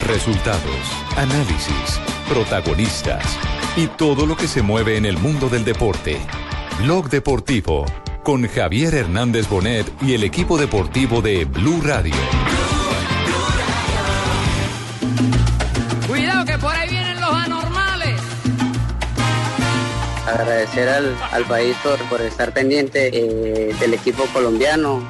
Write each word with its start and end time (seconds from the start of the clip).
Resultados, 0.00 0.62
análisis, 1.16 2.00
protagonistas 2.28 3.24
y 3.76 3.86
todo 3.86 4.26
lo 4.26 4.36
que 4.36 4.46
se 4.48 4.60
mueve 4.60 4.96
en 4.96 5.06
el 5.06 5.16
mundo 5.16 5.48
del 5.48 5.64
deporte. 5.64 6.20
Blog 6.82 7.08
Deportivo 7.08 7.86
con 8.22 8.46
Javier 8.46 8.94
Hernández 8.94 9.48
Bonet 9.48 9.90
y 10.02 10.14
el 10.14 10.24
equipo 10.24 10.58
deportivo 10.58 11.22
de 11.22 11.46
Blue 11.46 11.80
Radio. 11.82 12.14
Cuidado 16.06 16.44
que 16.44 16.58
por 16.58 16.74
ahí 16.74 16.90
vienen 16.90 17.20
los 17.20 17.32
anormales. 17.32 18.20
agradecer 20.26 20.88
al, 20.88 21.16
al 21.32 21.44
país 21.44 21.76
por, 21.82 21.98
por 22.08 22.20
estar 22.20 22.52
pendiente 22.52 23.08
eh, 23.12 23.74
del 23.80 23.94
equipo 23.94 24.24
colombiano. 24.32 25.02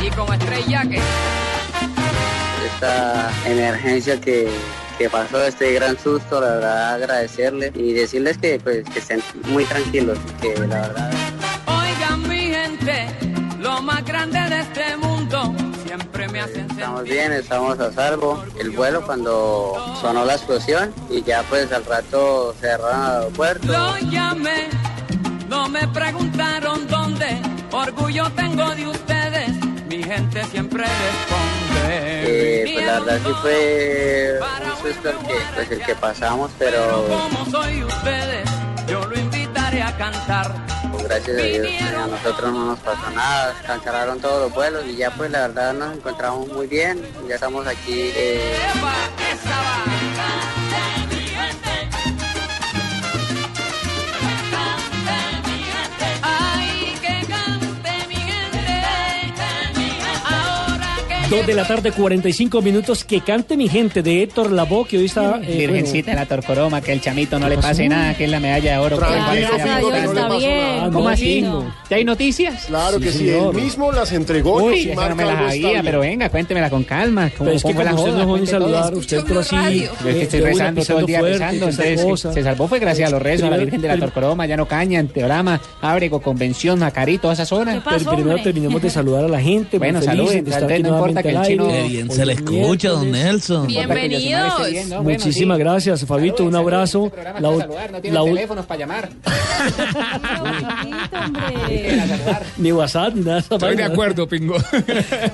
Y 0.00 0.10
como 0.10 0.32
estrella 0.32 0.82
que 0.82 1.00
esta 2.80 3.32
emergencia 3.44 4.20
que, 4.20 4.48
que 4.98 5.10
pasó, 5.10 5.42
este 5.42 5.72
gran 5.72 5.98
susto, 5.98 6.40
la 6.40 6.54
verdad 6.54 6.94
agradecerles 6.94 7.72
y 7.74 7.92
decirles 7.92 8.38
que 8.38 8.60
pues 8.60 8.88
que 8.88 9.00
estén 9.00 9.20
muy 9.46 9.64
tranquilos, 9.64 10.16
que 10.40 10.54
la 10.54 10.82
verdad 10.82 11.10
oigan 11.66 12.28
mi 12.28 12.36
gente, 12.36 13.08
lo 13.58 13.82
más 13.82 14.04
grande 14.04 14.38
de 14.38 14.60
este 14.60 14.96
mundo 14.96 15.52
siempre 15.84 16.28
me 16.28 16.38
hacen 16.38 16.70
estamos 16.70 17.02
bien, 17.02 17.32
estamos 17.32 17.80
a 17.80 17.90
salvo. 17.90 18.44
El 18.60 18.70
vuelo 18.70 19.04
cuando 19.04 19.74
sonó 20.00 20.24
la 20.24 20.34
explosión 20.34 20.94
y 21.10 21.24
ya 21.24 21.42
pues 21.50 21.72
al 21.72 21.84
rato 21.84 22.54
cerraron 22.60 22.94
el 22.94 23.16
aeropuerto. 23.16 23.72
Lo 23.72 23.98
llamé, 23.98 24.68
no 25.48 25.68
me 25.68 25.88
preguntaron 25.88 26.86
dónde, 26.86 27.42
orgullo 27.72 28.30
tengo 28.36 28.72
de 28.76 28.86
ustedes, 28.86 29.50
mi 29.88 30.00
gente 30.00 30.44
siempre 30.44 30.84
responde. 30.84 31.57
Eh, 31.86 32.70
pues 32.74 32.86
la 32.86 33.00
verdad 33.00 33.20
sí 33.24 33.32
fue 33.42 34.40
un 34.64 34.92
susto 34.92 35.10
el 35.10 35.18
que, 35.18 35.34
pues, 35.54 35.70
el 35.70 35.82
que 35.82 35.94
pasamos, 35.94 36.50
Pero 36.58 37.06
cantar. 39.98 40.54
gracias 41.02 41.36
a 41.38 41.42
Dios 41.42 41.82
a 41.82 42.06
nosotros 42.06 42.52
no 42.52 42.66
nos 42.66 42.78
pasó 42.80 43.10
nada, 43.10 43.54
cancelaron 43.66 44.20
todos 44.20 44.42
los 44.42 44.54
vuelos 44.54 44.84
y 44.86 44.96
ya 44.96 45.10
pues 45.10 45.30
la 45.30 45.48
verdad 45.48 45.72
nos 45.74 45.96
encontramos 45.96 46.48
muy 46.48 46.66
bien, 46.66 47.04
ya 47.28 47.34
estamos 47.34 47.66
aquí. 47.66 48.12
eh, 48.14 48.56
2 61.30 61.46
de 61.46 61.54
la 61.54 61.66
tarde, 61.66 61.92
45 61.92 62.62
minutos. 62.62 63.04
Que 63.04 63.20
cante 63.20 63.58
mi 63.58 63.68
gente 63.68 64.02
de 64.02 64.22
Héctor 64.22 64.50
Labo, 64.50 64.86
que 64.86 64.96
hoy 64.96 65.04
está. 65.04 65.38
Eh, 65.42 65.58
Virgencita 65.58 66.12
bueno. 66.12 66.20
la 66.22 66.26
Torcoroma, 66.26 66.80
que 66.80 66.92
el 66.92 67.02
chamito 67.02 67.38
no 67.38 67.50
le 67.50 67.58
pase 67.58 67.86
nada, 67.86 68.14
que 68.16 68.24
es 68.24 68.30
la 68.30 68.40
medalla 68.40 68.72
de 68.72 68.78
oro. 68.78 68.98
Que 68.98 70.90
no 70.90 70.90
¿Cómo 70.90 71.08
así? 71.10 71.44
¿Ya 71.90 71.96
hay 71.96 72.04
noticias? 72.04 72.64
Claro 72.64 72.98
que 72.98 73.12
sí, 73.12 73.28
él 73.28 73.52
mismo 73.52 73.92
las 73.92 74.10
entregó. 74.12 74.62
Uy, 74.62 74.86
no 74.94 75.16
me 75.16 75.24
las 75.26 75.52
había, 75.52 75.82
pero 75.82 76.00
venga, 76.00 76.30
cuéntemela 76.30 76.70
con 76.70 76.84
calma. 76.84 77.30
Pero 77.36 77.50
es 77.50 77.62
que 77.62 77.72
como 77.72 77.82
la 77.82 77.94
usted 77.94 78.10
joda, 78.10 78.24
no 78.24 78.36
es 78.36 78.48
saludar, 78.48 78.94
usted 78.94 79.22
pero 79.28 79.42
sí. 79.42 79.86
Que 80.02 80.22
estoy 80.22 80.40
rezando 80.40 80.82
todo 80.82 81.00
el 81.00 81.06
día, 81.06 81.20
rezando. 81.20 81.68
Entonces 81.68 82.20
Se 82.34 82.42
salvó 82.42 82.68
fue 82.68 82.78
gracias 82.78 83.08
a 83.08 83.12
los 83.12 83.20
rezos, 83.20 83.48
a 83.48 83.50
la 83.50 83.58
Virgen 83.58 83.82
de 83.82 83.88
la 83.88 83.98
Torcoroma, 83.98 84.46
ya 84.46 84.56
no 84.56 84.66
caña, 84.66 85.04
Teorama, 85.04 85.60
Ábrego, 85.82 86.22
Convención, 86.22 86.78
Macarí, 86.78 87.18
todas 87.18 87.38
esas 87.38 87.48
zonas. 87.48 87.82
Pero 87.86 88.12
primero 88.12 88.42
terminemos 88.42 88.80
de 88.80 88.88
saludar 88.88 89.26
a 89.26 89.28
la 89.28 89.40
gente. 89.40 89.76
Bueno, 89.78 90.00
saluden, 90.00 90.46
no 90.82 90.88
importa 90.88 91.17
nuevamente 91.22 91.22
que 91.22 91.28
el 91.30 91.42
chino-. 91.42 91.68
Qué 91.68 91.82
bien 91.88 92.10
se 92.10 92.26
le 92.26 92.32
es 92.32 92.38
escucha, 92.38 92.90
don. 92.90 93.10
Nelson. 93.10 93.66
Bienvenidos. 93.66 95.02
Muchísimas 95.02 95.58
gracias, 95.58 96.04
Fabito. 96.04 96.44
Un 96.44 96.56
abrazo. 96.56 97.12
La, 97.16 97.40
La, 97.40 97.58
saludar, 97.58 97.90
no 97.90 97.96
la 97.96 98.00
tienen 98.00 98.24
teléfonos 98.24 98.66
para 98.66 98.80
llamar. 98.80 99.08
hombre. 101.20 102.02
ni 102.56 102.72
WhatsApp 102.72 103.14
ni 103.14 103.20
nada. 103.22 103.38
Estoy 103.38 103.76
de 103.76 103.84
acuerdo, 103.84 104.28
Pingo. 104.28 104.56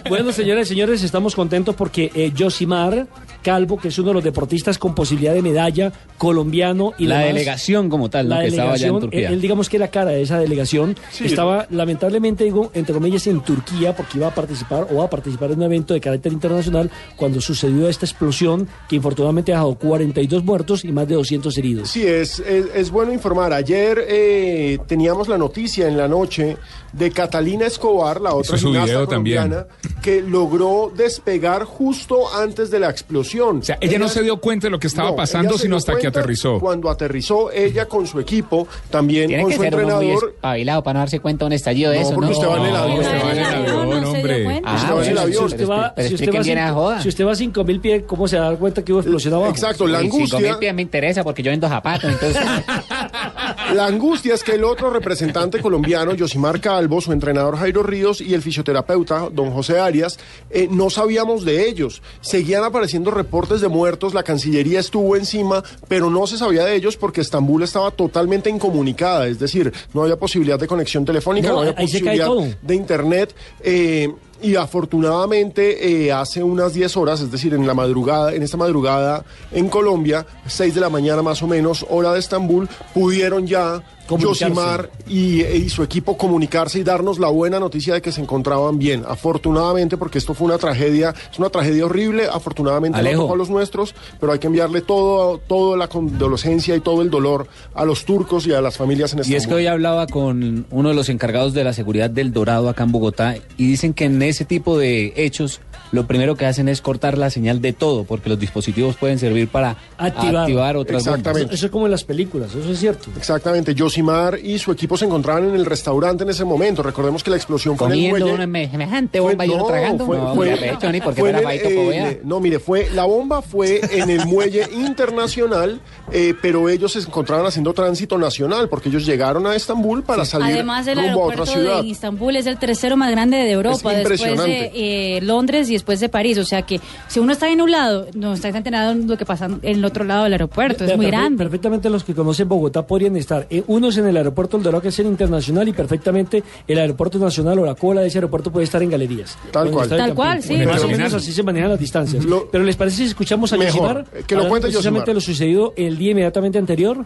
Bueno, 0.09 0.33
señores 0.33 0.69
y 0.69 0.75
señores, 0.75 1.03
estamos 1.03 1.34
contentos 1.34 1.75
porque 1.75 2.11
eh, 2.15 2.33
Josimar 2.37 3.06
Calvo, 3.44 3.77
que 3.77 3.88
es 3.88 3.99
uno 3.99 4.09
de 4.09 4.15
los 4.15 4.25
deportistas 4.25 4.78
con 4.78 4.94
posibilidad 4.94 5.34
de 5.34 5.43
medalla 5.43 5.93
colombiano 6.19 6.94
y 6.99 7.06
la 7.06 7.19
demás, 7.19 7.34
delegación 7.34 7.88
como 7.88 8.10
tal, 8.10 8.28
¿no? 8.28 8.34
la 8.34 8.41
que 8.41 8.49
estaba 8.49 8.72
allá 8.72 8.87
en 8.88 8.94
delegación, 8.94 9.00
Turquía. 9.00 9.28
él, 9.28 9.34
él 9.34 9.41
digamos 9.41 9.69
que 9.69 9.77
era 9.77 9.88
cara 9.88 10.10
de 10.10 10.22
esa 10.22 10.38
delegación, 10.38 10.97
estaba 11.21 11.66
lamentablemente 11.71 12.44
digo 12.44 12.71
entre 12.75 12.94
comillas 12.94 13.27
en 13.27 13.41
Turquía 13.41 13.94
porque 13.94 14.19
iba 14.19 14.28
a 14.28 14.34
participar 14.34 14.88
o 14.91 14.97
va 14.97 15.05
a 15.05 15.10
participar 15.10 15.50
en 15.53 15.59
un 15.59 15.65
evento 15.65 15.94
de 15.94 16.00
carácter 16.00 16.32
internacional 16.32 16.91
cuando 17.16 17.41
sucedió 17.41 17.88
esta 17.88 18.06
explosión 18.06 18.66
que 18.88 18.97
infortunadamente 18.97 19.53
ha 19.53 19.56
dejado 19.56 19.75
42 19.76 20.43
muertos 20.43 20.84
y 20.84 20.93
más 20.93 21.06
de 21.06 21.15
200 21.15 21.56
heridos. 21.59 21.91
Sí, 21.91 22.06
es, 22.06 22.41
es, 22.41 22.66
es 22.75 22.91
bueno 22.91 23.12
informar. 23.12 23.53
Ayer 23.53 24.05
eh, 24.09 24.78
teníamos 24.87 25.28
la 25.28 25.38
noticia 25.38 25.87
en 25.87 25.97
la 25.97 26.09
noche 26.09 26.56
de 26.93 27.11
Catalina 27.11 27.66
Escobar, 27.66 28.21
la 28.21 28.34
otra 28.34 28.56
gimnasta 28.56 28.87
video 28.87 29.09
también. 29.09 29.37
colombiana, 29.37 29.66
que 30.03 30.22
logró 30.22 30.93
despegar 30.94 31.65
justo 31.65 32.34
antes 32.34 32.71
de 32.71 32.78
la 32.78 32.91
explosión. 32.91 33.34
O 33.41 33.62
sea, 33.62 33.78
ella 33.81 33.99
no 33.99 34.09
se 34.09 34.22
dio 34.22 34.37
cuenta 34.39 34.67
de 34.67 34.71
lo 34.71 34.78
que 34.78 34.87
estaba 34.87 35.15
pasando, 35.15 35.59
sino 35.59 35.77
hasta 35.77 35.97
que 35.97 36.06
aterrizó. 36.06 36.59
Cuando 36.61 36.91
aterrizó 36.91 37.50
ella 37.53 37.87
con 37.87 38.06
su 38.06 38.21
equipo, 38.21 38.67
también 38.91 39.28
Tiene 39.28 39.43
con 39.43 39.50
que 39.50 39.56
su 39.56 39.62
ser 39.62 39.72
entrenador. 39.75 40.31
espabilado 40.34 40.83
para 40.83 40.95
no 40.95 41.00
darse 41.00 41.21
cuenta 41.21 41.44
de 41.44 41.47
un 41.49 41.53
estallido 41.53 41.91
de 41.91 42.00
No, 42.00 42.03
eso, 42.06 42.15
porque 42.15 42.31
¿no? 42.31 42.33
usted 42.39 42.49
va 42.49 42.56
en 42.59 42.65
el 42.67 42.77
avión. 42.77 42.99
usted 43.00 43.23
va 43.25 43.33
en 43.33 43.39
el 43.39 43.44
avión, 43.44 44.03
no 44.03 44.11
hombre. 44.11 44.62
Ah, 44.65 44.75
Usted 44.77 44.94
va 44.94 45.05
en 45.05 45.11
el 45.11 45.19
avión. 45.19 45.39
Si 45.49 45.55
usted 45.55 45.69
va, 45.69 45.87
a 45.87 46.73
joda. 46.73 47.00
si 47.03 47.09
usted 47.09 47.27
va 47.27 47.33
a 47.33 47.37
5000 47.37 47.81
pies, 47.81 48.03
¿cómo 48.06 48.28
se 48.28 48.37
da 48.37 48.55
cuenta 48.56 48.84
que 48.84 48.93
hubo 48.93 49.00
explosión 49.00 49.34
abajo? 49.34 49.50
Exacto, 49.50 49.87
la 49.87 49.99
angustia. 49.99 50.39
mil 50.39 50.56
pies 50.59 50.75
me 50.75 50.83
interesa 50.83 51.23
porque 51.25 51.43
yo 51.43 51.50
vendo 51.50 51.69
zapatos, 51.69 52.11
entonces... 52.11 52.43
La 53.72 53.86
angustia 53.86 54.34
es 54.34 54.44
que 54.44 54.52
el 54.52 54.62
otro 54.62 54.91
representante 54.91 55.60
colombiano, 55.60 56.14
Yosimar 56.14 56.60
Calvo, 56.60 57.00
su 57.00 57.12
entrenador 57.12 57.56
Jairo 57.56 57.82
Ríos 57.82 58.20
y 58.20 58.34
el 58.34 58.42
fisioterapeuta, 58.42 59.28
don 59.32 59.50
José 59.50 59.80
Arias, 59.80 60.19
eh, 60.50 60.69
no 60.70 60.91
sabíamos 60.91 61.44
de 61.44 61.66
ellos. 61.66 62.02
Seguían 62.20 62.62
apareciendo 62.62 63.10
reportes 63.10 63.60
de 63.60 63.69
muertos, 63.69 64.14
la 64.14 64.22
Cancillería 64.22 64.78
estuvo 64.80 65.16
encima, 65.16 65.64
pero 65.88 66.08
no 66.10 66.26
se 66.26 66.38
sabía 66.38 66.64
de 66.64 66.76
ellos 66.76 66.97
porque 66.97 67.22
Estambul 67.22 67.62
estaba 67.62 67.91
totalmente 67.91 68.50
incomunicada, 68.50 69.26
es 69.26 69.38
decir, 69.38 69.72
no 69.92 70.02
había 70.02 70.16
posibilidad 70.16 70.58
de 70.58 70.66
conexión 70.69 71.04
telefónica, 71.04 71.48
No, 71.48 71.54
no, 71.54 71.60
había 71.60 71.75
posibilidad 71.75 72.28
de 72.62 72.75
internet. 72.75 73.34
eh, 73.60 74.12
y 74.44 74.56
afortunadamente 74.56 76.05
eh, 76.05 76.12
hace 76.12 76.43
unas 76.43 76.75
10 76.75 76.99
horas, 76.99 77.21
es 77.22 77.31
decir, 77.31 77.55
en 77.55 77.66
la 77.66 77.72
madrugada, 77.72 78.34
en 78.34 78.43
esta 78.43 78.59
madrugada 78.59 79.25
en 79.53 79.71
Colombia, 79.71 80.27
6 80.47 80.75
de 80.75 80.81
la 80.82 80.91
mañana 80.91 81.22
más 81.22 81.43
o 81.43 81.47
menos, 81.47 81.87
hora 81.88 82.12
de 82.12 82.19
Estambul, 82.19 82.69
pudieron 82.93 83.47
ya 83.47 83.82
Comunicarse. 84.06 84.44
Yosimar 84.44 84.91
y, 85.09 85.42
y 85.42 85.69
su 85.69 85.82
equipo 85.82 86.16
comunicarse 86.16 86.78
y 86.78 86.82
darnos 86.82 87.19
la 87.19 87.28
buena 87.28 87.59
noticia 87.59 87.94
de 87.94 88.03
que 88.03 88.12
se 88.12 88.20
encontraban 88.20 88.78
bien. 88.78 89.04
Afortunadamente, 89.06 89.97
porque 89.97 90.19
esto 90.19 90.34
fue 90.34 90.47
una 90.47 90.59
tragedia, 90.59 91.15
es 91.32 91.38
una 91.38 91.50
tragedia 91.50 91.87
horrible, 91.87 92.26
afortunadamente 92.31 92.98
Alejo. 92.98 93.16
no 93.16 93.22
tocó 93.22 93.34
a 93.34 93.37
los 93.38 93.50
nuestros, 93.50 93.94
pero 94.20 94.32
hay 94.32 94.38
que 94.38 94.46
enviarle 94.46 94.81
todo, 94.82 95.38
toda 95.38 95.76
la 95.76 95.88
condolencia 95.88 96.76
y 96.76 96.81
todo 96.81 97.02
el 97.02 97.11
dolor 97.11 97.49
a 97.75 97.84
los 97.84 98.05
turcos 98.05 98.46
y 98.46 98.52
a 98.52 98.61
las 98.61 98.76
familias 98.76 99.12
en 99.12 99.19
Y 99.19 99.23
Estambul. 99.23 99.37
es 99.40 99.46
que 99.46 99.55
hoy 99.55 99.67
hablaba 99.67 100.06
con 100.06 100.67
uno 100.70 100.88
de 100.88 100.94
los 100.94 101.08
encargados 101.08 101.55
de 101.55 101.64
la 101.64 101.73
seguridad 101.73 102.11
del 102.11 102.32
Dorado 102.32 102.69
acá 102.69 102.84
en 102.84 102.93
Bogotá 102.93 103.37
y 103.56 103.67
dicen 103.67 103.94
que 103.94 104.05
en 104.05 104.20
ese 104.23 104.44
tipo 104.44 104.79
de 104.79 105.12
hechos 105.17 105.61
lo 105.92 106.06
primero 106.06 106.34
que 106.36 106.46
hacen 106.46 106.69
es 106.69 106.81
cortar 106.81 107.19
la 107.19 107.31
señal 107.31 107.60
de 107.60 107.72
todo 107.72 108.04
porque 108.04 108.28
los 108.28 108.38
dispositivos 108.38 108.96
pueden 108.96 109.19
servir 109.19 109.48
para 109.48 109.76
Activar. 109.98 110.36
activar, 110.42 110.76
otras 110.76 111.04
bombas. 111.04 111.19
Exactamente. 111.19 111.54
Eso 111.54 111.66
es 111.66 111.72
como 111.72 111.86
en 111.86 111.92
las 111.92 112.04
películas, 112.04 112.54
eso 112.54 112.70
es 112.70 112.78
cierto. 112.78 113.10
Exactamente. 113.16 113.75
Yosimar 113.75 114.38
y 114.42 114.58
su 114.58 114.72
equipo 114.72 114.96
se 114.96 115.04
encontraban 115.04 115.48
en 115.48 115.54
el 115.54 115.66
restaurante 115.66 116.25
en 116.25 116.31
ese 116.31 116.44
momento. 116.44 116.82
Recordemos 116.82 117.22
que 117.22 117.31
la 117.31 117.36
explosión 117.36 117.76
fue 117.76 117.86
en 117.88 117.92
el 117.92 118.08
muelle. 118.10 118.32
una 118.34 118.69
semejante 118.70 119.20
bomba 119.20 119.46
y 119.46 119.50
uno 119.50 119.64
tragando. 119.66 120.06
Fue, 120.06 120.16
no, 120.16 120.34
fue- 120.34 120.52
hombre, 120.52 120.69
arrecho, 120.70 120.92
ni 120.92 121.00
porque 121.00 121.20
fue 121.20 121.31
en 121.31 121.36
fuera 121.36 121.52
el- 121.52 121.60
Paito 121.62 121.92
eh, 121.92 122.20
no, 122.25 122.40
mire, 122.40 122.58
fue 122.58 122.88
la 122.92 123.04
bomba 123.04 123.42
fue 123.42 123.81
en 123.92 124.10
el 124.10 124.26
muelle 124.26 124.66
internacional, 124.75 125.81
eh, 126.12 126.34
pero 126.40 126.69
ellos 126.69 126.92
se 126.92 127.00
encontraban 127.00 127.46
haciendo 127.46 127.72
tránsito 127.72 128.19
nacional 128.19 128.69
porque 128.69 128.88
ellos 128.88 129.06
llegaron 129.06 129.46
a 129.46 129.54
Estambul 129.54 130.02
para 130.02 130.25
salir 130.25 130.54
Además, 130.54 130.86
el 130.86 130.96
rumbo 130.96 131.08
a 131.22 131.26
otra 131.26 131.42
aeropuerto 131.42 131.46
ciudad. 131.60 131.82
de 131.82 131.88
Istambul 131.88 132.36
es 132.36 132.46
el 132.46 132.58
tercero 132.58 132.96
más 132.96 133.10
grande 133.10 133.36
de 133.38 133.50
Europa, 133.50 133.75
Es 133.76 133.82
después 133.98 134.19
de 134.19 134.25
impresionante. 134.25 134.72
eh, 135.16 135.20
Londres 135.22 135.70
y 135.70 135.75
después 135.84 136.00
de 136.00 136.08
París. 136.08 136.38
O 136.38 136.44
sea 136.44 136.62
que 136.62 136.81
si 137.08 137.20
uno 137.20 137.32
está 137.32 137.50
en 137.50 137.60
un 137.60 137.70
lado, 137.70 138.06
no 138.14 138.32
está 138.32 138.48
enterado 138.48 138.92
en 138.92 139.06
lo 139.06 139.16
que 139.19 139.26
pasa 139.26 139.44
en 139.46 139.60
el 139.62 139.84
otro 139.84 140.02
lado 140.04 140.25
del 140.25 140.32
aeropuerto. 140.32 140.84
Es 140.84 140.96
muy 140.96 141.06
grande. 141.06 141.36
Perfectamente 141.44 141.90
los 141.90 142.02
que 142.02 142.14
conocen 142.14 142.48
Bogotá 142.48 142.86
podrían 142.86 143.16
estar. 143.16 143.46
eh, 143.50 143.62
unos 143.66 143.96
en 143.98 144.06
el 144.06 144.16
aeropuerto 144.16 144.56
El 144.56 144.62
Dorado, 144.62 144.81
que 144.82 144.88
es 144.88 144.98
el 144.98 145.06
internacional, 145.06 145.69
y 145.69 145.72
perfectamente 145.72 146.42
el 146.66 146.78
aeropuerto 146.78 147.19
nacional 147.19 147.58
o 147.58 147.66
la 147.66 147.75
cola 147.75 148.00
de 148.00 148.08
ese 148.08 148.19
aeropuerto 148.19 148.50
puede 148.50 148.64
estar 148.64 148.82
en 148.82 148.90
galerías. 148.90 149.36
Tal 149.52 149.70
cual. 149.70 149.88
Tal 149.88 150.14
cual, 150.14 150.42
sí. 150.42 150.56
Más 150.64 150.82
o 150.82 150.88
menos 150.88 151.12
así 151.12 151.32
se 151.32 151.42
manejan 151.42 151.69
las 151.70 151.78
distancias. 151.78 152.25
Lo- 152.25 152.48
Pero 152.50 152.64
¿les 152.64 152.76
parece 152.76 152.96
si 152.98 153.04
escuchamos 153.04 153.52
a 153.52 153.56
que 153.58 154.34
lo 154.36 154.48
cuente 154.48 154.69
precisamente 154.69 155.10
Yosimar. 155.10 155.14
lo 155.14 155.20
sucedido 155.20 155.72
el 155.76 155.98
día 155.98 156.12
inmediatamente 156.12 156.58
anterior. 156.58 157.04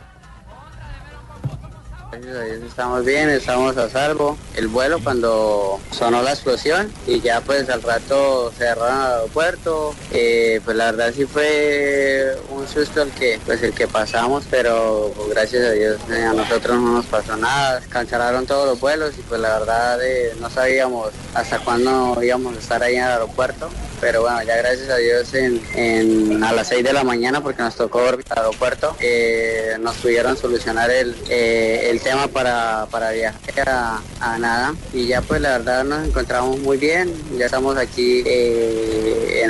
Gracias 2.10 2.36
a 2.36 2.40
Dios 2.40 2.62
estamos 2.62 3.04
bien, 3.04 3.28
estamos 3.28 3.76
a 3.76 3.90
salvo. 3.90 4.38
El 4.56 4.68
vuelo 4.68 4.98
cuando 4.98 5.78
sonó 5.90 6.22
la 6.22 6.30
explosión 6.30 6.90
y 7.06 7.20
ya 7.20 7.42
pues 7.42 7.68
al 7.68 7.82
rato 7.82 8.50
cerraron 8.56 8.96
el 8.96 9.12
aeropuerto. 9.12 9.94
Eh, 10.12 10.62
pues 10.64 10.74
la 10.78 10.86
verdad 10.86 11.12
sí 11.14 11.26
fue 11.26 12.34
un 12.48 12.66
susto 12.66 13.02
el 13.02 13.10
que 13.10 13.38
pues 13.44 13.62
el 13.62 13.74
que 13.74 13.86
pasamos, 13.86 14.44
pero 14.50 15.12
gracias 15.28 15.66
a 15.66 15.72
Dios 15.72 15.98
eh, 16.10 16.24
a 16.24 16.32
nosotros 16.32 16.80
no 16.80 16.92
nos 16.92 17.06
pasó 17.06 17.36
nada. 17.36 17.82
Cancelaron 17.90 18.46
todos 18.46 18.66
los 18.66 18.80
vuelos 18.80 19.12
y 19.18 19.22
pues 19.22 19.42
la 19.42 19.58
verdad 19.58 20.02
eh, 20.02 20.34
no 20.40 20.48
sabíamos 20.48 21.10
hasta 21.34 21.58
cuándo 21.58 22.18
íbamos 22.22 22.56
a 22.56 22.58
estar 22.58 22.82
ahí 22.82 22.96
en 22.96 23.04
el 23.04 23.10
aeropuerto. 23.10 23.68
Pero 24.00 24.22
bueno, 24.22 24.42
ya 24.42 24.56
gracias 24.56 24.88
a 24.90 24.96
Dios 24.96 25.34
en, 25.34 26.42
a 26.42 26.52
las 26.52 26.68
6 26.68 26.84
de 26.84 26.92
la 26.92 27.04
mañana 27.04 27.42
porque 27.42 27.62
nos 27.62 27.74
tocó 27.76 28.00
dormir 28.00 28.24
al 28.30 28.38
aeropuerto, 28.38 28.96
eh, 29.00 29.76
nos 29.80 29.96
pudieron 29.96 30.36
solucionar 30.36 30.90
el, 30.90 31.14
eh, 31.28 31.88
el 31.90 32.00
tema 32.00 32.28
para, 32.28 32.86
para 32.90 33.10
viajar 33.10 33.68
a, 33.68 34.02
a 34.20 34.38
nada. 34.38 34.74
Y 34.92 35.06
ya 35.06 35.22
pues 35.22 35.40
la 35.40 35.58
verdad 35.58 35.84
nos 35.84 36.06
encontramos 36.06 36.58
muy 36.60 36.76
bien, 36.76 37.12
ya 37.36 37.46
estamos 37.46 37.76
aquí 37.76 38.22
eh, 38.26 39.42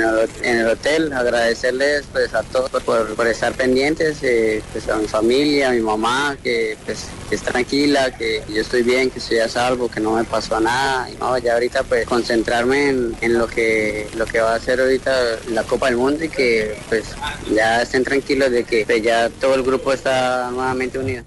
en, 0.43 0.57
el, 0.57 0.67
hotel. 0.67 1.13
Agradecerles 1.13 2.05
pues 2.11 2.33
a 2.33 2.43
todos 2.43 2.69
por, 2.83 3.15
por 3.15 3.27
estar 3.27 3.53
pendientes, 3.53 4.17
eh, 4.23 4.61
pues 4.71 4.87
a 4.89 4.97
mi 4.97 5.07
familia, 5.07 5.69
a 5.69 5.71
mi 5.71 5.81
mamá, 5.81 6.37
que 6.43 6.77
pues 6.85 7.07
es 7.31 7.41
tranquila, 7.41 8.15
que 8.15 8.43
yo 8.49 8.61
estoy 8.61 8.83
bien, 8.83 9.09
que 9.09 9.19
estoy 9.19 9.39
a 9.39 9.47
salvo, 9.47 9.89
que 9.89 9.99
no 9.99 10.13
me 10.13 10.23
pasó 10.23 10.59
nada. 10.59 11.09
Y 11.09 11.15
no, 11.15 11.37
ya 11.37 11.53
ahorita 11.53 11.83
pues 11.83 12.05
concentrarme 12.05 12.89
en, 12.89 13.15
en 13.21 13.37
lo 13.37 13.47
que 13.47 14.07
lo 14.15 14.25
que 14.25 14.38
va 14.41 14.53
a 14.53 14.55
hacer 14.55 14.79
ahorita 14.79 15.11
la 15.49 15.63
Copa 15.63 15.87
del 15.87 15.97
Mundo 15.97 16.23
y 16.23 16.29
que 16.29 16.77
pues 16.89 17.05
ya 17.53 17.81
estén 17.81 18.03
tranquilos 18.03 18.51
de 18.51 18.63
que 18.63 18.85
pues, 18.85 19.01
ya 19.01 19.29
todo 19.29 19.55
el 19.55 19.63
grupo 19.63 19.93
está 19.93 20.49
nuevamente 20.51 20.99
unido. 20.99 21.23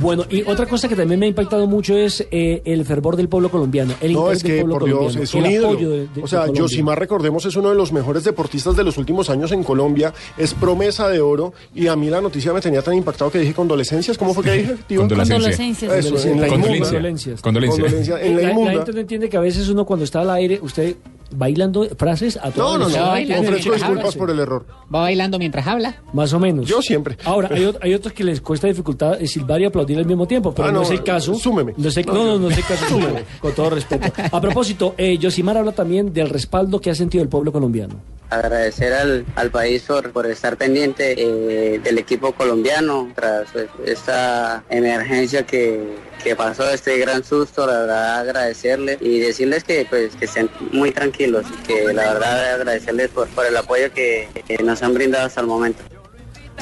Bueno, 0.00 0.24
y 0.30 0.42
otra 0.42 0.66
cosa 0.66 0.88
que 0.88 0.96
también 0.96 1.20
me 1.20 1.26
ha 1.26 1.28
impactado 1.28 1.66
mucho 1.66 1.96
es 1.96 2.26
eh, 2.30 2.62
el 2.64 2.84
fervor 2.84 3.16
del 3.16 3.28
pueblo 3.28 3.48
colombiano. 3.50 3.94
El 4.00 4.12
No, 4.12 4.20
interés 4.20 4.38
es 4.38 4.42
del 4.42 4.52
que 4.52 4.58
pueblo 4.60 4.74
por 4.78 4.84
Dios, 4.84 4.98
colombiano, 4.98 5.22
es 5.24 5.34
el 5.34 5.40
un 5.44 5.50
ídolo. 5.50 5.78
de- 5.78 6.08
de- 6.08 6.22
o 6.22 6.26
sea. 6.26 6.52
Yosimar, 6.52 6.98
recordemos, 6.98 7.44
es 7.46 7.56
uno 7.56 7.68
de 7.70 7.74
los 7.74 7.92
mejores 7.92 8.24
deportistas 8.24 8.76
de 8.76 8.84
los 8.84 8.98
últimos 8.98 9.30
años 9.30 9.52
en 9.52 9.62
Colombia, 9.62 10.12
es 10.36 10.54
promesa 10.54 11.08
de 11.08 11.20
oro, 11.20 11.52
y 11.74 11.86
a 11.88 11.96
mí 11.96 12.10
la 12.10 12.20
noticia 12.20 12.52
me 12.52 12.60
tenía 12.60 12.82
tan 12.82 12.94
impactado 12.94 13.30
que 13.30 13.38
dije 13.38 13.54
condolencias. 13.54 14.18
¿Cómo 14.18 14.34
fue 14.34 14.44
que 14.44 14.52
dije, 14.52 14.74
tío? 14.86 15.00
Condolencias. 15.00 15.82
Eso, 15.82 16.28
en 16.28 16.40
la 16.40 16.48
inmunda. 16.48 16.48
Condolencias. 16.48 17.40
Condolencias. 17.40 17.80
Condolencias. 17.82 18.20
En 18.22 18.36
la 18.36 18.42
la, 18.42 18.46
la 18.48 18.52
inmunda. 18.52 18.72
gente 18.72 18.92
no 18.92 19.00
entiende 19.00 19.28
que 19.28 19.36
a 19.36 19.40
veces 19.40 19.68
uno 19.68 19.84
cuando 19.84 20.04
está 20.04 20.20
al 20.20 20.30
aire, 20.30 20.58
usted 20.62 20.96
bailando 21.36 21.88
frases 21.98 22.36
a 22.36 22.46
No, 22.46 22.52
toda 22.52 22.78
no, 22.78 22.88
no, 22.88 23.06
bailando 23.08 23.48
ofrezco 23.48 23.72
disculpas 23.74 24.04
habla. 24.06 24.18
por 24.18 24.30
el 24.30 24.38
error. 24.38 24.66
Va 24.94 25.00
bailando 25.00 25.38
mientras 25.38 25.66
habla. 25.66 26.02
Más 26.12 26.32
o 26.32 26.38
menos. 26.38 26.66
Yo 26.68 26.80
siempre. 26.80 27.16
Ahora, 27.24 27.48
hay, 27.52 27.72
hay 27.80 27.94
otros 27.94 28.12
que 28.12 28.22
les 28.22 28.40
cuesta 28.40 28.68
dificultad 28.68 29.20
eh, 29.20 29.26
silbar 29.26 29.60
y 29.60 29.64
aplaudir 29.64 29.83
al 29.98 30.06
mismo 30.06 30.26
tiempo, 30.26 30.52
pero 30.54 30.68
Ah, 30.68 30.72
no, 30.72 30.78
no, 30.80 30.84
es 30.84 30.90
el 30.90 31.02
caso. 31.04 31.34
súmeme. 31.34 31.74
No, 31.76 31.88
es 31.88 31.96
el- 31.96 32.06
no, 32.06 32.24
no, 32.24 32.38
no 32.38 32.48
es 32.50 32.58
el 32.58 32.64
caso. 32.64 32.84
súmeme, 32.88 33.24
con 33.40 33.52
todo 33.54 33.70
respeto. 33.70 34.12
A 34.32 34.40
propósito, 34.40 34.94
eh, 34.96 35.18
Yosimar 35.18 35.58
habla 35.58 35.72
también 35.72 36.12
del 36.12 36.28
respaldo 36.30 36.80
que 36.80 36.90
ha 36.90 36.94
sentido 36.94 37.22
el 37.22 37.28
pueblo 37.28 37.52
colombiano. 37.52 37.94
agradecer 38.30 38.92
al, 38.94 39.24
al 39.36 39.50
país 39.50 39.82
por, 39.82 40.10
por 40.10 40.26
estar 40.26 40.56
pendiente 40.56 41.14
eh, 41.16 41.78
del 41.78 41.98
equipo 41.98 42.32
colombiano 42.32 43.08
tras 43.14 43.48
pues, 43.52 43.68
esta 43.86 44.64
emergencia 44.70 45.44
que, 45.46 45.94
que 46.24 46.34
pasó, 46.34 46.68
este 46.70 46.98
gran 46.98 47.22
susto, 47.22 47.64
la 47.66 47.80
verdad 47.80 48.18
agradecerles 48.20 48.98
y 49.00 49.20
decirles 49.20 49.62
que 49.62 49.86
pues 49.88 50.16
que 50.16 50.24
estén 50.24 50.50
muy 50.72 50.90
tranquilos 50.90 51.44
y 51.52 51.66
que 51.66 51.92
la 51.92 52.12
verdad 52.14 52.54
agradecerles 52.54 53.10
por, 53.10 53.28
por 53.28 53.46
el 53.46 53.56
apoyo 53.56 53.92
que, 53.94 54.28
que 54.48 54.60
nos 54.64 54.82
han 54.82 54.94
brindado 54.94 55.26
hasta 55.26 55.40
el 55.40 55.46
momento. 55.46 55.84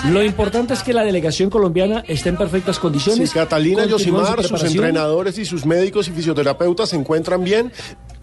Lo 0.09 0.23
importante 0.23 0.75
es 0.75 0.83
que 0.83 0.93
la 0.93 1.05
delegación 1.05 1.49
colombiana 1.49 2.03
esté 2.09 2.31
en 2.31 2.37
perfectas 2.37 2.79
condiciones. 2.79 3.31
Catalina 3.31 3.85
su 3.85 3.91
Yosimar, 3.91 4.43
sus 4.43 4.65
entrenadores 4.65 5.39
y 5.39 5.45
sus 5.45 5.65
médicos 5.65 6.09
y 6.09 6.13
fisioterapeutas 6.13 6.89
se 6.89 6.97
encuentran 6.97 7.45
bien. 7.45 7.73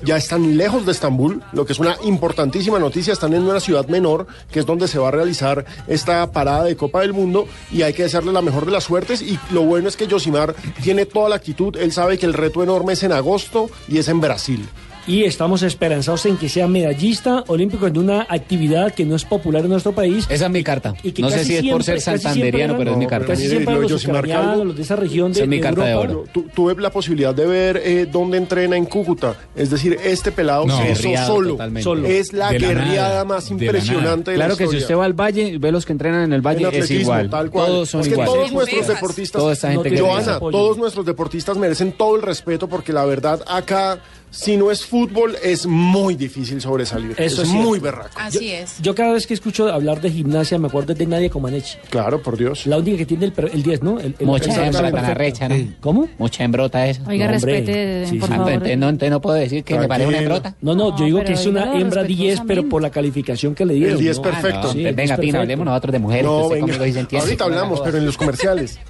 Ya 0.02 0.16
están 0.16 0.58
lejos 0.58 0.86
de 0.86 0.94
Estambul, 0.94 1.44
lo 1.52 1.66
que 1.66 1.74
es 1.74 1.80
una 1.80 1.98
importantísima 2.04 2.80
noticia. 2.80 3.14
Están 3.14 3.34
en 3.34 3.44
una 3.44 3.60
ciudad 3.60 3.88
menor, 3.88 4.28
que 4.50 4.60
es 4.60 4.66
donde 4.66 4.88
se 4.88 4.98
va 4.98 5.10
a 5.10 5.12
realizar 5.12 5.66
esta 5.88 6.32
parada 6.32 6.64
de 6.64 6.78
Copa 6.78 7.02
del 7.02 7.14
Mundo, 7.14 7.48
y 7.72 7.82
hay 7.82 7.94
que 7.94 8.04
desearle 8.04 8.32
la 8.32 8.42
mejor 8.42 8.66
de 8.66 8.72
las 8.72 8.86
suertes. 8.86 9.22
Y 9.22 9.38
lo 9.52 9.64
bueno 9.64 9.90
es 9.90 9.98
que 9.98 10.08
Yosimar 10.08 10.56
tiene 10.82 11.06
toda 11.06 11.30
la 11.30 11.36
actitud. 11.36 11.76
Él 11.78 11.92
sabe 11.92 12.18
que 12.18 12.26
el 12.26 12.34
reto 12.34 12.64
enorme 12.64 12.94
es 12.94 13.04
en 13.04 13.12
agosto 13.12 13.70
y 13.88 13.98
es 13.98 14.08
en 14.08 14.22
Brasil. 14.22 14.68
Y 15.08 15.24
estamos 15.24 15.64
esperanzados 15.64 16.26
en 16.28 16.38
que 16.38 16.50
sea 16.50 16.68
medallista 16.68 17.44
olímpico 17.48 17.88
en 17.88 17.98
una 17.98 18.28
actividad 18.30 18.94
que 18.94 19.06
no 19.06 19.16
es 19.16 19.26
popular 19.26 19.64
en 19.64 19.72
nuestro 19.72 19.92
país. 19.94 20.26
Esa 20.30 20.46
es 20.46 20.52
mi 20.52 20.64
carta. 20.64 20.94
Y 21.04 21.12
que 21.12 21.22
No 21.22 21.30
sé 21.30 21.44
si 21.44 21.58
es 21.58 21.66
por 21.72 21.84
ser 21.84 22.00
santanderiano, 22.02 22.78
pero 22.78 22.92
es 22.92 22.98
mi 22.98 23.08
carta. 23.08 23.28
Casi 23.28 23.48
siempre 23.48 23.76
los 23.76 23.90
de 23.90 24.82
esa 24.82 24.96
región 24.96 25.32
de, 25.34 25.42
es 25.42 25.48
mi 25.48 25.58
de 25.58 25.62
carta 25.62 25.86
de 25.86 25.96
oro. 25.96 26.26
Tu- 26.32 26.44
tuve 26.54 26.76
la 26.80 26.92
posibilidad 26.92 27.34
de 27.34 27.46
ver 27.46 27.82
eh, 27.84 28.08
dónde 28.12 28.38
entrena 28.38 28.78
en 28.78 28.86
Cúcuta. 28.86 29.36
Es 29.56 29.70
decir, 29.70 29.98
este 30.04 30.32
pelado 30.32 30.66
No, 30.66 30.78
se 30.78 30.92
hizo 30.92 31.26
solo. 31.26 31.58
Es 32.06 32.34
la 32.34 32.52
De 32.52 32.60
la 32.60 32.68
guerriada 32.68 33.10
nada, 33.10 33.26
más 33.26 33.50
de 33.50 33.56
la 33.56 33.64
impresionante 33.66 34.32
de, 34.32 34.38
Claro 34.38 34.54
la 34.54 34.58
que 34.58 34.68
si 34.68 34.78
usted 34.78 34.96
va 34.96 35.06
al 35.06 35.14
valle, 35.14 35.58
ve 35.58 35.72
los 35.72 35.86
que 35.86 35.94
entrenan 35.94 36.24
en 36.24 36.34
el 36.34 36.42
valle, 36.42 36.68
En 36.68 36.76
es 36.84 36.92
igual. 36.92 37.30
tal 37.30 37.50
cual. 37.50 37.68
Todos 37.68 37.90
son 37.90 38.02
es 38.02 38.08
que 38.08 38.14
iguales. 38.14 38.34
todos 38.36 38.52
nuestros 38.52 38.88
deportistas, 38.88 39.42
Toda 39.42 39.56
gente 39.56 40.00
Joana, 40.00 40.40
todos 40.40 40.78
nuestros 40.78 41.06
deportistas 41.06 41.58
merecen 41.58 41.92
todo 41.94 42.16
el 42.16 42.22
respeto 42.22 42.68
porque 42.68 42.94
la 42.94 43.06
verdad 43.06 43.42
acá, 43.48 44.00
si 44.32 44.58
no 44.58 44.70
es 44.72 44.86
fútbol, 44.86 45.36
es 45.44 45.66
muy 45.66 46.16
difícil 46.16 46.62
sobresalir. 46.62 47.12
Eso 47.18 47.42
es 47.42 47.48
es 47.50 47.54
muy 47.54 47.80
berraco. 47.80 48.10
Así 48.16 48.52
es. 48.52 48.80
Yo 48.82 48.94
cada 48.96 49.14
vez 49.14 49.26
que 49.26 49.34
escucho 49.34 49.68
hablar 49.72 50.02
de 50.02 50.12
gimnasia 50.12 50.58
me 50.60 50.68
acuerdo 50.68 50.94
de 50.94 51.06
Nadia 51.06 51.30
Comaneci. 51.30 51.78
Claro, 51.90 52.22
por 52.22 52.38
Dios. 52.38 52.66
La 52.68 52.78
única 52.78 52.98
que 52.98 53.06
tiene 53.06 53.26
el, 53.26 53.34
el 53.54 53.64
10, 53.64 53.84
¿no? 53.84 54.00
El, 54.00 54.16
el- 54.20 54.26
Mucha 54.26 54.66
hembra 54.66 54.92
tan 54.92 55.06
arrecha, 55.06 55.50
¿no? 55.50 55.56
¿Cómo? 55.82 56.08
Mucha 56.18 56.44
hembrota 56.44 56.86
esa. 56.88 57.02
Oiga, 57.08 57.26
No, 57.26 57.32
respete, 57.34 58.06
Sí, 58.08 58.18
por 58.20 58.28
sí. 58.30 58.34
Ah, 58.34 58.38
favor. 58.38 58.52
entonces 58.54 58.78
no, 58.78 58.90
entonces 58.90 59.12
no 59.12 59.22
puedo 59.22 59.36
decir 59.38 59.64
que 59.64 59.78
me 59.80 59.88
parece 59.88 60.08
una 60.08 60.18
Tranquilo. 60.18 60.36
hembrota. 60.38 60.58
No, 60.62 60.76
no, 60.76 60.98
yo 60.98 61.06
digo 61.06 61.18
pero 61.20 61.28
que 61.28 61.34
es 61.34 61.46
una 61.46 61.80
hembra 61.80 62.04
10, 62.04 62.42
pero 62.48 62.70
por 62.70 62.82
la 62.82 62.90
calificación 62.92 63.56
que 63.56 63.66
le 63.66 63.74
dieron. 63.74 63.94
El 63.98 64.00
10 64.02 64.18
¿no? 64.18 64.22
perfecto. 64.24 64.62
No, 64.64 64.72
Sí, 64.74 64.82
pues 64.84 64.96
venga, 64.96 65.16
perfecto. 65.16 65.40
hablemos 65.40 65.66
nosotros 65.66 65.92
de 65.94 66.00
mujeres. 66.00 66.24
que 66.24 66.28
No, 66.28 66.50
venga. 66.50 67.20
Ahorita 67.20 67.44
hablamos, 67.46 67.82
pero 67.82 67.98
en 67.98 68.06
los 68.06 68.18
comerciales. 68.18 68.80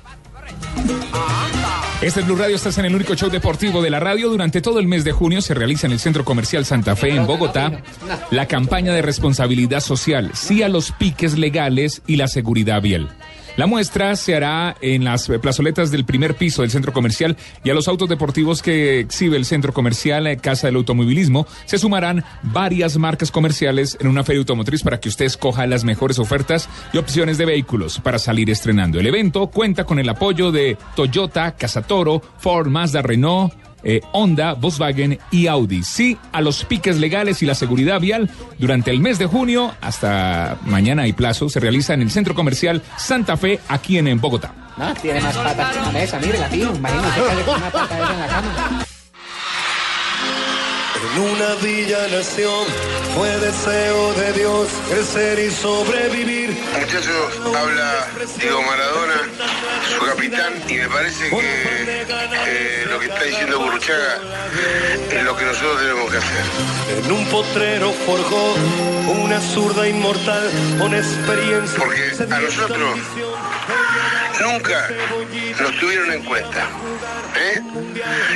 Este 2.01 2.21
es 2.21 2.25
Blue 2.25 2.37
Radio, 2.37 2.55
estás 2.55 2.77
en 2.77 2.85
el 2.85 2.95
único 2.95 3.13
show 3.13 3.29
deportivo 3.29 3.81
de 3.81 3.89
la 3.89 3.99
radio. 3.99 4.29
Durante 4.29 4.61
todo 4.61 4.79
el 4.79 4.87
mes 4.87 5.03
de 5.03 5.11
junio 5.11 5.41
se 5.41 5.53
realiza 5.53 5.85
en 5.85 5.91
el 5.91 5.99
Centro 5.99 6.23
Comercial 6.23 6.63
Santa 6.63 6.95
Fe 6.95 7.09
en 7.09 7.27
Bogotá 7.27 7.83
la 8.31 8.47
campaña 8.47 8.93
de 8.93 9.01
responsabilidad 9.01 9.81
social, 9.81 10.31
sí 10.33 10.63
a 10.63 10.69
los 10.69 10.93
piques 10.93 11.37
legales 11.37 12.01
y 12.07 12.15
la 12.15 12.29
seguridad 12.29 12.81
vial. 12.81 13.09
La 13.59 13.67
muestra 13.67 14.15
se 14.15 14.35
hará 14.35 14.77
en 14.79 15.03
las 15.03 15.27
plazoletas 15.27 15.91
del 15.91 16.05
primer 16.05 16.35
piso 16.35 16.61
del 16.61 16.71
centro 16.71 16.93
comercial 16.93 17.35
y 17.61 17.69
a 17.69 17.73
los 17.73 17.89
autos 17.89 18.07
deportivos 18.07 18.61
que 18.61 19.01
exhibe 19.01 19.35
el 19.35 19.43
centro 19.43 19.73
comercial 19.73 20.27
eh, 20.27 20.37
Casa 20.37 20.67
del 20.67 20.77
Automovilismo 20.77 21.45
se 21.65 21.77
sumarán 21.77 22.23
varias 22.41 22.97
marcas 22.97 23.31
comerciales 23.31 23.97
en 23.99 24.07
una 24.07 24.23
feria 24.23 24.39
automotriz 24.39 24.81
para 24.81 25.01
que 25.01 25.09
usted 25.09 25.25
escoja 25.25 25.67
las 25.67 25.83
mejores 25.83 26.19
ofertas 26.19 26.69
y 26.93 26.99
opciones 26.99 27.37
de 27.37 27.47
vehículos 27.47 27.99
para 27.99 28.17
salir 28.17 28.49
estrenando. 28.49 28.97
El 28.97 29.07
evento 29.07 29.47
cuenta 29.47 29.83
con 29.83 29.99
el 29.99 30.07
apoyo 30.07 30.53
de 30.53 30.77
Toyota, 30.95 31.57
Casatoro, 31.57 32.21
Ford, 32.37 32.69
Mazda, 32.69 33.01
Renault, 33.01 33.53
eh, 33.83 34.01
Honda, 34.11 34.53
Volkswagen 34.53 35.19
y 35.31 35.47
Audi. 35.47 35.83
Sí 35.83 36.17
a 36.31 36.41
los 36.41 36.63
piques 36.65 36.97
legales 36.97 37.41
y 37.41 37.45
la 37.45 37.55
seguridad 37.55 37.99
vial. 37.99 38.29
Durante 38.57 38.91
el 38.91 38.99
mes 38.99 39.19
de 39.19 39.25
junio, 39.25 39.73
hasta 39.81 40.57
mañana 40.65 41.07
y 41.07 41.13
plazo, 41.13 41.49
se 41.49 41.59
realiza 41.59 41.93
en 41.93 42.01
el 42.01 42.11
Centro 42.11 42.35
Comercial 42.35 42.81
Santa 42.97 43.37
Fe, 43.37 43.59
aquí 43.67 43.97
en, 43.97 44.07
en 44.07 44.19
Bogotá. 44.19 44.53
No, 44.77 44.93
tiene 44.93 45.19
más 45.19 45.35
patas 45.35 45.73
que 45.73 45.79
una 45.79 45.91
mesa. 45.91 46.19
Mire, 46.19 46.39
la 46.39 46.47
tío. 46.49 46.73
Imagínese 46.73 47.19
que 47.37 47.43
con 47.43 47.55
una 47.55 47.69
pata 47.69 47.99
esa 47.99 48.13
en 48.13 48.19
la 48.19 48.27
cama. 48.27 48.85
En 50.99 51.21
una 51.21 51.55
villa 51.63 52.07
nación 52.11 52.65
fue 53.15 53.29
deseo 53.39 54.13
de 54.13 54.33
Dios 54.33 54.67
crecer 54.89 55.39
y 55.39 55.51
sobrevivir. 55.51 56.57
Muchachos, 56.77 57.55
habla 57.57 58.07
Diego 58.39 58.61
Maradona, 58.63 59.21
su 59.89 60.05
capitán, 60.05 60.53
y 60.67 60.73
me 60.75 60.87
parece 60.87 61.29
que 61.29 62.01
eh, 62.47 62.85
lo 62.87 62.99
que 62.99 63.07
está 63.07 63.23
diciendo 63.23 63.59
Burruchaga 63.59 64.19
es 65.11 65.23
lo 65.23 65.35
que 65.35 65.45
nosotros 65.45 65.79
tenemos 65.79 66.11
que 66.11 66.17
hacer. 66.17 67.03
En 67.03 67.11
un 67.11 67.25
potrero 67.27 67.91
forjó 68.05 68.55
una 69.07 69.41
zurda 69.41 69.87
inmortal 69.87 70.49
con 70.79 70.93
experiencia. 70.93 71.79
Porque 71.79 72.33
a 72.33 72.39
nosotros 72.39 72.99
nunca 74.41 74.89
nos 75.59 75.79
tuvieron 75.79 76.11
en 76.11 76.23
cuenta. 76.23 76.67
¿eh? 77.35 77.61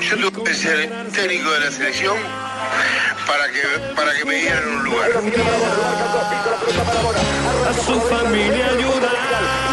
Yo 0.09 0.29
tuve 0.29 0.43
que 0.43 0.53
ser 0.53 0.89
técnico 1.11 1.51
de 1.51 1.59
la 1.59 1.71
selección 1.71 2.17
para 3.27 3.47
que, 3.49 3.61
para 3.95 4.13
que 4.13 4.25
me 4.25 4.35
dieran 4.35 4.67
un 4.67 4.83
lugar. 4.83 5.11
A 7.69 7.73
su 7.73 8.01
familia 8.01 8.67
ayudar. 8.67 9.72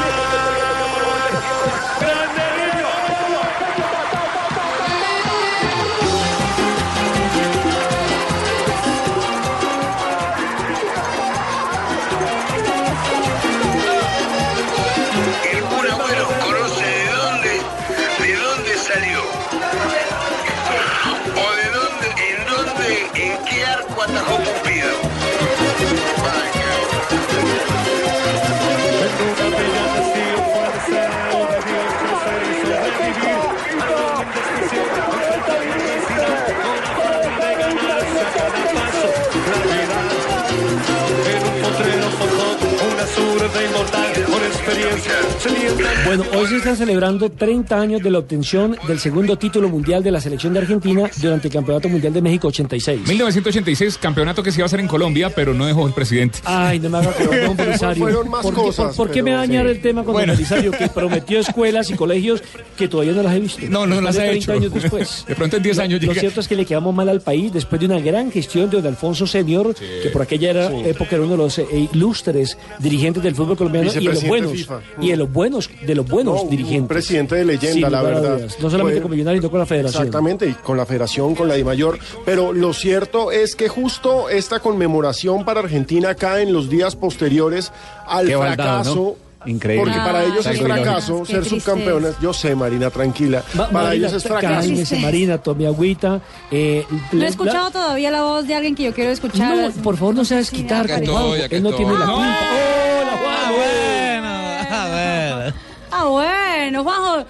Arco 24.01 24.13
atajó 24.13 24.37
Cupido. 24.37 25.11
Una 42.93 43.07
zurda 43.07 43.63
inmortal. 43.63 44.00
Bueno, 46.07 46.25
hoy 46.35 46.47
se 46.49 46.57
están 46.57 46.77
celebrando 46.77 47.31
30 47.31 47.81
años 47.81 48.03
de 48.03 48.11
la 48.11 48.19
obtención 48.19 48.77
del 48.87 48.99
segundo 48.99 49.37
título 49.39 49.69
mundial 49.69 50.03
de 50.03 50.11
la 50.11 50.21
selección 50.21 50.53
de 50.53 50.61
Argentina 50.61 51.09
durante 51.21 51.49
el 51.49 51.55
Campeonato 51.55 51.89
Mundial 51.89 52.13
de 52.13 52.21
México 52.21 52.49
86. 52.49 53.07
1986, 53.09 53.99
campeonato 53.99 54.43
que 54.43 54.51
se 54.53 54.59
iba 54.61 54.65
a 54.65 54.67
hacer 54.67 54.81
en 54.81 54.89
Colombia, 54.89 55.31
pero 55.31 55.55
no 55.55 55.67
dejó 55.67 55.87
el 55.87 55.93
presidente. 55.93 56.41
Ay, 56.45 56.79
no 56.81 56.91
me 56.91 56.99
haga 56.99 57.13
creer, 57.13 57.47
don 57.47 57.57
Belisario. 57.57 58.03
Fueron 58.03 58.29
más 58.29 58.43
¿Por, 58.43 58.55
qué, 58.55 58.61
cosas, 58.61 58.87
por- 58.97 59.07
por 59.07 59.11
qué 59.15 59.23
me 59.23 59.31
dañar 59.33 59.65
sí. 59.67 59.71
el 59.73 59.81
tema 59.83 60.05
con 60.05 60.13
Bueno. 60.13 60.33
don 60.33 60.37
Belisario 60.37 60.73
que 60.73 60.89
prometió 60.89 61.39
escuelas 61.41 61.91
y 61.91 61.95
colegios 61.95 62.43
que 62.77 62.89
todavía 62.89 63.13
no 63.13 63.23
las 63.23 63.35
he 63.35 63.41
visto? 63.41 63.61
No, 63.69 63.87
no 63.87 63.97
Más 63.97 64.05
las 64.05 64.17
ha 64.17 64.29
30 64.29 64.37
hecho. 64.37 64.53
años 64.53 64.75
después. 64.75 65.25
De 65.29 65.35
pronto 65.37 65.57
en 65.57 65.63
10 65.63 65.79
años 65.79 66.01
Lo 66.03 66.09
llega. 66.09 66.21
cierto 66.21 66.41
es 66.41 66.49
que 66.49 66.57
le 66.57 66.67
quedamos 66.67 66.95
mal 66.95 67.09
al 67.09 67.21
país 67.21 67.53
después 67.53 67.81
de 67.81 67.87
una 67.87 68.01
gran 68.01 68.31
gestión 68.31 68.69
de 68.69 68.77
don 68.79 68.87
Alfonso 68.87 69.27
Senior, 69.27 69.75
que 69.75 70.11
por 70.11 70.23
aquella 70.23 70.51
era- 70.51 70.71
época 70.87 71.17
era 71.17 71.23
uno 71.23 71.33
de 71.33 71.39
los 71.39 71.59
eh, 71.59 71.67
ilustres 71.95 72.59
dirigentes 72.79 73.23
del 73.23 73.35
fútbol 73.35 73.57
colombiano 73.57 73.91
y 73.91 73.95
de 73.95 74.01
los 74.01 74.15
Vicepresidente 74.15 74.50
buenos, 74.51 74.67
FIFA. 74.67 75.03
y 75.05 75.11
de 75.11 75.17
los 75.17 75.33
buenos, 75.33 75.71
de 75.87 75.95
los 75.95 76.07
buenos 76.09 76.35
No, 76.37 76.43
un 76.43 76.51
dirigentes. 76.51 76.89
presidente 76.89 77.35
de 77.37 77.45
leyenda, 77.45 77.91
la 77.91 78.03
verdad. 78.03 78.41
No 78.61 78.71
solamente 78.71 78.97
Fue- 79.01 79.03
con 79.03 79.11
Millonarios, 79.13 79.43
sino 79.43 79.51
con 79.51 79.61
la 79.61 79.67
Federación. 79.67 80.03
Exactamente, 80.03 80.47
y 80.49 80.53
con 80.55 80.77
la 80.77 80.87
federación, 80.87 81.35
con 81.35 81.49
la 81.49 81.55
DIMAYOR. 81.55 81.99
Pero 82.25 82.53
lo 82.53 82.73
cierto 82.73 83.31
es 83.33 83.57
que 83.57 83.69
justo 83.69 84.29
esta 84.29 84.61
conmemoración 84.61 85.45
para 85.45 85.61
Argentina 85.61 86.15
cae 86.15 86.43
en 86.43 86.53
los 86.53 86.69
días 86.69 86.97
posteriores 86.97 87.73
al 88.07 88.27
Qué 88.27 88.37
baldado, 88.37 88.69
fracaso. 88.85 88.95
¿no? 88.95 89.31
Increíble. 89.47 89.85
Porque 89.87 89.99
para 89.99 90.23
ellos 90.25 90.45
es 90.45 90.61
fracaso 90.61 91.25
ser 91.25 91.47
subcampeones. 91.47 92.15
Yo 92.21 92.35
sé, 92.35 92.55
Marina, 92.55 92.91
tranquila. 92.91 93.43
Ma- 93.55 93.71
para 93.71 93.87
Marina, 93.87 93.95
ellos 94.09 94.13
es 94.23 94.29
fracaso. 94.29 94.69
cálmese, 94.69 94.99
Marina, 94.99 95.39
tome 95.39 95.67
agüita. 95.67 96.21
Eh, 96.51 96.85
No 97.13 97.25
he 97.25 97.29
escuchado 97.29 97.71
todavía 97.71 98.11
la 98.11 98.23
voz 98.23 98.47
de 98.47 98.55
alguien 98.55 98.75
que 98.75 98.83
yo 98.83 98.93
quiero 98.93 99.11
escuchar. 99.11 99.57
No, 99.57 99.71
por 99.83 99.97
favor, 99.97 100.15
no 100.15 100.27
se 100.27 100.35
hagas 100.35 100.49
Sí, 100.49 100.57
quitar, 100.57 100.85
Él 100.91 101.07
no 101.63 101.73
tiene 101.73 101.93
la 101.93 101.99
culpa. 102.05 102.39
Hola, 103.01 103.19
Juanjo. 103.23 103.90
Ah, 106.01 106.09
bueno, 106.09 106.83
Juanjo. 106.85 107.27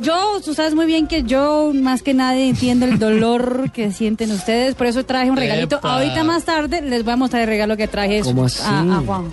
Yo, 0.00 0.40
tú 0.44 0.54
sabes 0.54 0.74
muy 0.74 0.86
bien 0.86 1.06
que 1.06 1.22
yo 1.22 1.70
más 1.74 2.02
que 2.02 2.14
nadie 2.14 2.48
entiendo 2.48 2.84
el 2.86 2.98
dolor 2.98 3.70
que 3.70 3.92
sienten 3.92 4.32
ustedes, 4.32 4.74
por 4.74 4.86
eso 4.88 5.04
traje 5.04 5.30
un 5.30 5.36
regalito. 5.36 5.76
Epa. 5.76 5.94
Ahorita 5.94 6.24
más 6.24 6.44
tarde 6.44 6.82
les 6.82 7.04
voy 7.04 7.12
a 7.12 7.16
mostrar 7.16 7.42
el 7.42 7.48
regalo 7.48 7.76
que 7.76 7.86
traje 7.86 8.20
¿Cómo 8.22 8.46
así? 8.46 8.60
a, 8.64 8.80
a 8.80 9.00
Juanjo. 9.00 9.30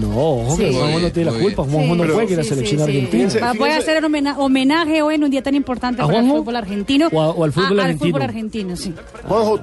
No, 0.00 0.08
ojo, 0.18 0.56
que 0.56 0.68
Sí. 0.70 0.74
Juanjo 0.78 0.98
no 1.00 1.10
tiene 1.12 1.30
la 1.32 1.38
culpa. 1.38 1.62
Juanjo 1.64 1.94
no 1.96 2.04
Sí, 2.04 2.10
juega 2.12 2.30
en 2.30 2.36
la 2.36 2.44
selección 2.44 2.80
sí, 2.80 2.92
sí. 2.92 2.98
argentina. 3.00 3.46
Va- 3.46 3.52
Voy 3.54 3.70
a 3.70 3.76
hacer 3.78 3.98
un 3.98 4.04
homena- 4.04 4.38
homenaje 4.38 5.02
hoy 5.02 5.14
en 5.14 5.24
un 5.24 5.30
día 5.30 5.42
tan 5.42 5.54
importante 5.54 6.02
¿A 6.02 6.06
para 6.06 6.18
el 6.18 6.24
Juanjo? 6.24 6.42
fútbol 6.42 6.56
argentino. 6.56 7.08
O 7.12 7.20
a- 7.22 7.30
o 7.30 7.44
al 7.44 7.52
fútbol 7.52 7.80
Ah, 7.80 7.82
argentino. 7.84 8.08
fútbol 8.10 8.22
argentino, 8.22 8.76
sí. 8.76 8.94
Juanjo, 9.26 9.60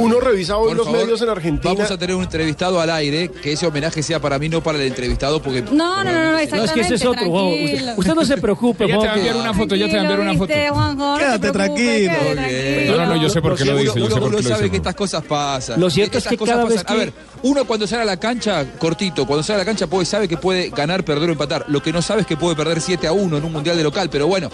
uno 0.00 0.20
revisa 0.20 0.56
hoy 0.56 0.68
Por 0.68 0.76
los 0.78 0.86
favor, 0.86 1.00
medios 1.02 1.22
en 1.22 1.28
Argentina. 1.28 1.74
Vamos 1.74 1.90
a 1.90 1.98
tener 1.98 2.16
un 2.16 2.22
entrevistado 2.22 2.80
al 2.80 2.90
aire, 2.90 3.28
que 3.30 3.52
ese 3.52 3.66
homenaje 3.66 4.02
sea 4.02 4.20
para 4.20 4.38
mí, 4.38 4.48
no 4.48 4.62
para 4.62 4.78
el 4.78 4.86
entrevistado, 4.86 5.40
porque... 5.42 5.62
No, 5.62 6.02
no, 6.04 6.04
no, 6.04 6.12
no, 6.12 6.30
No, 6.32 6.38
es 6.38 6.72
que 6.72 6.80
ese 6.80 6.94
es 6.94 7.04
otro, 7.04 7.26
Juanjo. 7.28 7.50
Usted, 7.96 8.14
no 8.14 8.24
se 8.24 8.36
preocupe, 8.38 8.84
Ella 8.84 8.94
te 8.94 8.98
va 8.98 9.02
a 9.04 9.06
Juanjo. 9.14 9.18
enviar 9.28 9.36
una 9.36 9.54
foto, 9.54 9.74
ya 9.76 9.86
te 9.86 9.92
va 9.92 9.98
a 9.98 10.02
enviar 10.02 10.20
una 10.20 10.32
foto. 10.34 10.46
¿Viste, 10.46 10.68
Juanjo? 10.70 11.18
Quédate 11.18 11.50
tranquilo. 11.52 12.12
No, 12.88 12.96
no, 12.96 13.06
no, 13.06 13.22
yo 13.22 13.28
sé 13.28 13.40
por 13.42 13.56
qué 13.56 13.64
lo 13.64 13.76
dice, 13.76 14.00
uno- 14.02 14.42
sabe 14.42 14.70
que 14.70 14.76
estas 14.76 14.94
cosas 14.94 15.22
pasan. 15.24 15.80
Lo 15.80 15.90
cierto 15.90 16.18
es 16.18 16.24
Estas 16.24 16.30
que 16.30 16.36
cosas 16.38 16.56
cada 16.56 16.68
vez 16.68 16.82
pasan. 16.82 16.96
A 16.96 16.98
ver, 17.00 17.12
uno 17.42 17.64
cuando 17.64 17.86
sale 17.86 18.02
a 18.02 18.04
la 18.04 18.16
cancha, 18.18 18.64
cortito, 18.78 19.26
cuando 19.26 19.42
sale 19.42 19.56
a 19.56 19.64
la 19.64 19.64
cancha 19.66 19.86
puede, 19.86 20.06
sabe 20.06 20.28
que 20.28 20.38
puede 20.38 20.70
ganar, 20.70 21.04
perder 21.04 21.28
o 21.28 21.32
empatar. 21.32 21.66
Lo 21.68 21.82
que 21.82 21.92
no 21.92 22.00
sabe 22.00 22.22
es 22.22 22.26
que 22.26 22.36
puede 22.36 22.56
perder 22.56 22.80
7 22.80 23.06
a 23.06 23.12
1 23.12 23.36
en 23.36 23.44
un 23.44 23.52
mundial 23.52 23.76
de 23.76 23.82
local, 23.82 24.08
pero 24.10 24.26
bueno. 24.26 24.48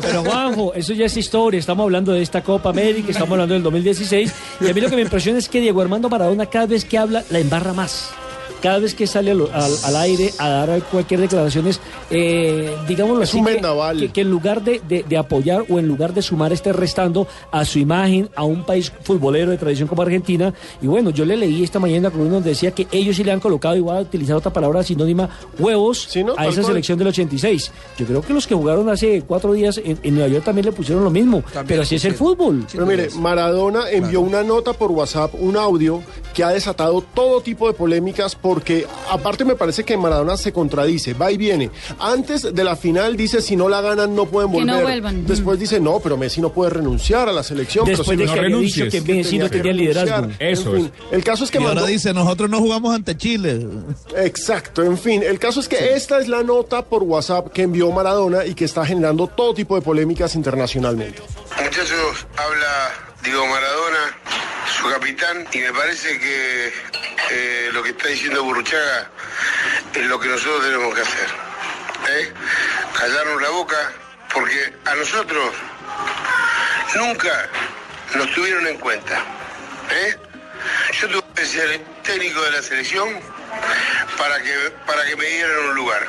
Pero 0.00 0.24
Juanjo, 0.24 0.72
eso 0.74 0.94
ya 0.94 1.06
es 1.06 1.16
historia. 1.16 1.60
Estamos 1.60 1.84
hablando 1.84 2.12
de 2.12 2.22
esta 2.22 2.42
Copa 2.42 2.70
América, 2.70 3.10
estamos 3.10 3.32
hablando 3.32 3.54
del 3.54 3.62
2016. 3.62 4.32
Y 4.60 4.70
a 4.70 4.72
mí 4.74 4.80
lo 4.80 4.88
que 4.88 4.96
me 4.96 5.02
impresiona 5.02 5.38
es 5.38 5.48
que 5.48 5.60
Diego 5.60 5.82
Armando 5.82 6.08
Maradona 6.08 6.46
cada 6.46 6.66
vez 6.66 6.84
que 6.84 6.96
habla 6.96 7.24
la 7.30 7.38
embarra 7.38 7.72
más. 7.72 8.14
Cada 8.62 8.78
vez 8.78 8.94
que 8.94 9.06
sale 9.06 9.30
al, 9.30 9.42
al- 9.52 9.76
al 9.84 9.96
aire 9.96 10.32
a 10.38 10.48
dar 10.48 10.82
cualquier 10.84 11.20
declaraciones, 11.20 11.80
eh, 12.10 12.74
digámoslo 12.88 13.22
Es 13.22 13.28
así, 13.30 13.38
un 13.38 13.44
que, 13.46 13.52
vendaval. 13.54 13.98
que- 14.00 14.08
que 14.10 14.20
en 14.22 14.30
lugar 14.30 14.62
de, 14.62 14.80
de- 14.88 15.02
de 15.02 15.16
apoyar 15.16 15.64
o 15.68 15.78
en 15.78 15.86
lugar 15.86 16.14
de 16.14 16.22
sumar 16.22 16.52
esté 16.52 16.72
restando 16.72 17.26
a 17.52 17.64
su 17.64 17.78
imagen 17.78 18.28
a 18.34 18.44
un 18.44 18.64
país 18.64 18.92
futbolero 19.02 19.50
de 19.50 19.58
tradición 19.58 19.88
como 19.88 20.02
Argentina. 20.02 20.54
Y 20.80 20.86
bueno, 20.86 21.10
yo 21.10 21.24
le 21.24 21.36
leí 21.36 21.62
esta 21.62 21.78
mañana 21.78 22.10
con 22.10 22.22
uno 22.22 22.34
donde 22.34 22.50
decía 22.50 22.70
que 22.70 22.86
ellos 22.90 23.16
sí 23.16 23.24
le 23.24 23.32
han 23.32 23.40
colocado, 23.40 23.80
voy 23.82 23.96
a 23.96 24.00
utilizar 24.00 24.36
otra 24.36 24.52
palabra 24.52 24.82
sinónima, 24.82 25.28
huevos 25.58 26.08
¿no? 26.24 26.32
a 26.36 26.46
esa 26.46 26.54
cual. 26.62 26.66
selección 26.66 26.98
del 26.98 27.08
86. 27.08 27.70
Yo 27.98 28.06
creo 28.06 28.22
que 28.22 28.32
los 28.32 28.46
que 28.46 28.54
jugaron 28.54 28.88
hace 28.88 29.22
cuatro 29.26 29.52
días 29.52 29.78
en, 29.84 29.98
en 30.02 30.14
Nueva 30.14 30.28
York 30.28 30.44
también 30.44 30.64
le 30.66 30.72
pusieron 30.72 31.04
lo 31.04 31.10
mismo. 31.10 31.42
pero 31.66 31.82
así 31.82 31.96
es 31.96 32.04
el 32.04 32.14
fútbol. 32.14 32.66
Pero 32.72 32.86
mire, 32.86 33.08
Maradona 33.16 33.90
envió 33.90 34.20
una 34.20 34.42
nota 34.42 34.72
por 34.72 34.90
WhatsApp, 34.92 35.34
un 35.38 35.56
audio 35.56 36.02
que 36.34 36.44
ha 36.44 36.50
desatado 36.50 37.02
todo 37.14 37.40
tipo 37.40 37.66
de 37.66 37.72
polémicas 37.74 38.34
porque 38.46 38.86
aparte 39.10 39.44
me 39.44 39.56
parece 39.56 39.82
que 39.84 39.96
Maradona 39.96 40.36
se 40.36 40.52
contradice, 40.52 41.14
va 41.14 41.32
y 41.32 41.36
viene. 41.36 41.68
Antes 41.98 42.54
de 42.54 42.62
la 42.62 42.76
final 42.76 43.16
dice 43.16 43.42
si 43.42 43.56
no 43.56 43.68
la 43.68 43.80
ganan 43.80 44.14
no 44.14 44.26
pueden 44.26 44.52
Que 44.52 44.58
volver. 44.58 44.74
no 44.76 44.82
vuelvan. 44.82 45.26
Después 45.26 45.58
dice 45.58 45.80
no, 45.80 45.98
pero 45.98 46.16
Messi 46.16 46.40
no 46.40 46.50
puede 46.52 46.70
renunciar 46.70 47.28
a 47.28 47.32
la 47.32 47.42
selección. 47.42 47.84
pero 47.86 47.98
Después 47.98 48.16
si 48.16 48.20
de 48.22 48.26
no 48.26 48.34
que 48.34 48.38
había 48.38 48.56
dicho 48.58 48.84
que 48.88 49.00
Messi 49.00 49.38
no 49.38 49.50
tenía 49.50 49.62
que 49.64 49.74
liderazgo. 49.74 50.28
Eso 50.38 50.76
En 50.76 50.82
fin, 50.82 50.92
el 51.10 51.24
caso 51.24 51.42
es 51.42 51.50
que 51.50 51.58
y 51.58 51.64
ahora 51.64 51.84
dice, 51.86 52.14
nosotros 52.14 52.48
no 52.48 52.60
jugamos 52.60 52.94
ante 52.94 53.16
Chile. 53.16 53.66
Exacto, 54.16 54.84
en 54.84 54.96
fin, 54.96 55.24
el 55.24 55.40
caso 55.40 55.58
es 55.58 55.66
que 55.66 55.94
esta 55.96 56.20
es 56.20 56.28
la 56.28 56.44
nota 56.44 56.84
por 56.84 57.02
WhatsApp 57.02 57.48
que 57.52 57.62
envió 57.62 57.90
Maradona 57.90 58.44
y 58.46 58.54
que 58.54 58.64
está 58.64 58.86
generando 58.86 59.26
todo 59.26 59.54
tipo 59.54 59.74
de 59.74 59.82
polémicas 59.82 60.36
internacionalmente. 60.36 61.20
Muchachos, 61.64 62.26
habla 62.36 62.92
Diego 63.24 63.44
Maradona, 63.44 64.18
capitán, 64.90 65.46
y 65.52 65.58
me 65.58 65.72
parece 65.72 66.18
que 66.18 66.72
eh, 67.30 67.70
lo 67.72 67.82
que 67.82 67.90
está 67.90 68.08
diciendo 68.08 68.42
Burruchaga 68.42 69.10
es 69.94 70.06
lo 70.06 70.18
que 70.18 70.28
nosotros 70.28 70.62
tenemos 70.64 70.94
que 70.94 71.00
hacer. 71.00 71.28
¿eh? 72.08 72.32
Callarnos 72.98 73.42
la 73.42 73.50
boca, 73.50 73.92
porque 74.32 74.72
a 74.84 74.94
nosotros 74.94 75.54
nunca 76.94 77.48
nos 78.14 78.30
tuvieron 78.32 78.66
en 78.66 78.78
cuenta. 78.78 79.22
¿eh? 79.90 80.16
Yo 81.00 81.08
tuve 81.08 81.24
que 81.34 81.46
ser 81.46 81.80
técnico 82.02 82.42
de 82.42 82.50
la 82.52 82.62
selección 82.62 83.20
para 84.18 84.40
que, 84.42 84.72
para 84.86 85.04
que 85.06 85.16
me 85.16 85.26
dieran 85.26 85.58
un 85.68 85.74
lugar. 85.74 86.06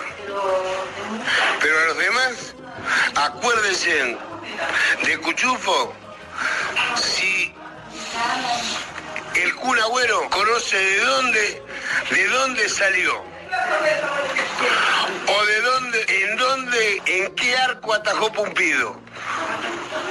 Pero 1.62 1.80
a 1.80 1.86
los 1.86 1.98
demás, 1.98 2.56
acuérdense 3.16 4.18
de 5.04 5.18
Cuchufo, 5.20 5.94
si 6.96 7.54
el 9.36 9.56
Kun 9.56 9.80
Agüero 9.80 10.30
conoce 10.30 10.78
de 10.78 11.00
dónde, 11.00 11.64
de 12.12 12.28
dónde 12.28 12.70
salió. 12.70 13.24
O 15.28 15.46
de 15.46 15.62
dónde, 15.62 16.06
en 16.08 16.38
dónde, 16.38 17.02
en 17.06 17.36
qué 17.36 17.58
arco 17.58 17.94
atajó 17.94 18.32
Pumpido. 18.32 19.00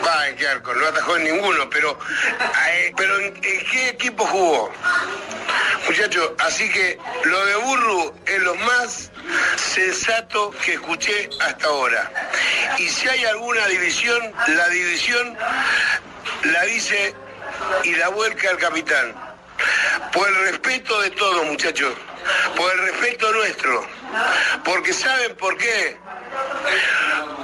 Va, 0.07 0.29
en 0.29 0.37
qué 0.37 0.49
arco, 0.49 0.75
no 0.75 0.87
atajó 0.87 1.17
en 1.17 1.25
ninguno, 1.25 1.69
pero, 1.71 1.99
eh, 2.69 2.93
pero 2.97 3.19
¿en, 3.19 3.27
en 3.43 3.67
qué 3.71 3.89
equipo 3.91 4.25
jugó? 4.27 4.71
Muchachos, 5.87 6.33
así 6.39 6.69
que 6.71 6.99
lo 7.25 7.47
de 7.47 7.57
Burru 7.57 8.15
es 8.27 8.43
lo 8.43 8.55
más 8.57 9.11
sensato 9.57 10.51
que 10.65 10.75
escuché 10.75 11.29
hasta 11.41 11.67
ahora. 11.67 12.11
Y 12.79 12.89
si 12.89 13.09
hay 13.09 13.25
alguna 13.25 13.67
división, 13.67 14.33
la 14.49 14.69
división 14.69 15.37
la 16.45 16.63
dice 16.65 17.15
y 17.85 17.95
la 17.95 18.09
vuelca 18.09 18.51
el 18.51 18.59
capitán. 18.59 19.15
Por 20.13 20.29
el 20.29 20.37
respeto 20.51 21.01
de 21.01 21.11
todos, 21.11 21.47
muchachos. 21.47 21.95
Por 22.57 22.73
el 22.73 22.79
respeto 22.87 23.33
nuestro. 23.33 23.87
Porque 24.65 24.93
¿saben 24.93 25.37
por 25.37 25.57
qué? 25.57 25.97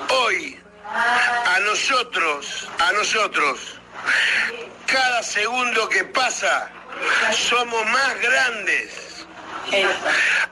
Hoy, 0.09 0.61
a 0.85 1.59
nosotros, 1.61 2.68
a 2.78 2.92
nosotros, 2.92 3.80
cada 4.87 5.23
segundo 5.23 5.88
que 5.88 6.04
pasa, 6.04 6.71
somos 7.32 7.87
más 7.87 8.21
grandes. 8.21 9.26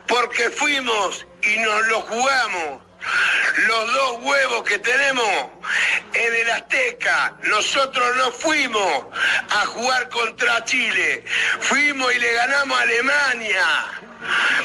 Porque 0.06 0.50
fuimos 0.50 1.26
y 1.42 1.58
nos 1.58 1.86
lo 1.88 2.00
jugamos. 2.02 2.89
Los 3.66 3.94
dos 3.94 4.18
huevos 4.22 4.62
que 4.64 4.78
tenemos 4.78 5.28
en 6.12 6.34
el 6.34 6.50
Azteca, 6.50 7.34
nosotros 7.44 8.16
no 8.16 8.32
fuimos 8.32 9.06
a 9.50 9.66
jugar 9.66 10.08
contra 10.08 10.64
Chile, 10.64 11.24
fuimos 11.60 12.14
y 12.14 12.18
le 12.18 12.32
ganamos 12.32 12.78
a 12.78 12.82
Alemania. 12.82 13.66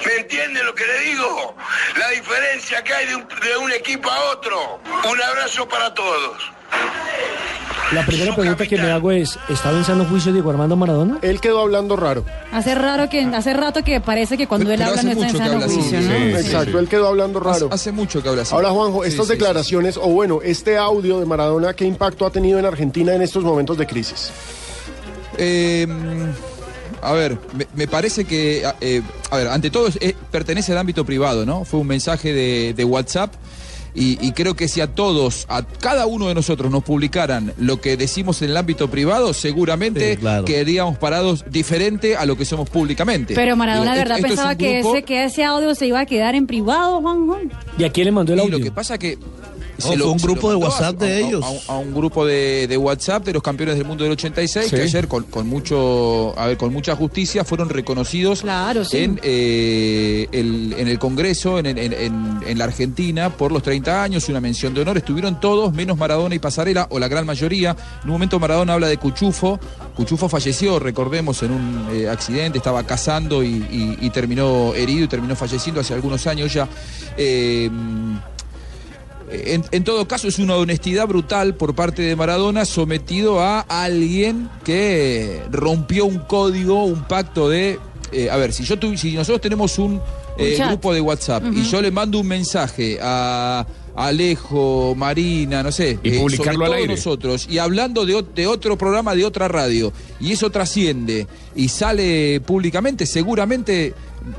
¿Me 0.06 0.16
entienden 0.18 0.66
lo 0.66 0.76
que 0.76 0.86
le 0.86 1.00
digo? 1.00 1.56
La 1.98 2.10
diferencia 2.10 2.84
que 2.84 2.94
hay 2.94 3.08
de 3.08 3.16
un, 3.16 3.28
de 3.28 3.58
un 3.58 3.72
equipo 3.72 4.12
a 4.12 4.20
otro. 4.32 4.82
Un 5.10 5.22
abrazo 5.22 5.68
para 5.68 5.94
todos. 5.94 6.52
La 7.94 8.06
primera 8.06 8.36
pregunta 8.36 8.66
que 8.66 8.78
me 8.78 8.92
hago 8.92 9.12
es, 9.12 9.38
¿estaba 9.48 9.78
en 9.78 9.84
sano 9.86 10.06
juicio 10.06 10.34
Diego 10.34 10.50
Armando 10.50 10.76
Maradona? 10.76 11.20
Él 11.22 11.40
quedó 11.40 11.62
hablando 11.62 11.96
raro. 11.96 12.26
Hace 12.52 12.74
raro 12.74 13.10
que 13.10 13.22
hace 13.22 13.54
rato 13.54 13.84
que 13.84 14.02
parece 14.02 14.38
que 14.38 14.48
cuando 14.48 14.72
él 14.72 14.82
habla 14.82 15.04
no 15.04 15.12
está 15.12 15.28
en 15.30 15.38
sano 15.38 15.62
juicio, 15.62 16.02
¿no? 16.02 16.14
Exacto, 16.38 16.80
él 16.80 16.88
quedó 16.90 17.08
hablando 17.08 17.40
raro. 17.40 17.70
Hace 17.72 17.92
mucho 17.92 18.24
que 18.24 18.30
habla 18.30 18.42
así. 18.42 18.54
Ahora, 18.56 18.72
Juanjo, 18.72 19.06
estas 19.06 19.28
Sí, 19.28 19.32
sí, 19.34 19.38
declaraciones, 19.38 19.98
o 19.98 20.08
bueno, 20.10 20.40
este 20.44 20.78
audio 20.78 21.20
de 21.20 21.26
Maradona, 21.28 21.74
¿qué 21.74 21.86
impacto 21.86 22.26
ha 22.26 22.32
tenido 22.32 22.58
en 22.58 22.66
Argentina 22.66 23.14
en 23.14 23.22
estos 23.22 23.44
momentos 23.44 23.78
de 23.78 23.86
crisis? 23.86 24.32
Eh, 25.38 25.86
a 27.02 27.12
ver, 27.14 27.38
me, 27.54 27.68
me 27.76 27.88
parece 27.88 28.26
que, 28.26 28.64
eh, 28.82 29.02
a 29.30 29.38
ver, 29.38 29.48
ante 29.50 29.70
todo 29.70 29.88
es- 29.88 29.98
eh, 30.02 30.16
pertenece 30.32 30.72
al 30.72 30.80
ámbito 30.80 31.06
privado, 31.06 31.46
¿no? 31.46 31.66
Fue 31.66 31.80
un 31.80 31.88
mensaje 31.88 32.34
de, 32.34 32.74
de 32.76 32.84
WhatsApp 32.84 33.32
y, 33.96 34.18
y 34.26 34.32
creo 34.34 34.56
que 34.56 34.68
si 34.68 34.82
a 34.82 34.88
todos, 34.94 35.46
a 35.50 35.64
cada 35.64 36.06
uno 36.06 36.28
de 36.28 36.36
nosotros 36.36 36.70
nos 36.72 36.84
publicaran 36.84 37.54
lo 37.58 37.80
que 37.82 37.96
decimos 37.98 38.42
en 38.42 38.52
el 38.52 38.58
ámbito 38.58 38.90
privado, 38.90 39.34
seguramente 39.34 40.12
Sí, 40.14 40.18
claro. 40.18 40.46
quedaríamos 40.46 40.98
parados 40.98 41.46
diferente 41.50 42.18
a 42.18 42.26
lo 42.26 42.36
que 42.38 42.46
somos 42.46 42.70
públicamente. 42.70 43.34
Pero 43.36 43.56
Maradona, 43.56 43.94
Digo, 43.94 44.04
¿verdad? 44.04 44.20
es 44.20 44.26
Pensaba 44.26 44.56
que 44.56 44.80
ese, 44.80 45.04
que 45.04 45.24
ese 45.24 45.44
audio 45.44 45.74
se 45.76 45.88
iba 45.88 46.00
a 46.02 46.06
quedar 46.06 46.36
en 46.36 46.46
privado, 46.48 47.02
Juanjo. 47.02 47.38
¿Y 47.78 47.84
a 47.86 47.92
quién 47.92 48.06
le 48.06 48.12
mandó 48.12 48.34
el 48.34 48.40
Y 48.40 48.42
audio? 48.42 48.58
lo 48.60 48.64
que 48.64 48.72
pasa 48.72 48.98
que 48.98 49.18
No, 49.78 49.88
fue 49.88 50.06
un 50.12 50.20
se 50.20 50.26
grupo 50.28 50.50
de 50.50 50.56
a- 50.56 50.58
WhatsApp 50.58 50.96
de 50.98 51.08
a- 51.14 51.20
ellos. 51.20 51.44
A, 51.44 51.50
un- 51.50 51.60
a 51.68 51.78
un 51.78 51.94
grupo 51.94 52.26
de, 52.26 52.68
de 52.68 52.78
WhatsApp 52.78 53.26
de 53.26 53.34
los 53.34 53.44
campeones 53.44 53.76
del 53.78 53.86
mundo 53.86 54.04
del 54.04 54.14
86 54.14 54.68
Sí. 54.70 54.76
que 54.76 54.82
ayer 54.84 55.08
con, 55.08 55.24
con 55.26 55.48
mucho, 55.48 56.34
a 56.40 56.48
ver, 56.48 56.58
con 56.58 56.72
mucha 56.72 56.96
justicia 56.96 57.44
fueron 57.44 57.70
reconocidos 57.70 58.42
Claro, 58.42 58.86
sí. 58.86 58.98
en, 58.98 59.20
eh, 59.24 60.28
el, 60.32 60.76
en 60.78 60.88
el 60.88 61.00
Congreso, 61.00 61.60
en, 61.60 61.66
en- 61.66 61.78
en- 61.78 62.40
en 62.46 62.58
la 62.58 62.64
Argentina, 62.66 63.30
por 63.36 63.52
los 63.52 63.64
30 63.64 64.02
años, 64.04 64.28
una 64.30 64.40
mención 64.42 64.74
de 64.74 64.82
honor. 64.82 64.98
Estuvieron 64.98 65.40
todos, 65.40 65.74
menos 65.74 65.98
Maradona 65.98 66.36
y 66.36 66.40
Pasarela, 66.40 66.88
o 66.90 67.00
la 67.00 67.08
gran 67.08 67.26
mayoría. 67.26 67.72
En 68.04 68.06
un 68.10 68.12
momento 68.14 68.40
Maradona 68.40 68.74
habla 68.74 68.88
de 68.88 68.98
Cuchufo. 68.98 69.60
Cuchufo 69.96 70.30
falleció, 70.30 70.80
recordemos, 70.80 71.42
en 71.44 71.52
un 71.52 71.88
eh, 71.94 72.08
accidente, 72.10 72.58
estaba 72.60 72.84
cazando 72.86 73.44
y, 73.44 73.48
y- 73.72 73.98
y 74.02 74.10
terminó 74.10 74.74
herido 74.74 75.06
y 75.06 75.08
terminó 75.08 75.36
falleciendo 75.36 75.82
hace 75.82 75.94
algunos 75.94 76.26
años 76.28 76.54
ya. 76.54 76.68
Eh, 77.18 77.70
en, 79.32 79.64
en 79.72 79.84
todo 79.84 80.08
caso, 80.08 80.28
es 80.28 80.40
una 80.40 80.56
honestidad 80.56 81.08
brutal 81.08 81.56
por 81.56 81.74
parte 81.76 82.02
de 82.04 82.16
Maradona 82.16 82.66
sometido 82.66 83.40
a 83.40 83.62
alguien 83.62 84.50
que 84.64 85.42
rompió 85.52 86.06
un 86.06 86.20
código, 86.20 86.86
un 86.86 87.04
pacto 87.04 87.50
de. 87.50 87.80
eh, 88.12 88.30
a 88.30 88.38
ver, 88.38 88.54
si 88.54 88.64
yo 88.64 88.76
si 88.96 89.14
nosotros 89.14 89.42
tenemos 89.42 89.80
un, 89.80 90.02
eh, 90.38 90.62
grupo 90.68 90.94
de 90.94 91.02
WhatsApp 91.02 91.44
y 91.52 91.64
yo 91.64 91.82
le 91.82 91.92
mando 91.92 92.20
un 92.20 92.28
mensaje 92.28 93.00
a 93.02 93.66
Alejo, 93.96 94.94
Marina, 94.96 95.64
no 95.64 95.72
sé, 95.72 96.00
Y 96.04 96.10
eh, 96.16 96.20
publicarlo 96.20 96.54
sobre 96.54 96.66
al 96.66 96.72
todos 96.72 96.76
aire. 96.82 96.96
nosotros 96.96 97.48
y 97.50 97.58
hablando 97.60 98.06
de, 98.06 98.26
de 98.36 98.48
otro 98.48 98.78
programa 98.78 99.16
de 99.16 99.26
otra 99.26 99.48
radio 99.48 99.92
y 100.20 100.32
eso 100.34 100.50
trasciende 100.50 101.28
y 101.56 101.70
sale 101.70 102.42
públicamente, 102.42 103.06
seguramente 103.06 103.94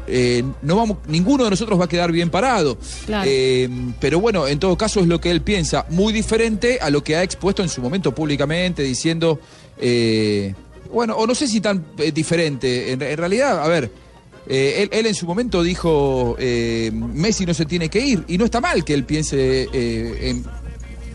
eh, 0.06 0.42
no 0.62 0.76
vamos, 0.76 0.98
ninguno 1.08 1.44
de 1.44 1.50
nosotros 1.50 1.78
va 1.80 1.84
a 1.84 1.88
quedar 1.88 2.10
bien 2.12 2.28
parado. 2.28 2.76
Claro. 3.06 3.28
Eh, 3.32 3.68
pero 4.00 4.20
bueno, 4.20 4.46
en 4.48 4.58
todo 4.58 4.76
caso 4.76 5.00
es 5.00 5.06
lo 5.06 5.20
que 5.20 5.30
él 5.30 5.40
piensa, 5.42 5.86
muy 5.90 6.12
diferente 6.12 6.78
a 6.80 6.90
lo 6.90 7.02
que 7.04 7.16
ha 7.16 7.22
expuesto 7.22 7.62
en 7.62 7.68
su 7.68 7.80
momento 7.80 8.14
públicamente, 8.14 8.82
diciendo, 8.82 9.38
eh, 9.78 10.54
bueno, 10.92 11.14
o 11.16 11.26
no 11.26 11.34
sé 11.34 11.46
si 11.48 11.60
tan 11.60 11.84
eh, 11.98 12.10
diferente, 12.12 12.92
en, 12.92 13.00
en 13.02 13.16
realidad, 13.16 13.62
a 13.64 13.68
ver, 13.68 13.90
eh, 14.48 14.82
él, 14.82 14.88
él 14.92 15.06
en 15.06 15.14
su 15.14 15.26
momento 15.26 15.62
dijo, 15.62 16.36
eh, 16.38 16.90
Messi 16.92 17.46
no 17.46 17.54
se 17.54 17.66
tiene 17.66 17.88
que 17.88 18.00
ir, 18.00 18.24
y 18.28 18.38
no 18.38 18.44
está 18.44 18.60
mal 18.60 18.84
que 18.84 18.94
él 18.94 19.04
piense 19.04 19.68
eh, 19.72 20.30
en 20.30 20.44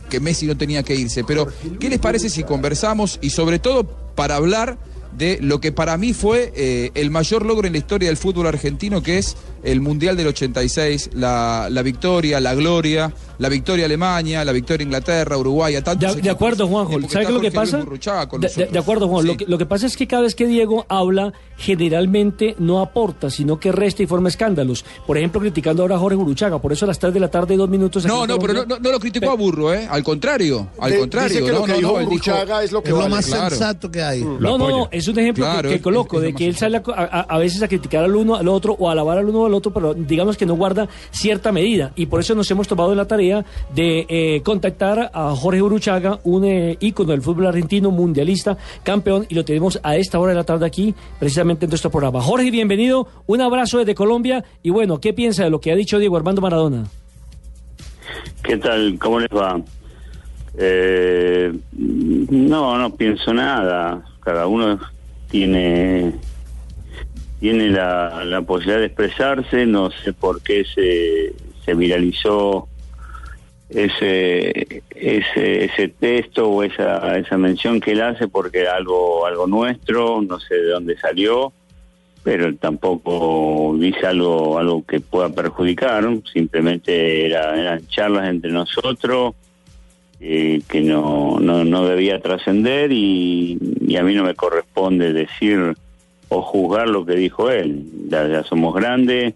que 0.10 0.20
Messi 0.20 0.46
no 0.46 0.58
tenía 0.58 0.84
que 0.84 0.96
irse, 0.96 1.24
pero 1.24 1.48
¿qué 1.80 1.90
les 1.90 2.00
parece 2.00 2.30
si 2.30 2.44
conversamos 2.44 3.18
y 3.22 3.30
sobre 3.30 3.60
todo 3.60 3.86
para 4.16 4.36
hablar 4.36 4.78
de 5.18 5.40
lo 5.42 5.62
que 5.62 5.72
para 5.72 5.98
mí 5.98 6.14
fue 6.14 6.92
el 6.94 7.12
mayor 7.12 7.46
logro 7.46 7.66
en 7.66 7.74
la 7.74 7.80
historia 7.80 8.10
del 8.10 8.18
fútbol 8.18 8.48
argentino, 8.48 9.02
que 9.02 9.18
es 9.18 9.38
el 9.64 9.82
Mundial 9.82 10.16
del 10.18 10.28
86, 10.28 11.12
la, 11.14 11.68
la 11.70 11.82
victoria, 11.82 12.40
la 12.40 12.54
gloria, 12.56 13.14
la 13.38 13.50
victoria 13.50 13.86
a 13.86 13.88
Alemania, 13.88 14.44
la 14.46 14.52
victoria 14.52 14.84
a 14.84 14.86
Inglaterra, 14.88 15.38
Uruguay, 15.38 15.76
a 15.76 15.84
tantos 15.84 16.16
De, 16.16 16.22
de 16.22 16.30
acuerdo, 16.30 16.66
Eh, 16.66 16.68
Juanjo. 16.70 16.92
porque 16.94 17.10
¿Sabes 17.10 17.28
está 17.28 17.34
lo 17.36 17.42
que 17.42 17.52
pasa? 17.52 17.78
De, 17.78 17.84
de- 17.84 17.90
nosotros. 17.90 18.72
de 18.72 18.80
acuerdo, 18.80 19.08
Juan. 19.08 19.26
Lo, 19.26 19.32
Sí. 19.34 19.38
que, 19.40 19.46
lo 19.46 19.58
que 19.58 19.66
pasa 19.66 19.88
es 19.88 19.98
que 19.98 20.08
cada 20.08 20.24
vez 20.24 20.36
que 20.36 20.46
Diego 20.48 20.86
habla, 20.90 21.34
generalmente 21.58 22.56
no 22.60 22.80
aporta, 22.80 23.30
sino 23.30 23.60
que 23.60 23.72
resta 23.72 24.04
y 24.04 24.08
forma 24.08 24.30
escándalos. 24.30 24.86
Por 25.08 25.18
ejemplo, 25.18 25.40
criticando 25.42 25.82
ahora 25.84 25.96
a 25.96 26.00
Jorge 26.00 26.18
Uruchaga. 26.18 26.60
Por 26.60 26.72
eso 26.74 26.86
a 26.86 26.88
las 26.88 27.00
3 27.00 27.14
de 27.14 27.20
la 27.20 27.30
tarde, 27.30 27.56
dos 27.58 27.70
minutos. 27.70 28.06
No, 28.06 28.28
no, 28.28 28.38
pero 28.40 28.54
no, 28.54 28.66
no- 28.66 28.80
no 28.80 28.92
lo 28.92 29.00
criticó 29.00 29.32
a 29.32 29.36
Burro, 29.36 29.74
¿eh? 29.74 29.88
Al 29.90 30.04
contrario, 30.04 30.68
al 30.80 30.92
De- 30.92 31.00
contrario. 31.00 31.30
dice 31.30 31.46
que 31.46 31.52
no, 31.52 31.60
lo 31.60 31.66
que 31.66 31.74
dijo 31.74 32.00
Burruchaga 32.00 32.64
es 32.64 32.72
lo 32.72 32.82
que 32.84 32.90
Es 32.90 32.96
lo 32.96 33.10
más 33.10 33.26
claro. 33.26 33.50
sensato 33.50 33.90
que 33.92 34.02
hay. 34.02 34.24
No, 34.24 34.58
no, 34.58 34.88
es 34.92 35.08
un 35.08 35.18
ejemplo 35.20 35.46
que- 35.46 35.52
Claro, 35.52 35.70
que, 35.70 35.76
es- 35.76 35.82
coloco, 35.82 36.18
es 36.18 36.24
de 36.24 36.34
que 36.34 36.46
él 36.48 36.56
sale 36.56 36.78
a, 36.78 36.84
a- 36.86 37.22
a 37.22 37.38
veces 37.38 37.62
a 37.64 37.68
criticar 37.68 38.04
al 38.04 38.16
uno 38.16 38.36
al 38.36 38.48
otro 38.48 38.76
o 38.78 38.90
a 38.90 38.92
alabar 38.92 39.18
al 39.18 39.30
uno 39.30 39.40
o 39.42 39.46
al 39.52 39.56
otro, 39.56 39.72
pero 39.72 39.94
digamos 39.94 40.38
que 40.38 40.46
no 40.46 40.56
guarda 40.56 40.88
cierta 41.12 41.52
medida. 41.52 41.92
Y 41.96 42.08
por 42.08 42.20
eso 42.20 42.34
nos 42.34 42.50
hemos 42.50 42.68
tomado 42.68 42.96
la 42.96 43.06
tarea 43.06 43.46
de 43.74 44.06
eh, 44.10 44.42
contactar 44.44 45.12
a 45.14 45.36
Jorge 45.36 45.62
Uruchaga, 45.62 46.20
un 46.24 46.46
eh, 46.46 46.78
ícono 46.80 47.12
del 47.12 47.22
fútbol 47.22 47.48
argentino, 47.48 47.92
mundialista, 47.92 48.58
campeón, 48.84 49.26
y 49.30 49.36
lo 49.36 49.46
tenemos 49.46 49.80
a 49.84 49.96
esta 49.98 50.20
hora 50.20 50.32
de 50.32 50.38
la 50.38 50.44
tarde 50.44 50.66
aquí, 50.66 50.96
precisamente 51.20 51.66
en 51.66 51.70
nuestro 51.70 51.92
programa. 51.92 52.22
Jorge, 52.22 52.50
bienvenido, 52.50 53.08
un 53.28 53.42
abrazo 53.42 53.80
desde 53.80 53.94
Colombia, 53.94 54.44
y 54.64 54.70
bueno, 54.70 55.00
¿qué 55.00 55.14
piensa 55.14 55.44
de 55.44 55.50
lo 55.50 55.60
que 55.60 55.72
ha 55.72 55.76
dicho 55.76 56.00
Diego 56.00 56.18
Armando 56.18 56.42
Maradona? 56.42 56.86
¿Qué 58.44 58.58
tal? 58.58 58.98
¿Cómo 59.00 59.20
les 59.20 59.30
va? 59.30 59.62
Eh, 60.58 61.54
no, 61.72 62.78
no 62.78 62.96
pienso 62.96 63.34
nada. 63.34 64.04
Cada 64.22 64.48
uno 64.48 64.80
tiene 65.30 66.14
tiene 67.42 67.72
la, 67.72 68.24
la 68.24 68.44
posibilidad 68.44 68.80
de 68.80 68.86
expresarse. 68.86 69.66
No 69.66 69.90
sé 69.90 70.14
por 70.14 70.42
qué 70.42 70.64
se, 70.64 71.74
viralizó 71.74 72.68
ese, 73.70 74.84
ese 74.90 75.64
ese 75.66 75.88
texto 75.88 76.50
o 76.50 76.64
esa 76.64 77.18
esa 77.18 77.38
mención 77.38 77.80
que 77.80 77.94
él 77.94 78.02
hace 78.02 78.28
porque 78.28 78.68
algo 78.68 79.26
algo 79.26 79.48
nuestro. 79.48 80.22
No 80.22 80.40
sé 80.40 80.56
de 80.56 80.70
dónde 80.70 80.98
salió 80.98 81.52
pero 82.24 82.56
tampoco 82.56 83.76
dice 83.80 84.06
algo 84.06 84.60
algo 84.60 84.86
que 84.86 85.00
pueda 85.00 85.30
perjudicar 85.30 86.08
simplemente 86.32 87.26
era, 87.26 87.60
eran 87.60 87.88
charlas 87.88 88.30
entre 88.30 88.52
nosotros 88.52 89.34
eh, 90.20 90.62
que 90.70 90.82
no, 90.82 91.40
no, 91.40 91.64
no 91.64 91.88
debía 91.88 92.22
trascender 92.22 92.92
y, 92.92 93.58
y 93.88 93.96
a 93.96 94.04
mí 94.04 94.14
no 94.14 94.24
me 94.24 94.36
corresponde 94.36 95.14
decir 95.14 95.76
o 96.34 96.42
juzgar 96.42 96.88
lo 96.88 97.06
que 97.06 97.16
dijo 97.16 97.52
él. 97.52 97.84
Ya, 98.08 98.44
somos 98.44 98.74
grandes 98.74 99.36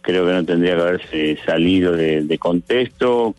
creo 0.00 0.26
que 0.26 0.32
no 0.32 0.44
tendría 0.44 0.74
que 0.74 0.82
haberse 0.82 1.38
salido 1.46 1.92
de, 1.92 2.22
de 2.22 2.38
contexto 2.38 3.36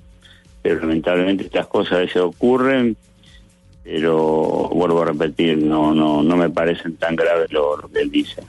pero 0.61 0.79
lamentablemente 0.79 1.43
estas 1.43 1.67
cosas 1.67 1.93
a 1.93 1.99
veces 1.99 2.21
ocurren 2.21 2.95
pero 3.83 4.69
vuelvo 4.73 5.01
a 5.01 5.07
repetir 5.07 5.57
no 5.57 5.93
no 5.93 6.23
no 6.23 6.37
me 6.37 6.49
parecen 6.49 6.95
tan 6.95 7.17
graves 7.17 7.51
lo, 7.51 7.75
lo 7.75 7.89
que 7.89 7.99
él 7.99 8.09
dice 8.09 8.41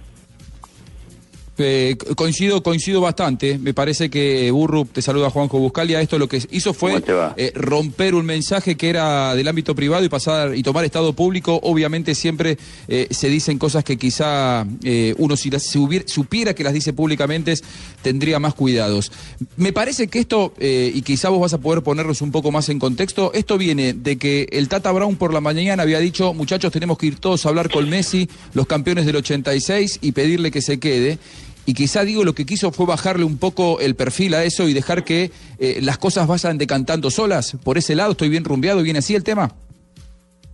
Eh, 1.56 1.96
co- 1.98 2.14
coincido, 2.16 2.62
coincido 2.62 3.00
bastante. 3.00 3.58
Me 3.58 3.72
parece 3.74 4.10
que 4.10 4.50
Burrup, 4.50 4.92
te 4.92 5.00
saluda 5.02 5.30
Juanjo 5.30 5.58
Buscalia, 5.58 6.00
esto 6.00 6.18
lo 6.18 6.28
que 6.28 6.42
hizo 6.50 6.74
fue 6.74 6.94
eh, 7.36 7.52
romper 7.54 8.14
un 8.16 8.26
mensaje 8.26 8.76
que 8.76 8.88
era 8.90 9.34
del 9.36 9.46
ámbito 9.46 9.74
privado 9.74 10.04
y 10.04 10.08
pasar 10.08 10.56
y 10.56 10.62
tomar 10.64 10.84
estado 10.84 11.12
público. 11.12 11.60
Obviamente 11.62 12.14
siempre 12.16 12.58
eh, 12.88 13.06
se 13.10 13.28
dicen 13.28 13.58
cosas 13.58 13.84
que 13.84 13.96
quizá 13.96 14.66
eh, 14.82 15.14
uno 15.18 15.36
si 15.36 15.48
las 15.50 15.62
si 15.62 15.78
hubiera- 15.78 16.08
supiera 16.08 16.54
que 16.54 16.64
las 16.64 16.72
dice 16.72 16.92
públicamente 16.92 17.54
tendría 18.02 18.38
más 18.40 18.54
cuidados. 18.54 19.12
Me 19.56 19.72
parece 19.72 20.08
que 20.08 20.18
esto, 20.18 20.54
eh, 20.58 20.90
y 20.94 21.02
quizá 21.02 21.28
vos 21.28 21.40
vas 21.40 21.54
a 21.54 21.58
poder 21.58 21.82
ponernos 21.82 22.20
un 22.20 22.32
poco 22.32 22.50
más 22.50 22.68
en 22.68 22.78
contexto, 22.80 23.32
esto 23.32 23.58
viene 23.58 23.92
de 23.92 24.16
que 24.18 24.48
el 24.50 24.68
Tata 24.68 24.90
Brown 24.90 25.16
por 25.16 25.32
la 25.32 25.40
mañana 25.40 25.84
había 25.84 26.00
dicho, 26.00 26.34
muchachos, 26.34 26.72
tenemos 26.72 26.98
que 26.98 27.06
ir 27.06 27.16
todos 27.20 27.46
a 27.46 27.50
hablar 27.50 27.70
con 27.70 27.88
Messi, 27.88 28.28
los 28.54 28.66
campeones 28.66 29.06
del 29.06 29.16
86, 29.16 29.98
y 30.02 30.12
pedirle 30.12 30.50
que 30.50 30.60
se 30.62 30.80
quede. 30.80 31.18
Y 31.66 31.74
quizá 31.74 32.04
digo 32.04 32.24
lo 32.24 32.34
que 32.34 32.44
quiso 32.44 32.72
fue 32.72 32.86
bajarle 32.86 33.24
un 33.24 33.38
poco 33.38 33.80
el 33.80 33.94
perfil 33.94 34.34
a 34.34 34.44
eso 34.44 34.68
y 34.68 34.74
dejar 34.74 35.02
que 35.04 35.30
eh, 35.58 35.78
las 35.82 35.96
cosas 35.98 36.26
vayan 36.26 36.58
decantando 36.58 37.10
solas. 37.10 37.56
Por 37.64 37.78
ese 37.78 37.94
lado, 37.94 38.12
estoy 38.12 38.28
bien 38.28 38.44
rumbeado, 38.44 38.82
bien 38.82 38.96
así 38.96 39.14
el 39.14 39.24
tema. 39.24 39.50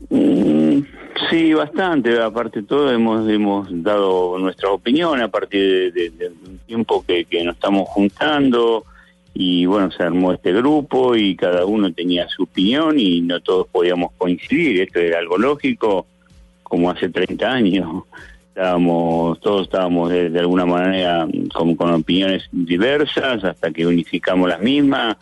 Mm, 0.09 0.81
Sí, 1.29 1.53
bastante. 1.53 2.21
Aparte 2.21 2.61
de 2.61 2.67
todo, 2.67 2.91
hemos, 2.91 3.29
hemos 3.29 3.69
dado 3.85 4.37
nuestra 4.39 4.71
opinión 4.71 5.21
a 5.21 5.29
partir 5.29 5.93
de, 5.93 6.11
de- 6.11 6.29
un 6.29 6.59
tiempo 6.67 7.05
que, 7.07 7.25
que 7.25 7.45
nos 7.45 7.55
estamos 7.57 7.89
juntando 7.89 8.85
y 9.35 9.65
bueno, 9.67 9.91
se 9.93 10.03
armó 10.03 10.33
este 10.33 10.53
grupo 10.53 11.15
y 11.15 11.37
cada 11.37 11.67
uno 11.67 11.93
tenía 11.93 12.27
su 12.29 12.45
opinión 12.45 12.99
y 12.99 13.21
no 13.21 13.39
todos 13.41 13.69
podíamos 13.69 14.13
coincidir. 14.19 14.81
Esto 14.81 14.99
era 14.99 15.19
algo 15.19 15.37
lógico, 15.39 16.07
como 16.65 16.91
hace 16.91 17.09
30 17.11 17.47
años. 17.49 18.05
Estábamos, 18.61 19.41
todos 19.41 19.63
estábamos 19.63 20.11
de, 20.11 20.39
alguna 20.39 20.67
manera 20.67 21.27
con, 21.51 21.75
con 21.77 21.95
opiniones 21.95 22.47
diversas 22.53 23.43
hasta 23.43 23.71
que 23.71 23.87
unificamos 23.87 24.51
las 24.51 24.61
mismas 24.61 25.17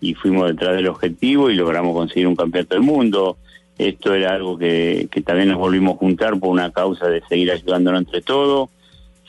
y 0.00 0.14
fuimos 0.14 0.46
detrás 0.46 0.76
del 0.76 0.86
objetivo 0.86 1.50
y 1.50 1.56
logramos 1.56 1.92
conseguir 1.92 2.28
un 2.28 2.36
campeonato 2.36 2.76
del 2.76 2.84
mundo. 2.84 3.36
Esto 3.78 4.14
era 4.14 4.32
algo 4.32 4.56
que, 4.56 5.08
que 5.10 5.22
también 5.22 5.48
nos 5.48 5.58
volvimos 5.58 5.96
a 5.96 5.98
juntar 5.98 6.38
por 6.38 6.50
una 6.50 6.70
causa 6.70 7.08
de 7.08 7.20
seguir 7.28 7.50
ayudándonos 7.50 8.02
entre 8.02 8.22
todos. 8.22 8.70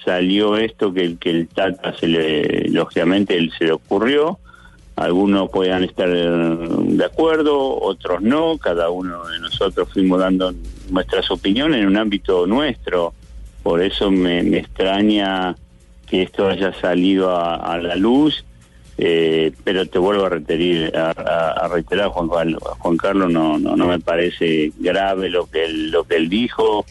Salió 0.04 0.58
esto 0.58 0.94
que, 0.94 1.18
que 1.18 1.32
el 1.32 1.48
Tata 1.48 1.98
se 1.98 2.08
le, 2.08 2.70
lógicamente, 2.70 3.36
él 3.36 3.52
se 3.58 3.66
le 3.66 3.72
ocurrió. 3.72 4.38
Algunos 4.96 5.50
puedan 5.50 5.84
estar 5.84 6.08
eh, 6.08 6.30
de 6.30 7.04
acuerdo, 7.04 7.82
otros 7.82 8.22
no. 8.22 8.60
Cada 8.60 8.92
uno 8.92 9.26
de 9.26 9.40
nosotros 9.40 9.90
fuimos 9.92 10.20
dando 10.20 10.54
nuestras 10.92 11.32
opiniones 11.32 11.82
en 11.82 11.88
un 11.88 11.98
ámbito 11.98 12.46
nuestro. 12.46 13.16
Por 13.66 13.82
eso 13.82 14.12
me, 14.12 14.44
me 14.44 14.60
extraña 14.60 15.56
que 16.06 16.22
esto 16.22 16.48
haya 16.48 16.72
salido 16.80 17.36
a, 17.36 17.80
la 17.80 17.96
luz. 17.96 18.46
Eh, 19.00 19.54
pero 19.64 19.88
te 19.88 19.98
vuelvo 19.98 20.26
a 20.26 20.30
reiterar, 20.30 21.20
a, 21.28 21.68
reiterar 21.68 22.10
Juan, 22.10 22.30
Carlos, 22.30 22.62
Juan 22.78 22.98
Carlos, 22.98 23.32
no, 23.32 23.58
no, 23.58 23.76
no 23.76 23.88
me 23.88 24.00
parece 24.00 24.72
grave 24.78 25.30
lo 25.30 25.48
que 25.48 25.66
él, 25.66 25.90
lo 25.90 26.04
que 26.04 26.18
él 26.18 26.30
dijo. 26.30 26.86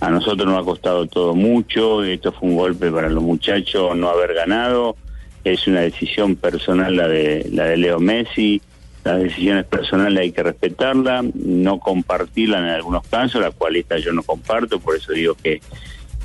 A 0.00 0.10
nosotros 0.10 0.46
nos 0.46 0.60
ha 0.60 0.66
costado 0.66 1.06
todo 1.06 1.34
mucho. 1.34 2.04
Esto 2.04 2.30
fue 2.30 2.50
un 2.50 2.56
golpe 2.56 2.90
para 2.90 3.08
los 3.08 3.22
muchachos 3.22 3.96
no 3.96 4.10
haber 4.10 4.34
ganado. 4.34 4.96
Es 5.44 5.66
una 5.66 5.80
decisión 5.80 6.36
personal 6.36 6.94
la 6.94 7.08
de 7.08 7.48
la 7.54 7.64
de 7.64 7.78
Leo 7.78 8.00
Messi. 8.00 8.60
Las 9.02 9.22
decisiones 9.22 9.64
personales 9.64 10.20
hay 10.20 10.32
que 10.32 10.42
respetarlas, 10.42 11.24
no 11.34 11.78
compartirlas 11.78 12.60
en 12.60 12.68
algunos 12.68 13.06
casos, 13.08 13.40
la 13.40 13.50
cual 13.50 13.76
esta 13.76 13.96
yo 13.96 14.12
no 14.12 14.22
comparto, 14.22 14.78
por 14.78 14.94
eso 14.94 15.12
digo 15.12 15.34
que 15.34 15.62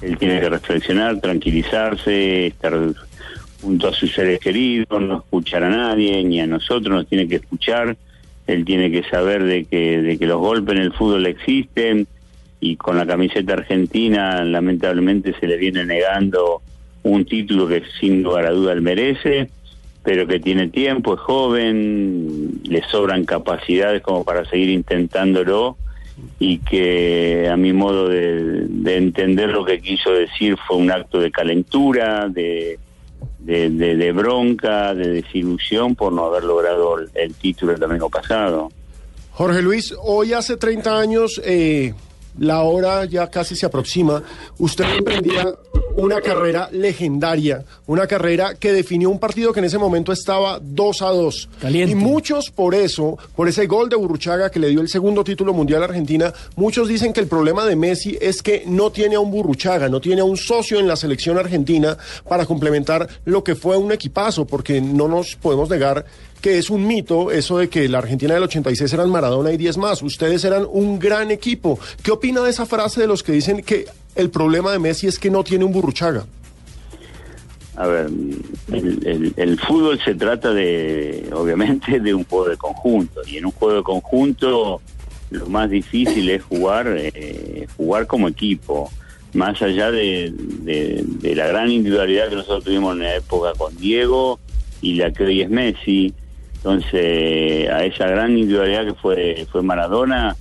él 0.04 0.18
tiene 0.18 0.40
que 0.40 0.50
reflexionar, 0.50 1.20
tranquilizarse, 1.20 2.48
estar 2.48 2.78
junto 3.62 3.88
a 3.88 3.94
sus 3.94 4.14
seres 4.14 4.40
queridos, 4.40 5.02
no 5.02 5.18
escuchar 5.18 5.64
a 5.64 5.70
nadie, 5.70 6.24
ni 6.24 6.42
a 6.42 6.48
nosotros 6.48 6.94
nos 6.94 7.08
tiene 7.08 7.28
que 7.28 7.38
escuchar, 7.38 7.96
él 8.46 8.66
tiene 8.66 8.92
que 8.92 9.04
saber 9.04 9.44
de 9.46 9.64
que, 9.66 10.02
de 10.02 10.18
que 10.18 10.28
los 10.28 10.40
golpes 10.40 10.76
en 10.76 10.82
el 10.82 10.94
fútbol 10.94 11.26
existen 11.26 12.08
y 12.60 12.76
con 12.76 12.98
la 12.98 13.06
camiseta 13.06 13.54
argentina 13.54 14.44
lamentablemente 14.44 15.34
se 15.40 15.48
le 15.48 15.58
viene 15.58 15.86
negando 15.86 16.62
un 17.04 17.26
título 17.26 17.68
que 17.68 17.84
sin 18.00 18.24
lugar 18.24 18.46
a 18.46 18.52
duda 18.52 18.74
él 18.74 18.82
merece, 18.82 19.50
pero 20.04 20.28
que 20.28 20.40
tiene 20.40 20.68
tiempo, 20.68 21.14
es 21.14 21.20
joven, 21.22 22.62
le 22.64 22.84
sobran 22.90 23.24
capacidades 23.24 24.02
como 24.02 24.26
para 24.26 24.44
seguir 24.46 24.70
intentándolo 24.70 25.78
y 26.40 26.60
que 26.60 27.50
a 27.52 27.58
mi 27.58 27.74
modo 27.74 28.08
de, 28.10 28.66
de 28.68 28.98
entender 28.98 29.50
lo 29.50 29.66
que 29.66 29.82
quiso 29.82 30.12
decir 30.12 30.58
fue 30.68 30.78
un 30.78 30.92
acto 30.92 31.20
de 31.20 31.32
calentura, 31.32 32.28
de- 32.30 32.78
de 33.96 34.12
bronca, 34.14 34.94
de 34.94 35.08
desilusión 35.10 35.96
por 35.96 36.14
no 36.14 36.26
haber 36.26 36.44
logrado 36.46 36.98
el, 37.00 37.10
el 37.16 37.34
título 37.34 37.74
el 37.74 37.80
domingo 37.80 38.10
pasado. 38.10 38.70
Jorge 39.32 39.62
Luis, 39.62 39.94
hoy 40.02 40.32
hace 40.34 40.56
30 40.58 40.98
años, 41.00 41.42
eh, 41.44 41.94
la 42.38 42.64
hora 42.64 43.06
ya 43.06 43.30
casi 43.30 43.56
se 43.56 43.66
aproxima, 43.66 44.24
usted 44.58 44.86
emprendía 44.98 45.54
una 45.96 46.22
carrera 46.22 46.70
legendaria, 46.72 47.64
una 47.86 48.08
carrera 48.08 48.56
que 48.56 48.74
definió 48.74 49.10
un 49.10 49.20
partido 49.20 49.54
que 49.54 49.60
en 49.60 49.66
ese 49.66 49.78
momento 49.78 50.12
estaba 50.12 50.60
2 50.62 51.02
a 51.02 51.10
2. 51.10 51.50
Y 51.72 51.96
muchos 51.96 52.50
por 52.50 52.74
eso, 52.74 53.18
por 53.36 53.48
ese 53.48 53.68
gol 53.68 53.90
de 53.90 53.96
Burruchaga 53.96 54.50
que 54.50 54.60
le 54.60 54.70
dio 54.70 54.82
el 54.82 54.90
segundo 54.90 55.24
título 55.24 55.54
mundial 55.54 55.84
a 55.84 55.86
Argentina, 55.86 56.34
muchos 56.56 56.88
dicen 56.88 57.14
que 57.14 57.20
el 57.20 57.28
problema 57.28 57.66
de 57.66 57.76
Messi 57.76 58.18
es 58.20 58.42
que 58.42 58.64
no 58.66 58.92
tiene 58.92 59.16
a 59.16 59.20
un 59.20 59.32
Burruchaga, 59.32 59.90
no 59.90 60.02
tiene 60.02 60.22
a 60.22 60.26
un 60.26 60.38
socio 60.38 60.80
en 60.80 60.88
la 60.88 60.96
selección 60.96 61.38
argentina 61.38 61.98
para 62.28 62.46
complementar 62.46 63.08
lo 63.26 63.44
que 63.44 63.56
fue 63.56 63.78
un 63.78 63.92
equipazo, 63.92 64.46
porque 64.46 64.82
no 64.82 65.08
nos 65.08 65.36
podemos 65.36 65.70
negar 65.70 66.06
que 66.44 66.58
es 66.58 66.70
un 66.70 66.86
mito 66.86 67.32
eso 67.32 67.58
de 67.58 67.70
que 67.70 67.88
la 67.88 68.00
Argentina 68.00 68.34
del 68.34 68.44
86 68.44 68.92
eran 68.92 69.10
Maradona 69.10 69.54
y 69.54 69.58
10 69.58 69.78
más. 69.78 70.02
Ustedes 70.04 70.44
eran 70.44 70.68
un 70.70 71.00
gran 71.00 71.32
equipo. 71.32 71.80
¿Qué 72.04 72.12
opina 72.12 72.42
de 72.42 72.50
esa 72.50 72.66
frase 72.66 73.00
de 73.00 73.08
los 73.08 73.24
que 73.24 73.32
dicen 73.32 73.64
que 73.64 73.86
el 74.16 74.30
problema 74.30 74.74
de 74.74 74.78
Messi 74.80 75.08
es 75.08 75.18
que 75.20 75.30
no 75.32 75.46
tiene 75.46 75.64
un 75.64 75.72
burruchaga? 75.72 76.26
A 77.78 77.88
ver, 77.88 78.08
el, 78.74 79.34
el- 79.38 79.60
fútbol 79.60 80.00
se 80.04 80.16
trata 80.16 80.54
de, 80.54 81.30
obviamente, 81.34 82.00
de 82.02 82.14
un 82.14 82.26
juego 82.26 82.50
de 82.50 82.58
conjunto. 82.58 83.22
Y 83.26 83.38
en 83.38 83.46
un 83.46 83.52
juego 83.54 83.78
de 83.78 83.84
conjunto 83.84 84.82
lo 85.32 85.46
más 85.48 85.70
difícil 85.70 86.30
es 86.30 86.44
jugar, 86.44 86.94
eh, 86.98 87.66
jugar 87.78 88.06
como 88.06 88.28
equipo. 88.28 88.92
Más 89.34 89.62
allá 89.62 89.92
de, 89.92 90.32
de- 90.36 91.04
de 91.06 91.36
la 91.36 91.48
gran 91.48 91.72
individualidad 91.72 92.28
que 92.30 92.36
nosotros 92.36 92.66
tuvimos 92.66 92.94
en 92.98 93.04
la 93.04 93.16
época 93.16 93.54
con 93.58 93.76
Diego 93.78 94.40
y 94.82 94.96
la 94.96 95.12
que 95.14 95.24
hoy 95.24 95.42
es 95.42 95.50
Messi. 95.50 96.14
Entonces, 96.64 97.70
a 97.70 97.84
esa 97.84 98.08
gran 98.08 98.38
individualidad 98.38 98.86
que 98.86 98.94
fue, 98.94 99.46
fue 99.52 99.62
Maradona, 99.62 100.38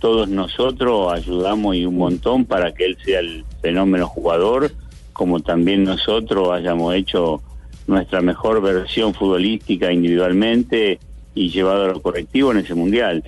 todos 0.00 0.28
nosotros 0.28 1.12
ayudamos 1.12 1.76
y 1.76 1.86
un 1.86 1.98
montón 1.98 2.46
para 2.46 2.74
que 2.74 2.84
él 2.84 2.98
sea 3.04 3.20
el 3.20 3.44
fenómeno 3.60 4.08
jugador, 4.08 4.72
como 5.12 5.38
también 5.38 5.84
nosotros 5.84 6.50
hayamos 6.50 6.96
hecho 6.96 7.42
nuestra 7.86 8.20
mejor 8.22 8.60
versión 8.60 9.14
futbolística 9.14 9.92
individualmente 9.92 10.98
y 11.32 11.50
llevado 11.50 11.84
a 11.84 11.88
lo 11.92 12.02
correctivo 12.02 12.50
en 12.50 12.58
ese 12.58 12.74
mundial. 12.74 13.22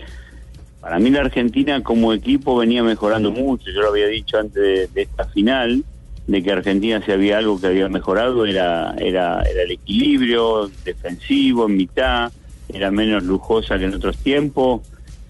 Para 0.81 0.99
mí 0.99 1.11
la 1.11 1.21
Argentina 1.21 1.85
como 1.85 2.13
equipo 2.13 2.57
venía 2.57 2.83
mejorando 2.83 3.31
mucho, 3.31 3.71
yo 3.71 3.81
lo 3.81 3.91
había 3.91 4.09
dicho 4.09 4.39
antes 4.39 4.61
de, 4.61 4.89
de 4.89 5.03
esta 5.03 5.25
final, 5.27 5.85
de 6.27 6.43
que 6.43 6.53
Argentina 6.53 7.03
si 7.05 7.13
había 7.13 7.39
algo 7.39 7.61
que 7.61 7.67
había 7.67 7.89
mejorado 7.89 8.47
era, 8.47 8.95
era, 8.99 9.43
era 9.43 9.63
el 9.63 9.73
equilibrio 9.73 10.71
defensivo 10.85 11.67
en 11.67 11.77
mitad, 11.77 12.33
era 12.73 12.91
menos 12.91 13.25
lujosa 13.25 13.79
que 13.79 13.85
en 13.85 13.95
otros 13.95 14.17
tiempos 14.17 14.81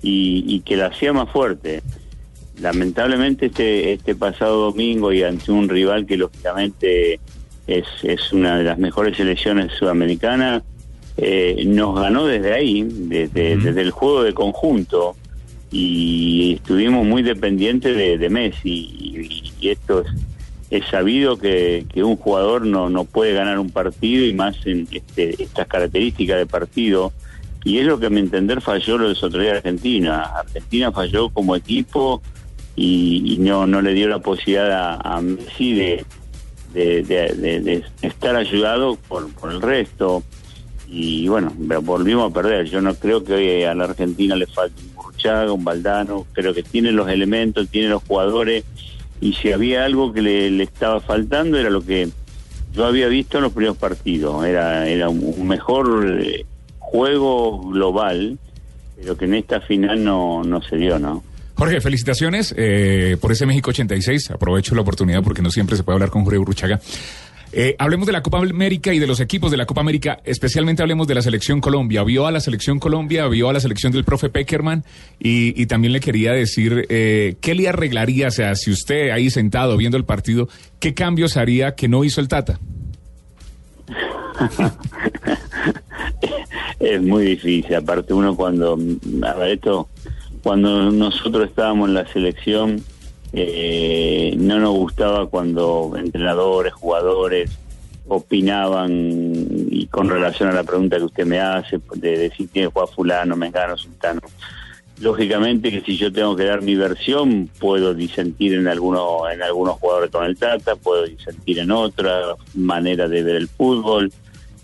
y, 0.03 0.45
y 0.47 0.61
que 0.61 0.77
la 0.77 0.87
hacía 0.87 1.13
más 1.13 1.31
fuerte. 1.31 1.83
Lamentablemente 2.61 3.47
este, 3.47 3.93
este 3.95 4.15
pasado 4.15 4.71
domingo 4.71 5.13
y 5.13 5.25
ante 5.25 5.51
un 5.51 5.69
rival 5.69 6.07
que 6.07 6.17
lógicamente 6.17 7.19
es, 7.67 7.87
es 8.05 8.33
una 8.33 8.59
de 8.59 8.65
las 8.65 8.79
mejores 8.79 9.17
selecciones 9.17 9.73
sudamericanas, 9.73 10.63
eh, 11.17 11.65
nos 11.67 11.99
ganó 11.99 12.27
desde 12.27 12.53
ahí, 12.53 12.87
desde, 12.89 13.57
desde 13.57 13.81
el 13.83 13.91
juego 13.91 14.23
de 14.23 14.33
conjunto 14.33 15.17
y 15.73 16.55
estuvimos 16.55 17.05
muy 17.05 17.23
dependientes 17.23 17.97
de, 17.97 18.17
de 18.17 18.31
Messi 18.31 18.71
y, 18.71 19.53
y 19.61 19.69
esto 19.71 20.03
es, 20.03 20.07
es 20.77 20.87
sabido 20.87 21.37
que, 21.39 21.87
que 21.93 22.03
un 22.03 22.17
jugador 22.17 22.67
no, 22.67 22.89
no 22.91 23.05
puede 23.05 23.33
ganar 23.33 23.59
un 23.59 23.71
partido 23.71 24.25
y 24.25 24.33
más 24.35 24.57
en 24.67 24.89
este, 24.91 25.43
estas 25.43 25.67
características 25.69 26.39
de 26.39 26.47
partido 26.47 27.13
y 27.65 27.79
es 27.79 27.87
lo 27.87 27.99
que 27.99 28.07
a 28.07 28.11
mi 28.11 28.21
entender 28.21 28.61
falló 28.61 28.99
lo 28.99 29.09
de 29.09 29.15
Sotoría 29.15 29.53
Argentina. 29.53 30.23
Argentina 30.23 30.93
falló 30.93 31.31
como 31.31 31.57
equipo 31.57 32.23
y, 32.77 33.37
no, 33.41 33.67
no 33.67 33.81
le 33.81 33.95
dio 33.95 34.09
la 34.09 34.19
posibilidad 34.19 34.99
a, 35.03 35.21
Messi 35.21 35.73
de, 35.75 36.05
de, 36.75 37.03
de- 37.03 37.33
de- 37.35 37.61
de 37.61 37.85
estar 38.03 38.37
ayudado 38.37 38.97
por, 39.09 39.33
por 39.35 39.53
el 39.53 39.63
resto. 39.63 40.23
Y 40.89 41.27
bueno, 41.29 41.53
volvimos 41.83 42.31
a 42.31 42.35
perder. 42.35 42.67
Yo 42.67 42.81
no 42.81 42.95
creo 42.95 43.25
que 43.25 43.33
hoy 43.35 43.63
a 43.63 43.75
la 43.75 43.85
Argentina 43.85 44.37
le 44.37 44.47
falte 44.47 44.83
un 44.83 44.95
Burchaga, 44.95 45.51
un 45.53 45.65
Baldano. 45.65 46.27
Creo 46.33 46.53
que 46.53 46.63
tiene 46.63 46.93
los 46.93 47.09
elementos, 47.09 47.69
tiene 47.69 47.89
los 47.89 48.03
jugadores. 48.03 48.65
Y 49.21 49.33
si 49.35 49.53
había 49.53 49.85
algo 49.85 50.13
que 50.13 50.23
le, 50.23 50.63
estaba 50.63 51.01
faltando 51.01 51.59
era 51.59 51.71
lo 51.71 51.83
que 51.85 52.09
yo 52.73 52.85
había 52.85 53.09
visto 53.09 53.39
en 53.39 53.45
los 53.45 53.53
primeros 53.53 53.77
partidos. 53.77 54.45
Era, 54.45 54.87
era 54.89 55.09
un 55.09 55.47
mejor 55.47 56.21
eh, 56.21 56.45
juego 56.79 57.61
global, 57.71 58.39
pero 58.97 59.17
que 59.17 59.25
en 59.25 59.35
esta 59.35 59.61
final 59.61 60.05
no, 60.05 60.43
no 60.43 60.61
se 60.63 60.77
dio, 60.77 60.99
¿no? 60.99 61.23
Jorge, 61.57 61.81
felicitaciones 61.81 62.53
eh, 62.57 63.17
por 63.21 63.31
ese 63.31 63.47
México 63.47 63.71
86. 63.71 64.33
Aprovecho 64.33 64.75
la 64.75 64.81
oportunidad 64.81 65.23
porque 65.23 65.41
no 65.41 65.51
siempre 65.51 65.77
se 65.77 65.85
puede 65.85 65.95
hablar 65.97 66.11
con 66.11 66.25
Jorge 66.25 66.39
Urruchaga. 66.39 66.81
Eh, 67.53 67.77
hablemos 67.79 68.07
de 68.07 68.13
la 68.13 68.23
Copa 68.23 68.39
América 68.39 68.93
y 68.93 68.99
de 68.99 69.07
los 69.07 69.21
equipos 69.21 69.51
de 69.51 69.57
la 69.57 69.67
Copa 69.67 69.81
América, 69.81 70.21
especialmente 70.25 70.83
hablemos 70.83 71.07
de 71.07 71.15
la 71.15 71.23
selección 71.23 71.61
Colombia. 71.61 72.03
Vio 72.03 72.27
a 72.27 72.33
la 72.33 72.41
selección 72.41 72.79
Colombia, 72.79 73.27
vio 73.29 73.49
a 73.49 73.53
la 73.53 73.61
selección 73.61 73.93
del 73.93 74.05
profe 74.05 74.29
Peckerman 74.29 74.85
y, 75.19 75.61
y 75.61 75.67
también 75.67 75.93
le 75.93 76.01
quería 76.01 76.33
decir, 76.33 76.87
eh, 76.89 77.37
¿qué 77.41 77.55
le 77.55 77.69
arreglaría? 77.69 78.29
O 78.29 78.33
sea, 78.33 78.55
si 78.55 78.71
usted 78.71 79.11
ahí 79.11 79.31
sentado 79.31 79.77
viendo 79.77 79.97
el 79.97 80.05
partido, 80.05 80.49
¿qué 80.81 80.95
cambios 80.95 81.37
haría 81.37 81.75
que 81.75 81.89
no 81.89 82.05
hizo 82.05 82.21
el 82.21 82.29
Tata? 82.29 82.59
es 86.81 87.03
muy 87.03 87.25
difícil. 87.25 87.75
Aparte 87.75 88.15
uno 88.15 88.37
cuando, 88.37 88.79
a 89.23 89.35
ver, 89.35 89.53
esto, 89.53 89.89
cuando 90.43 90.91
nosotros 90.91 91.49
estábamos 91.49 91.89
en 91.89 91.95
la 91.95 92.07
selección, 92.13 92.83
eh, 93.37 94.35
no 94.39 94.61
nos 94.61 94.75
gustaba 94.75 95.27
cuando 95.27 95.95
entrenadores, 95.97 96.73
jugadores 96.73 97.51
opinaban 98.07 98.91
y 99.71 99.87
con 99.87 100.09
relación 100.09 100.51
a 100.51 100.53
la 100.53 100.63
pregunta 100.63 100.99
que 100.99 101.05
usted 101.05 101.27
me 101.27 101.41
hace, 101.41 101.81
de 101.95 102.19
decir 102.19 102.49
que 102.49 102.67
jugar 102.67 102.89
fulano, 102.95 103.35
mengano, 103.35 103.77
sultano. 103.77 104.21
Lógicamente 105.01 105.73
que 105.73 105.81
si 105.81 105.97
yo 105.97 106.13
tengo 106.13 106.37
que 106.37 106.45
dar 106.45 106.63
mi 106.63 106.77
versión, 106.77 107.51
puedo 107.59 107.95
disentir 107.95 108.55
en 108.55 108.69
algunos, 108.69 109.33
en 109.33 109.43
algunos 109.43 109.81
jugadores 109.81 110.11
con 110.11 110.25
el 110.25 110.37
Tata, 110.37 110.77
puedo 110.77 111.05
disentir 111.05 111.59
en 111.59 111.73
otra 111.73 112.37
manera 112.55 113.09
de 113.09 113.23
ver 113.25 113.37
el 113.37 113.49
fútbol 113.49 114.13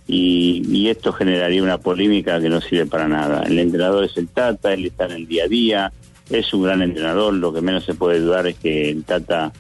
y, 0.07 0.63
y 0.69 0.89
esto 0.89 1.13
generaría 1.13 1.63
una 1.63 1.79
polémica 1.79 2.41
que 2.41 2.49
no 2.49 2.61
sirve 2.61 2.87
para 2.87 3.09
nada. 3.09 3.43
El 3.43 3.59
entrenador 3.59 4.05
es 4.05 4.17
el 4.17 4.29
Tata, 4.29 4.73
él 4.73 4.87
está 4.87 5.07
en 5.07 5.13
el 5.13 5.27
día 5.27 5.45
a 5.45 5.49
día, 5.49 5.93
es 6.31 6.53
un 6.55 6.63
gran 6.63 6.83
entrenador, 6.83 7.35
lo 7.35 7.53
que 7.53 7.61
menos 7.61 7.85
se 7.85 7.95
puede 7.95 8.21
dudar 8.21 8.47
es 8.47 8.57
que 8.57 8.91
el 8.91 9.05
Tata 9.05 9.53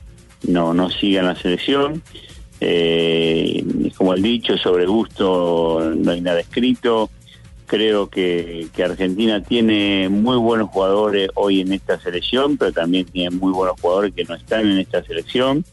no, 0.47 0.73
no 0.73 0.91
siga 0.91 1.21
en 1.21 1.27
la 1.27 1.37
selección. 1.37 2.03
Eh, 2.61 3.65
como 3.97 4.15
el 4.15 4.23
dicho, 4.23 4.57
sobre 4.59 4.87
gusto 4.87 5.93
no 5.97 6.11
hay 6.11 6.21
nada 6.21 6.41
escrito. 6.41 7.11
Creo 7.67 8.09
que, 8.11 8.69
Argentina 8.85 9.43
tiene 9.43 10.09
muy 10.09 10.37
buenos 10.37 10.71
jugadores 10.71 11.29
hoy 11.35 11.61
en 11.61 11.73
esta 11.73 12.01
selección, 12.01 12.57
pero 12.57 12.73
también 12.73 13.07
tiene 13.07 13.31
muy 13.31 13.53
buenos 13.53 13.81
jugadores 13.81 14.13
que 14.15 14.25
no 14.25 14.35
están 14.35 14.69
en 14.69 14.79
esta 14.79 15.03
selección. 15.05 15.65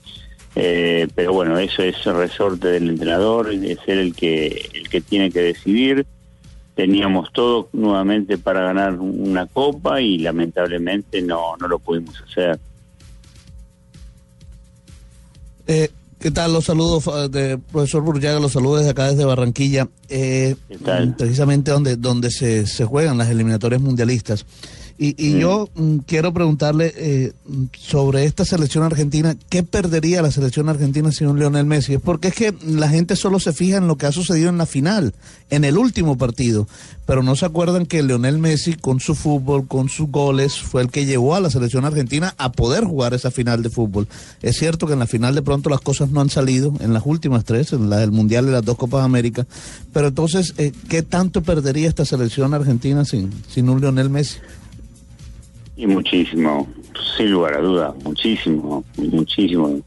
Eh, 0.55 1.07
pero 1.15 1.33
bueno, 1.33 1.57
eso 1.60 1.83
es 1.83 2.03
resorte 2.05 2.67
del 2.67 2.89
entrenador, 2.89 3.51
es 3.51 3.79
él 3.88 3.99
el 3.99 4.15
que, 4.15 4.69
el 4.73 4.89
que 4.89 5.01
tiene 5.01 5.31
que 5.31 5.41
decidir. 5.41 6.05
Teníamos 6.78 7.34
todo 7.34 7.68
nuevamente 7.74 8.38
para 8.38 8.62
ganar 8.62 8.94
una 9.00 9.48
copa 9.48 10.00
y 10.00 10.20
lamentablemente 10.20 11.22
no, 11.24 11.58
no 11.60 11.68
lo 11.68 11.80
pudimos 11.80 12.16
hacer. 12.22 12.58
Eh, 15.66 15.90
¿Qué 16.20 16.32
tal? 16.32 16.54
Los 16.54 16.66
saludos 16.66 17.04
fa- 17.04 17.28
de 17.28 17.58
profesor 17.58 18.02
Burllaga, 18.04 18.40
los 18.40 18.54
saludos 18.54 18.80
desde 18.80 18.92
acá 18.92 19.10
desde 19.10 19.26
Barranquilla, 19.26 19.88
eh, 20.10 20.56
precisamente 21.18 21.72
donde, 21.72 21.96
donde 21.96 22.32
se, 22.32 22.66
se 22.66 22.86
juegan 22.86 23.18
las 23.18 23.30
eliminatorias 23.30 23.82
mundialistas. 23.82 24.46
Y, 24.99 25.15
y 25.23 25.39
yo 25.39 25.69
mm, 25.75 25.97
quiero 26.07 26.33
preguntarle 26.33 26.91
eh, 26.95 27.33
sobre 27.77 28.25
esta 28.25 28.45
selección 28.45 28.83
argentina, 28.83 29.36
¿qué 29.47 29.62
perdería 29.62 30.23
la 30.23 30.31
selección 30.31 30.69
argentina 30.69 31.12
sin 31.12 31.27
un 31.27 31.38
Lionel 31.38 31.67
Messi? 31.67 31.93
Es 31.93 32.01
porque 32.01 32.29
es 32.29 32.33
que 32.33 32.55
la 32.65 32.89
gente 32.89 33.15
solo 33.15 33.39
se 33.39 33.53
fija 33.53 33.77
en 33.77 33.88
lo 33.88 33.97
que 33.97 34.07
ha 34.07 34.12
sucedido 34.12 34.49
en 34.49 34.57
la 34.57 34.65
final, 34.65 35.13
en 35.51 35.65
el 35.65 35.77
último 35.77 36.17
partido, 36.17 36.67
pero 37.05 37.21
no 37.21 37.36
se 37.36 37.45
acuerdan 37.45 37.86
que 37.86 38.01
Lionel 38.01 38.39
Messi 38.39 38.73
con 38.73 38.99
su 38.99 39.13
fútbol, 39.13 39.67
con 39.67 39.88
sus 39.88 40.10
goles, 40.10 40.57
fue 40.57 40.81
el 40.81 40.89
que 40.89 41.05
llevó 41.05 41.36
a 41.36 41.41
la 41.41 41.51
selección 41.51 41.86
argentina 41.86 42.33
a 42.39 42.51
poder 42.51 42.83
jugar 42.83 43.13
esa 43.13 43.29
final 43.29 43.62
de 43.62 43.69
fútbol. 43.69 44.07
Es 44.41 44.57
cierto 44.57 44.88
que 44.88 44.93
en 44.93 44.99
la 44.99 45.07
final 45.07 45.36
de 45.36 45.43
pronto 45.43 45.69
las 45.69 45.81
cosas 45.81 46.10
no 46.10 46.21
han 46.21 46.31
salido, 46.31 46.73
en 46.79 46.93
las 46.93 47.03
últimas 47.05 47.45
tres, 47.45 47.71
en 47.71 47.91
la 47.91 47.97
del 47.97 48.12
Mundial 48.12 48.47
y 48.47 48.51
las 48.51 48.65
dos 48.65 48.77
Copas 48.77 49.05
América, 49.05 49.45
pero 49.93 50.07
entonces, 50.07 50.55
eh, 50.57 50.71
¿qué 50.89 51.03
tanto 51.03 51.43
perdería 51.43 51.88
esta 51.88 52.03
selección 52.03 52.55
argentina 52.55 53.05
sin, 53.05 53.31
sin 53.47 53.69
un 53.69 53.79
Lionel 53.79 54.10
Messi? 54.10 54.39
Y 55.78 55.86
muchísimo, 55.88 56.68
sin 57.16 57.32
lugar 57.32 57.54
a 57.54 57.60
duda, 57.62 57.94
muchísimo, 58.04 58.84
muchísimo. 58.98 59.80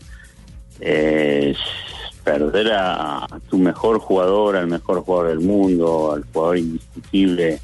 Perder 2.25 2.73
a, 2.73 3.27
tu 3.49 3.59
mejor 3.59 3.99
jugador, 3.99 4.55
al 4.57 4.67
mejor 4.69 5.01
jugador 5.03 5.29
del 5.31 5.41
mundo, 5.41 6.13
al 6.13 6.25
jugador 6.33 6.59
indiscutible 6.59 7.59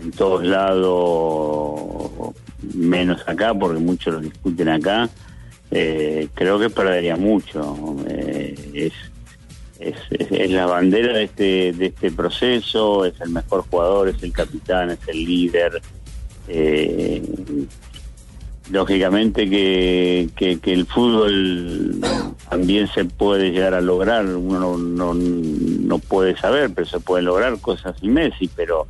en 0.00 0.10
todos 0.12 0.44
lados, 0.44 2.34
menos 2.74 3.20
acá, 3.26 3.54
porque 3.54 3.80
muchos 3.80 4.14
lo 4.14 4.20
discuten 4.20 4.68
acá, 4.68 5.08
eh, 5.72 6.28
creo 6.34 6.58
que 6.60 6.70
perdería 6.70 7.16
mucho. 7.16 7.76
Eh, 8.06 8.54
es, 8.74 8.92
es, 9.80 9.96
es- 10.10 10.30
es 10.32 10.50
la 10.50 10.66
bandera 10.66 11.14
de 11.14 11.24
este, 11.24 11.72
de 11.72 11.86
este 11.86 12.12
proceso, 12.12 13.04
es 13.04 13.20
el 13.20 13.30
mejor 13.30 13.64
jugador, 13.68 14.08
es 14.10 14.22
el 14.22 14.32
capitán, 14.32 14.90
es 14.90 14.98
el 15.08 15.24
líder. 15.24 15.80
Eh, 16.48 17.22
lógicamente 18.70 19.48
que, 19.48 20.28
el 20.62 20.86
fútbol 20.86 22.00
también 22.48 22.88
se 22.88 23.04
puede 23.04 23.50
llegar 23.50 23.74
a 23.74 23.80
lograr, 23.80 24.26
uno 24.26 24.76
no, 24.76 25.14
no, 25.14 25.98
puede 25.98 26.36
saber, 26.36 26.70
pero 26.74 26.86
se 26.86 27.00
pueden 27.00 27.26
lograr 27.26 27.58
cosas 27.60 27.96
sin 28.00 28.14
Messi, 28.14 28.48
pero 28.54 28.86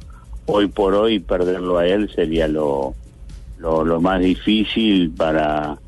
hoy 0.47 0.69
por 0.69 0.95
hoy 0.95 1.19
perderlo 1.19 1.79
a 1.79 1.87
él 1.87 2.11
sería 2.15 2.49
lo, 2.49 2.95
lo, 3.59 4.01
más 4.01 4.21
difícil 4.21 5.11
para, 5.11 5.79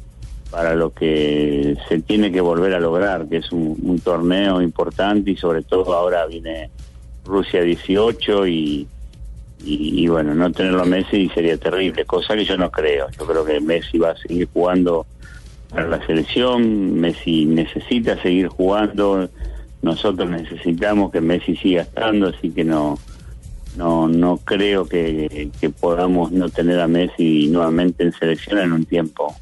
para 0.50 0.74
lo 0.74 0.92
que 0.92 1.76
se 1.88 2.00
tiene 2.00 2.32
que 2.32 2.40
volver 2.40 2.74
a 2.74 2.80
lograr, 2.80 3.28
que 3.28 3.38
es 3.38 3.52
un, 3.52 3.76
un 3.82 3.98
torneo 4.00 4.60
importante 4.62 5.30
y 5.32 5.36
sobre 5.36 5.62
todo 5.62 5.94
ahora 5.94 6.26
viene 6.26 6.70
Rusia 7.24 7.62
18 7.62 8.46
y, 8.46 8.88
y, 9.64 10.02
y 10.04 10.08
bueno, 10.08 10.34
no 10.34 10.50
tenerlo 10.52 10.82
a 10.82 10.86
Messi 10.86 11.28
sería 11.34 11.56
terrible, 11.56 12.04
cosa 12.04 12.34
que 12.34 12.44
yo 12.44 12.56
no 12.56 12.70
creo. 12.70 13.08
Yo 13.18 13.26
creo 13.26 13.44
que 13.44 13.60
Messi 13.60 13.98
va 13.98 14.10
a 14.10 14.16
seguir 14.16 14.48
jugando 14.52 15.06
para 15.70 15.86
la 15.86 16.04
selección, 16.06 17.00
Messi 17.00 17.46
necesita 17.46 18.20
seguir 18.22 18.48
jugando, 18.48 19.28
nosotros 19.82 20.28
necesitamos 20.28 21.12
que 21.12 21.20
Messi 21.20 21.56
siga 21.56 21.82
estando, 21.82 22.28
así 22.28 22.50
que 22.50 22.64
no 22.64 22.98
no 23.76 24.08
no 24.08 24.38
creo 24.38 24.84
que, 24.86 25.50
que 25.60 25.70
podamos 25.70 26.32
no 26.32 26.48
tener 26.48 26.80
a 26.80 26.88
Messi 26.88 27.48
nuevamente 27.48 28.02
en 28.02 28.12
selección 28.12 28.58
en 28.58 28.72
un 28.72 28.84
tiempo. 28.84 29.34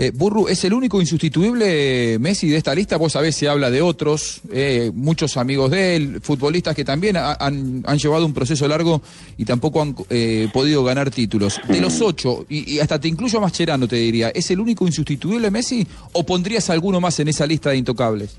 Eh, 0.00 0.12
Burru, 0.14 0.46
¿es 0.46 0.62
el 0.64 0.74
único 0.74 1.00
insustituible 1.00 2.18
Messi 2.20 2.48
de 2.48 2.56
esta 2.56 2.72
lista? 2.72 2.96
Vos 2.96 3.14
sabés, 3.14 3.34
se 3.34 3.48
habla 3.48 3.68
de 3.68 3.82
otros, 3.82 4.40
eh, 4.52 4.92
muchos 4.94 5.36
amigos 5.36 5.72
de 5.72 5.96
él, 5.96 6.20
futbolistas 6.22 6.76
que 6.76 6.84
también 6.84 7.16
ha- 7.16 7.32
han, 7.34 7.82
han 7.84 7.98
llevado 7.98 8.24
un 8.24 8.32
proceso 8.32 8.68
largo 8.68 9.02
y 9.36 9.44
tampoco 9.44 9.82
han 9.82 9.96
eh, 10.08 10.48
podido 10.52 10.84
ganar 10.84 11.10
títulos. 11.10 11.60
De 11.66 11.80
los 11.80 12.00
ocho, 12.00 12.46
y, 12.48 12.74
y 12.74 12.78
hasta 12.78 13.00
te 13.00 13.08
incluyo 13.08 13.38
a 13.38 13.40
Mascherano, 13.40 13.88
te 13.88 13.96
diría, 13.96 14.28
¿es 14.28 14.48
el 14.52 14.60
único 14.60 14.86
insustituible 14.86 15.50
Messi 15.50 15.84
o 16.12 16.24
pondrías 16.24 16.70
alguno 16.70 17.00
más 17.00 17.18
en 17.18 17.26
esa 17.26 17.44
lista 17.44 17.70
de 17.70 17.78
intocables? 17.78 18.36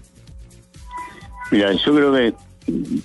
Mira, 1.52 1.74
yo 1.74 1.94
creo 1.94 2.14
que 2.14 2.34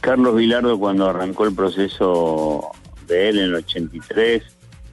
Carlos 0.01 0.37
Vilardo 0.37 0.79
cuando 0.79 1.09
arrancó 1.09 1.45
el 1.45 1.55
proceso 1.57 2.69
de 3.09 3.31
él 3.31 3.39
en 3.39 3.45
el 3.47 3.55
83 3.57 4.43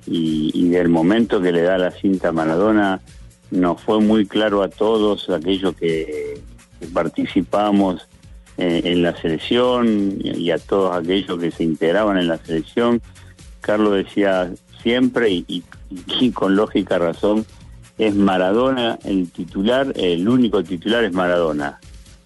y, 0.08 0.50
y 0.52 0.70
del 0.70 0.90
momento 0.90 1.40
que 1.40 1.52
le 1.52 1.62
da 1.62 1.78
la 1.78 1.92
cinta 1.92 2.30
a 2.30 2.32
Maradona, 2.32 3.00
nos 3.52 3.82
fue 3.82 4.00
muy 4.00 4.26
claro 4.26 4.64
a 4.64 4.70
todos 4.70 5.30
aquellos 5.30 5.76
que, 5.76 6.42
participamos 6.94 8.08
en, 8.58 8.86
en 8.88 9.04
la 9.04 9.16
selección 9.22 10.16
y 10.24 10.50
a 10.52 10.58
todos 10.58 10.96
aquellos 10.96 11.40
que 11.40 11.52
se 11.52 11.64
integraban 11.64 12.18
en 12.18 12.28
la 12.28 12.38
selección. 12.38 13.02
Carlos 13.62 13.94
decía 13.96 14.52
siempre 14.82 15.30
y, 15.30 15.46
y- 15.48 15.64
y 16.20 16.32
con 16.32 16.56
lógica 16.56 16.98
razón, 16.98 17.46
es 17.98 18.16
Maradona 18.16 18.98
el 19.04 19.30
titular, 19.30 19.94
el 19.96 20.28
único 20.28 20.64
titular 20.64 21.04
es 21.04 21.12
Maradona. 21.14 21.80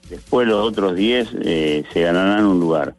Después 0.10 0.48
los 0.48 0.64
otros 0.66 0.96
10 0.96 1.30
eh, 1.42 1.84
se 1.92 2.02
ganarán 2.02 2.46
un 2.46 2.60
lugar. 2.60 2.96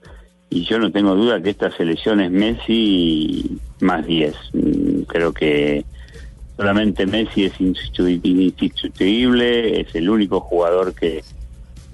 Y 0.50 0.64
yo 0.64 0.78
no 0.78 0.90
tengo 0.92 1.14
duda 1.14 1.40
que 1.40 1.50
esta 1.50 1.70
selección 1.76 2.20
es 2.20 2.30
Messi 2.32 3.58
más 3.80 4.04
10. 4.06 4.34
Mm, 4.52 5.00
Creo 5.02 5.32
que 5.32 5.84
solamente 6.56 7.06
Messi 7.06 7.44
es 7.44 7.52
insustitu- 7.60 8.20
insustituible, 8.24 9.80
es 9.80 9.94
el 9.94 10.08
único 10.08 10.40
jugador 10.40 10.94
que 10.94 11.22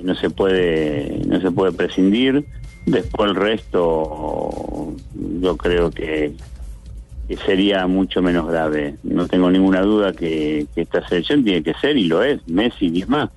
no 0.03 0.14
se 0.14 0.31
puede 0.31 1.22
no 1.27 1.40
se 1.40 1.51
puede 1.51 1.72
prescindir. 1.72 2.44
Después 2.87 3.31
el 3.31 3.37
resto 3.37 4.94
yo 5.40 5.57
creo 5.57 5.90
que, 5.90 6.33
sería 7.46 7.87
mucho 7.87 8.20
menos 8.20 8.48
grave. 8.48 8.96
No 9.05 9.27
tengo 9.27 9.51
ninguna 9.51 9.81
duda 9.83 10.12
que, 10.12 10.66
esta 10.77 11.07
selección 11.09 11.44
tiene 11.44 11.62
que 11.62 11.75
ser 11.81 11.96
y 11.96 12.05
lo 12.05 12.22
es, 12.22 12.40
Messi 12.46 12.90
10 12.90 13.09
más. 13.09 13.31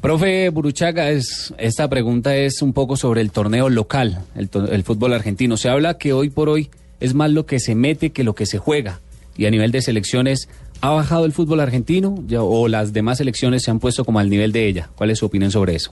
Profe 0.00 0.50
Buruchaga, 0.50 1.10
es, 1.10 1.54
esta 1.56 1.88
pregunta 1.88 2.36
es 2.36 2.60
un 2.60 2.74
poco 2.74 2.96
sobre 2.96 3.22
el 3.22 3.30
torneo 3.30 3.70
local, 3.70 4.20
el, 4.36 4.50
el 4.70 4.82
fútbol 4.84 5.14
argentino. 5.14 5.56
Se 5.56 5.70
habla 5.70 5.96
que 5.96 6.12
hoy 6.12 6.28
por 6.28 6.50
hoy 6.50 6.68
es 7.00 7.14
más 7.14 7.30
lo 7.30 7.46
que 7.46 7.58
se 7.58 7.74
mete 7.74 8.10
que 8.10 8.22
lo 8.22 8.34
que 8.34 8.44
se 8.44 8.58
juega. 8.58 9.00
Y 9.36 9.46
a 9.46 9.50
nivel 9.50 9.72
de 9.72 9.82
selecciones, 9.82 10.48
¿ha 10.80 10.90
bajado 10.90 11.24
el 11.24 11.32
fútbol 11.32 11.60
argentino 11.60 12.14
Ya- 12.26 12.42
o 12.42 12.68
las 12.68 12.92
demás 12.92 13.18
selecciones 13.18 13.62
se 13.62 13.70
han 13.70 13.80
puesto 13.80 14.04
como 14.04 14.18
al 14.18 14.30
nivel 14.30 14.52
de 14.52 14.68
ella? 14.68 14.90
¿Cuál 14.94 15.10
es 15.10 15.18
su 15.18 15.26
opinión 15.26 15.50
sobre 15.50 15.74
eso? 15.74 15.90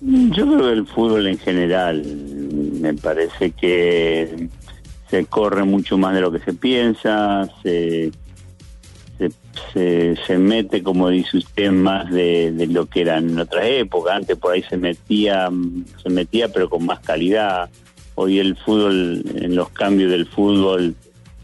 Yo 0.00 0.46
creo 0.46 0.58
que 0.58 0.72
el 0.72 0.86
fútbol 0.86 1.26
en 1.26 1.38
general 1.38 2.04
me 2.80 2.94
parece 2.94 3.50
que 3.50 4.48
se 5.10 5.24
corre 5.24 5.64
mucho 5.64 5.98
más 5.98 6.14
de 6.14 6.20
lo 6.20 6.30
que 6.30 6.38
se 6.40 6.52
piensa, 6.52 7.48
se, 7.62 8.12
se, 9.72 10.38
mete, 10.38 10.82
como 10.82 11.08
dice 11.08 11.38
usted, 11.38 11.72
más 11.72 12.10
de, 12.10 12.52
de 12.52 12.66
lo 12.68 12.86
que 12.86 13.00
era 13.00 13.18
en 13.18 13.38
otras 13.38 13.66
épocas. 13.66 14.16
Antes 14.16 14.36
por 14.36 14.52
ahí 14.52 14.62
se 14.68 14.76
metía, 14.76 15.48
se 16.02 16.10
metía 16.10 16.48
pero 16.52 16.68
con 16.70 16.86
más 16.86 17.00
calidad. 17.00 17.68
Hoy 18.14 18.38
el 18.38 18.56
fútbol, 18.56 19.24
en 19.34 19.54
los 19.56 19.70
cambios 19.70 20.10
del 20.10 20.26
fútbol, 20.26 20.94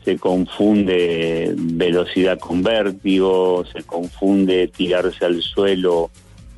se 0.04 0.18
confunde 0.18 1.54
velocidad 1.56 2.38
con 2.38 2.62
vértigo, 2.62 3.64
se 3.72 3.82
confunde 3.84 4.68
tirarse 4.68 5.24
al 5.24 5.40
suelo 5.40 6.10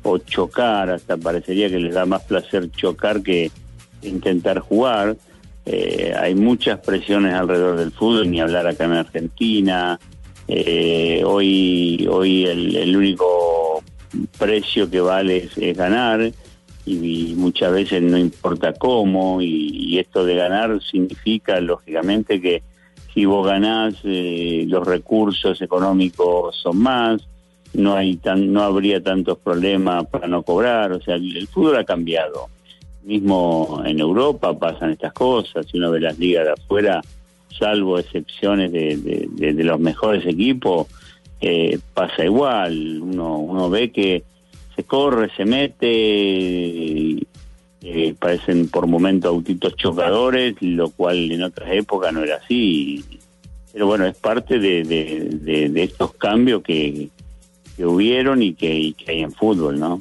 o 0.03 0.17
chocar, 0.17 0.89
hasta 0.89 1.15
parecería 1.15 1.69
que 1.69 1.79
les 1.79 1.93
da 1.93 2.05
más 2.05 2.23
placer 2.23 2.69
chocar 2.71 3.21
que 3.21 3.49
intentar 4.01 4.59
jugar. 4.59 5.15
Eh, 5.65 6.13
hay 6.17 6.35
muchas 6.35 6.79
presiones 6.79 7.33
alrededor 7.33 7.77
del 7.77 7.91
fútbol, 7.91 8.29
ni 8.29 8.41
hablar 8.41 8.67
acá 8.67 8.85
en 8.85 8.93
Argentina. 8.93 9.99
Eh, 10.49 11.23
hoy 11.25 12.07
hoy 12.09 12.45
el, 12.45 12.75
el 12.75 12.95
único 12.95 13.83
precio 14.37 14.89
que 14.89 15.01
vale 15.01 15.49
es, 15.55 15.77
ganar 15.77 16.31
y, 16.85 17.33
muchas 17.35 17.71
veces 17.73 18.01
no 18.01 18.17
importa 18.17 18.73
cómo 18.73 19.41
y 19.41 19.99
esto 19.99 20.23
de 20.23 20.35
ganar 20.35 20.81
significa 20.81 21.59
lógicamente 21.59 22.39
que 22.39 22.63
si 23.17 23.25
vos 23.25 23.47
ganás 23.47 23.95
eh, 24.03 24.65
los 24.67 24.85
recursos 24.85 25.59
económicos 25.63 26.55
son 26.55 26.77
más 26.77 27.27
no 27.73 27.95
hay 27.95 28.17
tan 28.17 28.53
no 28.53 28.61
habría 28.61 29.01
tantos 29.01 29.39
problemas 29.39 30.05
para 30.05 30.27
no 30.27 30.43
cobrar 30.43 30.91
o 30.91 31.01
sea 31.01 31.15
el, 31.15 31.47
fútbol 31.47 31.77
ha 31.77 31.83
cambiado. 31.83 32.45
Mismo 33.03 33.81
en 33.83 33.99
Europa 33.99 34.53
pasan 34.59 34.91
estas 34.91 35.13
cosas 35.13 35.65
si 35.65 35.79
uno 35.79 35.89
ve 35.89 35.99
las 35.99 36.19
ligas 36.19 36.45
de 36.45 36.51
afuera 36.51 37.01
salvo 37.57 37.97
excepciones 37.97 38.71
de- 38.71 39.27
de 39.35 39.63
los 39.63 39.79
mejores 39.79 40.23
equipos 40.27 40.85
eh, 41.41 41.79
pasa 41.95 42.23
igual 42.23 42.99
uno 43.01 43.39
uno 43.39 43.67
ve 43.67 43.91
que 43.91 44.25
se 44.75 44.83
corre 44.83 45.31
se 45.35 45.43
mete 45.43 47.25
eh, 47.89 48.15
parecen 48.19 48.67
por 48.67 48.85
momentos 48.87 49.29
autitos 49.29 49.75
chocadores 49.77 50.55
lo 50.61 50.89
cual 50.89 51.31
en 51.31 51.43
otras 51.43 51.69
épocas 51.71 52.11
no 52.13 52.23
era 52.23 52.35
así. 52.43 53.03
Pero 53.71 53.87
bueno 53.87 54.05
es 54.05 54.15
parte 54.17 54.59
de, 54.59 54.83
de- 54.83 55.29
de- 55.41 55.69
de 55.69 55.83
estos 55.83 56.13
cambios 56.15 56.63
que, 56.63 57.09
que 57.75 57.85
hubieron 57.85 58.41
y 58.43 58.53
que, 58.53 58.77
y 58.77 58.93
que 58.93 59.11
hay 59.11 59.19
en 59.21 59.31
fútbol 59.31 59.79
no 59.79 59.99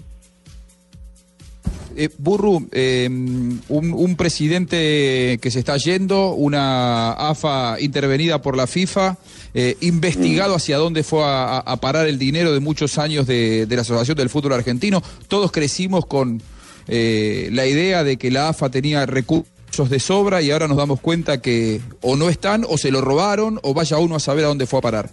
Eh, 1.98 2.10
Burru, 2.18 2.68
eh, 2.72 3.06
un, 3.08 3.60
un 3.68 4.16
presidente 4.16 5.38
que 5.40 5.50
se 5.50 5.60
está 5.60 5.78
yendo, 5.78 6.32
una 6.34 7.12
AFA 7.12 7.80
intervenida 7.80 8.42
por 8.42 8.54
la 8.54 8.66
FIFA, 8.66 9.16
eh, 9.54 9.76
investigado 9.80 10.54
hacia 10.54 10.76
dónde 10.76 11.02
fue 11.02 11.22
a, 11.24 11.56
a 11.58 11.76
parar 11.80 12.06
el 12.06 12.18
dinero 12.18 12.52
de 12.52 12.60
muchos 12.60 12.98
años 12.98 13.26
de, 13.26 13.64
de 13.64 13.76
la 13.76 13.80
Asociación 13.80 14.14
del 14.18 14.28
Fútbol 14.28 14.52
Argentino. 14.52 15.02
Todos 15.28 15.50
crecimos 15.52 16.04
con 16.04 16.42
eh, 16.88 17.48
la 17.52 17.66
idea 17.66 18.04
de 18.04 18.16
que 18.16 18.30
la 18.30 18.48
AFA 18.48 18.70
tenía 18.70 19.06
recursos 19.06 19.90
de 19.90 19.98
sobra 20.00 20.40
y 20.42 20.50
ahora 20.50 20.68
nos 20.68 20.76
damos 20.76 21.00
cuenta 21.00 21.40
que 21.42 21.80
o 22.00 22.16
no 22.16 22.28
están 22.28 22.64
o 22.68 22.78
se 22.78 22.90
lo 22.90 23.00
robaron 23.00 23.58
o 23.62 23.74
vaya 23.74 23.98
uno 23.98 24.16
a 24.16 24.20
saber 24.20 24.44
a 24.44 24.48
dónde 24.48 24.66
fue 24.66 24.78
a 24.78 24.82
parar. 24.82 25.10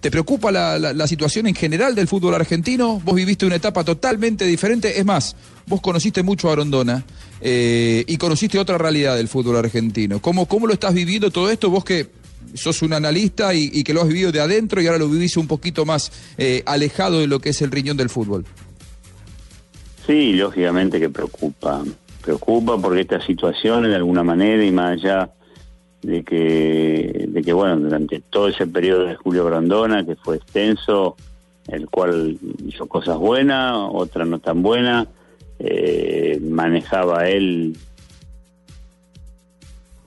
¿Te 0.00 0.10
preocupa 0.10 0.52
la, 0.52 0.78
la- 0.78 1.06
situación 1.06 1.46
en 1.46 1.54
general 1.54 1.94
del 1.94 2.06
fútbol 2.08 2.34
argentino? 2.34 3.00
Vos 3.02 3.14
viviste 3.14 3.46
una 3.46 3.54
etapa 3.56 3.84
totalmente 3.84 4.44
diferente. 4.44 4.98
Es 4.98 5.04
más, 5.06 5.34
vos 5.66 5.80
conociste 5.80 6.22
mucho 6.22 6.50
a 6.50 6.52
Arondona 6.52 7.02
eh, 7.40 8.04
y 8.06 8.18
conociste 8.18 8.58
otra 8.58 8.76
realidad 8.76 9.16
del 9.16 9.28
fútbol 9.28 9.56
argentino. 9.56 10.20
¿Cómo, 10.20 10.46
¿Cómo 10.46 10.66
lo 10.66 10.74
estás 10.74 10.92
viviendo 10.92 11.30
todo 11.30 11.50
esto? 11.50 11.70
Vos 11.70 11.84
que 11.86 12.10
sos 12.52 12.82
un 12.82 12.92
analista 12.92 13.54
y, 13.54 13.70
y 13.72 13.82
que 13.82 13.94
lo 13.94 14.02
has 14.02 14.08
vivido 14.08 14.30
de 14.30 14.40
adentro 14.40 14.82
y 14.82 14.86
ahora 14.88 14.98
lo 14.98 15.08
vivís 15.08 15.38
un 15.38 15.46
poquito 15.46 15.86
más 15.86 16.12
eh, 16.36 16.62
alejado 16.66 17.20
de 17.20 17.26
lo 17.26 17.40
que 17.40 17.48
es 17.48 17.62
el 17.62 17.70
riñón 17.70 17.96
del 17.96 18.10
fútbol. 18.10 18.44
Sí, 20.06 20.34
lógicamente 20.34 21.00
que 21.00 21.08
preocupa. 21.08 21.82
Preocupa 22.22 22.78
porque 22.78 23.02
estas 23.02 23.24
situaciones, 23.24 23.90
de 23.90 23.96
alguna 23.96 24.22
manera, 24.22 24.64
y 24.64 24.72
más 24.72 24.92
allá 24.92 25.30
de 26.02 26.22
que, 26.22 27.26
de 27.28 27.42
que 27.42 27.52
bueno, 27.52 27.76
durante 27.78 28.20
todo 28.20 28.48
ese 28.48 28.66
periodo 28.66 29.06
de 29.06 29.16
Julio 29.16 29.44
Grandona, 29.44 30.04
que 30.04 30.16
fue 30.16 30.36
extenso, 30.36 31.16
el 31.68 31.88
cual 31.88 32.38
hizo 32.66 32.86
cosas 32.86 33.16
buenas, 33.18 33.74
otras 33.74 34.28
no 34.28 34.38
tan 34.38 34.62
buenas, 34.62 35.08
eh, 35.58 36.38
manejaba 36.42 37.28
él. 37.28 37.76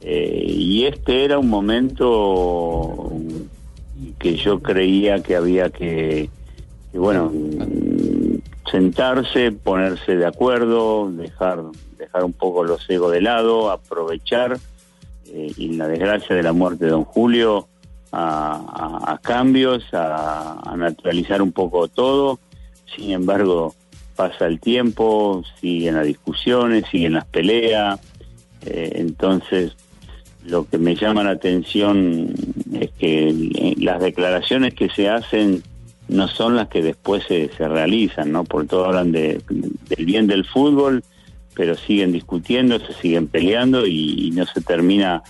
Eh, 0.01 0.45
y 0.47 0.85
este 0.85 1.25
era 1.25 1.39
un 1.39 1.49
momento 1.49 3.11
que 4.19 4.35
yo 4.35 4.59
creía 4.59 5.23
que 5.23 5.35
había 5.35 5.69
que, 5.71 6.29
bueno, 6.93 7.31
sentarse, 8.71 9.51
ponerse 9.51 10.15
de 10.15 10.25
acuerdo, 10.25 11.11
dejar, 11.11 11.63
dejar 11.97 12.23
un 12.23 12.33
poco 12.33 12.63
los 12.63 12.89
egos 12.89 13.11
de 13.11 13.21
lado, 13.21 13.71
aprovechar 13.71 14.57
eh, 15.27 15.51
y 15.57 15.73
la 15.75 15.87
desgracia 15.87 16.35
de 16.35 16.43
la 16.43 16.53
muerte 16.53 16.85
de 16.85 16.91
don 16.91 17.03
Julio 17.03 17.67
a, 18.11 19.19
cambios, 19.21 19.93
a, 19.93 20.59
a 20.65 20.77
naturalizar 20.77 21.41
un 21.41 21.51
poco 21.51 21.87
todo. 21.87 22.39
Sin 22.95 23.11
embargo, 23.11 23.75
pasa 24.15 24.47
el 24.47 24.59
tiempo, 24.59 25.43
siguen 25.61 25.95
las 25.95 26.05
discusiones, 26.05 26.85
siguen 26.89 27.13
las 27.13 27.25
peleas. 27.25 27.99
eh, 28.65 28.93
entonces, 28.95 29.75
lo 30.45 30.67
que 30.67 30.77
me 30.77 30.95
llama 30.95 31.23
la 31.23 31.31
atención 31.31 32.33
es 32.73 32.89
que 32.91 33.29
eh, 33.29 33.75
las 33.77 33.99
declaraciones 33.99 34.73
que 34.73 34.89
se 34.89 35.09
hacen 35.09 35.61
no 36.09 36.27
son 36.27 36.55
las 36.55 36.67
que 36.69 36.81
después 36.81 37.23
se, 37.27 37.49
se 37.57 37.67
realizan, 37.67 38.31
¿no? 38.31 38.43
Por 38.43 38.65
todo 38.67 38.85
hablan 38.85 39.11
de, 39.11 39.41
del 39.49 40.05
bien 40.05 40.27
del 40.27 40.45
fútbol, 40.45 41.03
pero 41.53 41.75
siguen 41.75 42.11
discutiendo, 42.11 42.79
se 42.79 42.93
siguen 42.93 43.27
peleando 43.27 43.85
y, 43.87 44.31
no 44.35 44.45
se 44.45 44.61
termina 44.61 45.23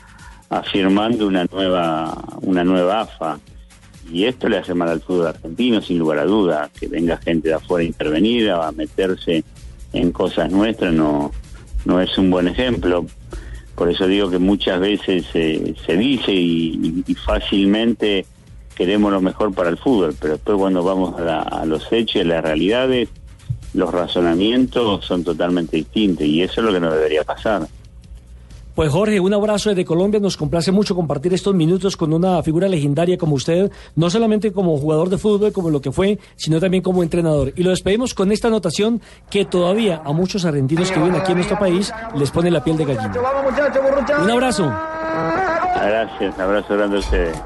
afirmando 0.50 1.28
una 1.28 1.46
nueva 1.46 2.14
una 2.42 2.64
nueva 2.64 3.02
AFA. 3.02 3.40
Y 4.12 4.24
esto 4.26 4.48
le 4.48 4.58
hace 4.58 4.74
mal 4.74 4.88
al 4.90 5.02
fútbol 5.02 5.28
argentino, 5.28 5.82
sin 5.82 6.00
lugar 6.00 6.20
a 6.20 6.26
duda, 6.26 6.70
que 6.80 6.88
venga 6.88 7.18
gente 7.18 7.50
de 7.50 7.56
afuera 7.56 7.84
a 7.84 7.88
intervenir, 7.88 8.50
a 8.52 8.72
meterse 8.72 9.44
en 9.94 10.12
cosas 10.12 10.50
nuestras, 10.52 10.94
no, 10.94 11.32
no 11.86 12.00
es 12.02 12.18
un 12.18 12.30
buen 12.32 12.48
ejemplo. 12.48 13.06
Por 13.76 13.90
eso 13.92 14.08
digo 14.08 14.30
que 14.30 14.40
muchas 14.40 14.80
veces 14.80 15.26
se 15.32 15.98
dice 15.98 16.32
y- 16.34 17.04
y 17.06 17.16
fácilmente 17.16 18.26
queremos 18.78 19.12
lo 19.12 19.20
mejor 19.22 19.54
para 19.54 19.70
el 19.70 19.78
fútbol, 19.78 20.16
pero 20.20 20.34
después 20.34 20.58
cuando 20.58 20.84
vamos 20.84 21.18
a, 21.20 21.22
la- 21.24 21.42
a 21.42 21.66
los 21.66 21.92
hechos 21.92 22.26
las 22.26 22.44
realidades, 22.44 23.10
los 23.74 23.92
razonamientos 23.92 25.06
son 25.06 25.24
totalmente 25.24 25.78
distintos 25.78 26.26
y 26.26 26.42
eso 26.44 26.62
es 26.62 26.66
lo 26.68 26.72
que 26.74 26.80
no 26.80 26.92
debería 26.92 27.24
pasar. 27.24 27.68
Pues 28.76 28.92
Jorge, 28.92 29.20
un 29.20 29.34
abrazo 29.34 29.70
desde 29.70 29.84
Colombia. 29.86 30.20
Nos 30.20 30.38
complace 30.38 30.72
mucho 30.72 30.94
compartir 30.96 31.34
estos 31.34 31.56
minutos 31.56 31.98
con 31.98 32.14
una 32.14 32.44
figura 32.44 32.68
legendaria 32.70 33.18
como 33.18 33.34
usted, 33.34 33.72
no 33.96 34.08
solamente 34.12 34.52
como 34.52 34.78
jugador 34.78 35.10
de 35.10 35.18
fútbol, 35.18 35.52
como 35.52 35.72
lo 35.72 35.82
que 35.82 35.92
fue, 35.92 36.20
sino 36.36 36.60
también 36.60 36.84
como 36.84 37.02
entrenador. 37.02 37.54
Y 37.56 37.64
lo 37.64 37.72
despedimos 37.72 38.14
con 38.14 38.32
esta 38.32 38.50
anotación 38.50 39.02
que 39.32 39.46
todavía 39.46 40.04
a 40.06 40.14
muchos 40.14 40.46
argentinos 40.46 40.92
que 40.92 41.00
viven 41.00 41.16
aquí 41.16 41.32
en 41.32 41.40
nuestro 41.40 41.58
país 41.58 41.92
les 42.16 42.30
pone 42.30 42.52
la 42.52 42.64
piel 42.64 42.78
de 42.78 42.86
gallina. 42.86 43.14
Un 44.22 44.30
abrazo. 44.30 44.72
Gracias, 45.76 46.38
abrazo 46.40 46.76
grande 46.76 46.98
a 46.98 47.00
ustedes. 47.00 47.38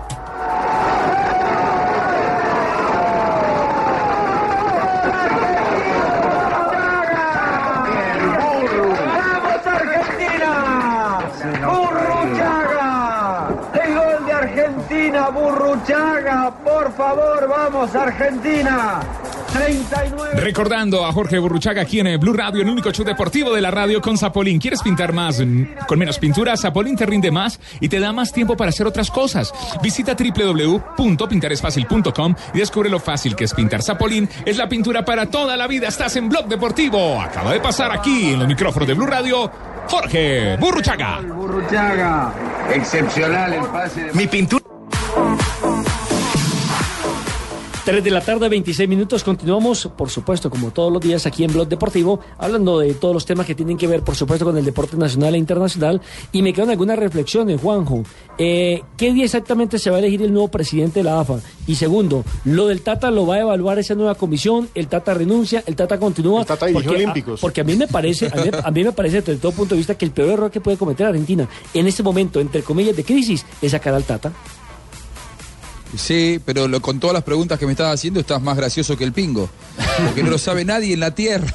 Burruchaga! 15.82 16.54
¡Por 16.64 16.94
favor, 16.94 17.50
vamos 17.50 17.96
Argentina! 17.96 19.00
39. 19.52 20.40
Recordando 20.40 21.06
a 21.06 21.12
Jorge 21.12 21.40
Burruchaga 21.40 21.82
aquí 21.82 22.00
en 22.00 22.08
el 22.08 22.18
Blue 22.20 22.32
Radio, 22.34 22.62
el 22.62 22.70
único 22.70 22.92
show 22.92 23.04
deportivo 23.04 23.54
de 23.54 23.60
la 23.62 23.72
radio 23.72 24.00
con 24.00 24.18
Zapolín. 24.18 24.60
¿Quieres 24.60 24.82
pintar 24.82 25.12
más 25.12 25.42
mm, 25.42 25.64
con 25.88 26.00
menos 26.00 26.20
pintura? 26.20 26.56
Zapolín 26.56 26.96
te 26.96 27.06
rinde 27.06 27.32
más 27.32 27.60
y 27.80 27.90
te 27.90 28.00
da 28.00 28.14
más 28.14 28.32
tiempo 28.32 28.56
para 28.56 28.70
hacer 28.70 28.88
otras 28.88 29.12
cosas. 29.12 29.52
Visita 29.82 30.16
www.pintaresfacil.com 30.16 32.36
y 32.54 32.60
descubre 32.60 32.90
lo 32.90 33.00
fácil 33.00 33.36
que 33.36 33.46
es 33.46 33.54
pintar. 33.54 33.82
Zapolín 33.82 34.30
es 34.46 34.58
la 34.58 34.70
pintura 34.70 35.04
para 35.04 35.26
toda 35.26 35.58
la 35.58 35.68
vida. 35.68 35.88
Estás 35.88 36.16
en 36.16 36.30
Blog 36.30 36.48
Deportivo. 36.48 37.20
Acaba 37.20 37.52
de 37.52 37.60
pasar 37.60 37.92
aquí 37.92 38.34
en 38.34 38.40
los 38.40 38.48
micrófonos 38.48 38.88
de 38.88 38.94
Blue 38.94 39.08
Radio 39.08 39.52
Jorge 39.88 40.56
Burruchaga. 40.58 41.22
Burruchaga. 41.22 42.34
Excepcional 42.74 43.54
el 43.54 43.66
pase 43.66 44.04
de... 44.04 44.14
Mi 44.14 44.28
pintura. 44.28 44.62
3 47.84 48.04
de 48.04 48.12
la 48.12 48.22
tarde, 48.22 48.48
26 48.48 48.88
minutos. 48.88 49.24
Continuamos, 49.24 49.90
por 49.98 50.12
supuesto, 50.12 50.52
como 50.52 50.70
todos 50.70 50.94
los 50.94 51.02
días 51.02 51.26
aquí 51.26 51.44
en 51.44 51.52
Blog 51.52 51.68
Deportivo, 51.68 52.20
hablando 52.38 52.78
de 52.78 52.94
todos 52.94 53.12
los 53.12 53.26
temas 53.26 53.48
que 53.48 53.56
tienen 53.56 53.76
que 53.76 53.88
ver, 53.88 54.04
por 54.04 54.16
supuesto, 54.16 54.46
con 54.46 54.56
el 54.56 54.64
deporte 54.64 54.98
nacional 54.98 55.34
e 55.34 55.40
internacional. 55.40 56.00
Y 56.32 56.44
me 56.44 56.54
quedan 56.54 56.70
algunas 56.70 57.00
reflexiones, 57.00 57.60
Juanjo. 57.60 58.04
Eh, 58.38 58.84
¿Qué 58.98 59.14
día 59.14 59.26
exactamente 59.26 59.80
se 59.80 59.90
va 59.90 59.96
a 59.96 60.00
elegir 60.00 60.22
el 60.22 60.32
nuevo 60.32 60.50
presidente 60.50 61.00
de 61.00 61.06
la 61.06 61.22
AFA? 61.22 61.40
Y 61.66 61.74
segundo, 61.74 62.24
lo 62.46 62.68
del 62.68 62.82
Tata 62.82 63.10
lo 63.10 63.26
va 63.26 63.36
a 63.36 63.40
evaluar 63.40 63.80
esa 63.80 63.96
nueva 63.96 64.14
comisión, 64.14 64.70
el 64.76 64.88
Tata 64.88 65.16
renuncia, 65.16 65.64
el 65.66 65.76
Tata 65.76 65.98
continúa. 65.98 66.42
El 66.42 66.48
Tata 66.48 66.68
dirigió 66.68 66.92
Olímpicos. 66.92 67.40
porque 67.42 67.62
a 67.62 67.64
mí 67.64 67.76
me 67.76 67.88
parece, 67.88 68.28
a 68.28 68.36
mí, 68.36 68.50
a 68.64 68.72
mí 68.72 68.84
me 68.84 68.92
parece 68.92 69.22
desde 69.22 69.38
todo 69.38 69.54
punto 69.54 69.74
de 69.74 69.80
vista 69.80 69.96
que 69.96 70.06
el 70.06 70.12
peor 70.12 70.30
error 70.30 70.52
que 70.52 70.62
puede 70.62 70.78
cometer 70.78 71.08
Argentina 71.08 71.48
en 71.74 71.88
este 71.88 72.04
momento, 72.04 72.40
entre 72.40 72.62
comillas, 72.62 72.96
de 72.96 73.04
crisis, 73.04 73.44
es 73.60 73.72
sacar 73.72 73.96
al 73.96 74.04
Tata. 74.04 74.32
Sí, 75.96 76.40
pero 76.46 76.68
lo- 76.68 76.82
con 76.82 77.00
todas 77.00 77.14
las 77.14 77.24
preguntas 77.24 77.60
que 77.60 77.66
me 77.66 77.74
estás 77.74 77.94
haciendo 77.94 78.20
estás 78.22 78.42
más 78.42 78.56
gracioso 78.56 78.96
que 78.98 79.04
el 79.04 79.12
pingo. 79.14 79.50
Porque 80.06 80.24
no 80.24 80.30
lo 80.30 80.38
sabe 80.38 80.64
nadie 80.66 80.94
en 80.94 81.00
la 81.02 81.14
tierra. 81.14 81.54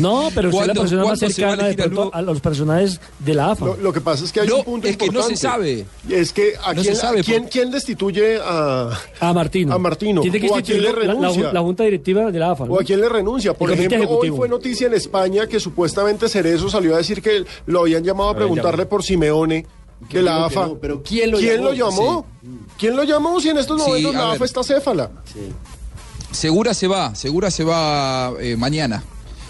No, 0.00 0.30
pero 0.34 0.48
usted 0.48 0.62
es 0.62 0.66
la 0.68 0.74
¿Cuándo- 0.74 0.80
persona 0.82 1.04
más 1.04 1.18
cercana 1.18 1.64
de 1.68 1.74
pronto 1.74 2.10
a 2.14 2.22
los 2.22 2.40
personajes 2.40 3.00
de 3.18 3.34
la 3.34 3.50
AFA. 3.52 3.66
Lo, 3.66 3.76
lo 3.76 3.92
que 3.92 4.00
pasa 4.00 4.24
es 4.24 4.32
que 4.32 4.40
hay 4.40 4.48
No, 4.48 4.56
un 4.58 4.64
punto 4.64 4.88
es 4.88 4.96
que 4.96 5.08
no 5.10 5.22
se 5.22 5.36
sabe. 5.36 5.84
Es 6.08 6.32
que 6.32 6.54
a 6.62 6.72
No 6.72 6.82
quién, 6.82 6.94
se 6.94 7.00
sabe 7.00 7.20
a 7.20 7.22
quién, 7.22 7.42
por- 7.42 7.50
quién 7.50 7.70
destituye 7.70 8.38
a, 8.42 8.90
A 9.20 9.32
Martino. 9.32 9.74
a 9.74 9.78
Martino? 9.78 10.20
Tiene 10.22 10.40
que 10.40 10.48
¿O 10.48 10.56
a 10.56 10.62
quién 10.62 10.80
le 10.82 10.88
instituir 10.88 11.06
la- 11.08 11.14
la, 11.14 11.20
renuncia? 11.20 11.52
la 11.52 11.60
junta 11.60 11.84
directiva 11.84 12.30
de 12.30 12.38
la 12.38 12.50
AFA. 12.52 12.64
¿no? 12.66 12.72
¿O 12.74 12.80
a 12.80 12.84
quién 12.84 13.00
le 13.00 13.08
renuncia? 13.08 13.54
Por 13.54 13.70
El 13.70 13.78
ejemplo, 13.78 14.08
hoy 14.10 14.30
fue 14.30 14.48
noticia 14.48 14.86
en 14.86 14.94
España 14.94 15.46
que 15.46 15.60
supuestamente 15.60 16.28
Cerezo 16.28 16.68
salió 16.70 16.94
a 16.94 16.98
decir 16.98 17.20
que 17.20 17.44
lo 17.66 17.80
habían 17.80 18.02
llamado 18.04 18.30
a 18.30 18.36
preguntarle 18.36 18.86
por 18.86 19.02
Simeone 19.02 19.66
de 20.10 20.22
la 20.22 20.46
AFA. 20.46 20.66
no, 20.66 20.78
pero 20.78 21.02
¿quién 21.02 21.30
lo 21.30 21.38
¿Quién 21.38 21.56
llamó? 21.56 21.64
lo 21.64 21.72
llamó? 21.74 22.26
¿Quién 22.78 22.96
lo 22.96 23.04
llamó 23.04 23.40
si 23.40 23.48
en 23.50 23.58
estos 23.58 23.80
Sí, 23.82 23.88
momentos 23.88 24.14
la 24.14 24.24
ver. 24.26 24.34
AFA 24.36 24.44
está 24.44 24.62
céfala? 24.64 25.10
Segura 26.30 26.74
se 26.74 26.88
va, 26.88 27.14
Segura 27.14 27.50
se 27.50 27.64
va 27.64 28.32
eh, 28.40 28.56
mañana. 28.56 29.04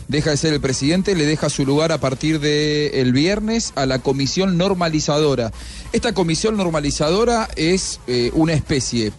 Deja 0.06 0.30
de 0.30 0.36
ser 0.36 0.52
el 0.52 0.60
presidente, 0.60 1.14
le 1.14 1.24
deja 1.24 1.48
su 1.48 1.64
lugar 1.64 1.90
a 1.90 1.98
partir 1.98 2.38
del 2.38 3.12
viernes 3.14 3.72
a 3.74 3.86
la 3.86 4.00
comisión 4.00 4.58
normalizadora. 4.58 5.50
Esta 5.92 6.12
comisión 6.12 6.58
normalizadora 6.58 7.48
es 7.56 8.00
eh, 8.06 8.30
una 8.34 8.52
especie 8.52 9.12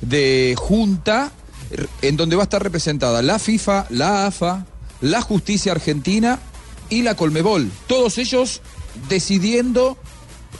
de 0.00 0.54
junta 0.58 1.30
en 2.02 2.16
donde 2.16 2.34
va 2.34 2.42
a 2.42 2.44
estar 2.44 2.60
representada 2.62 3.22
la 3.22 3.38
FIFA, 3.38 3.86
la 3.90 4.26
AFA, 4.26 4.66
la 5.00 5.22
justicia 5.22 5.70
argentina 5.70 6.40
y 6.90 7.02
la 7.02 7.14
Colmebol. 7.14 7.70
Todos 7.86 8.18
ellos 8.18 8.62
decidiendo 9.08 9.96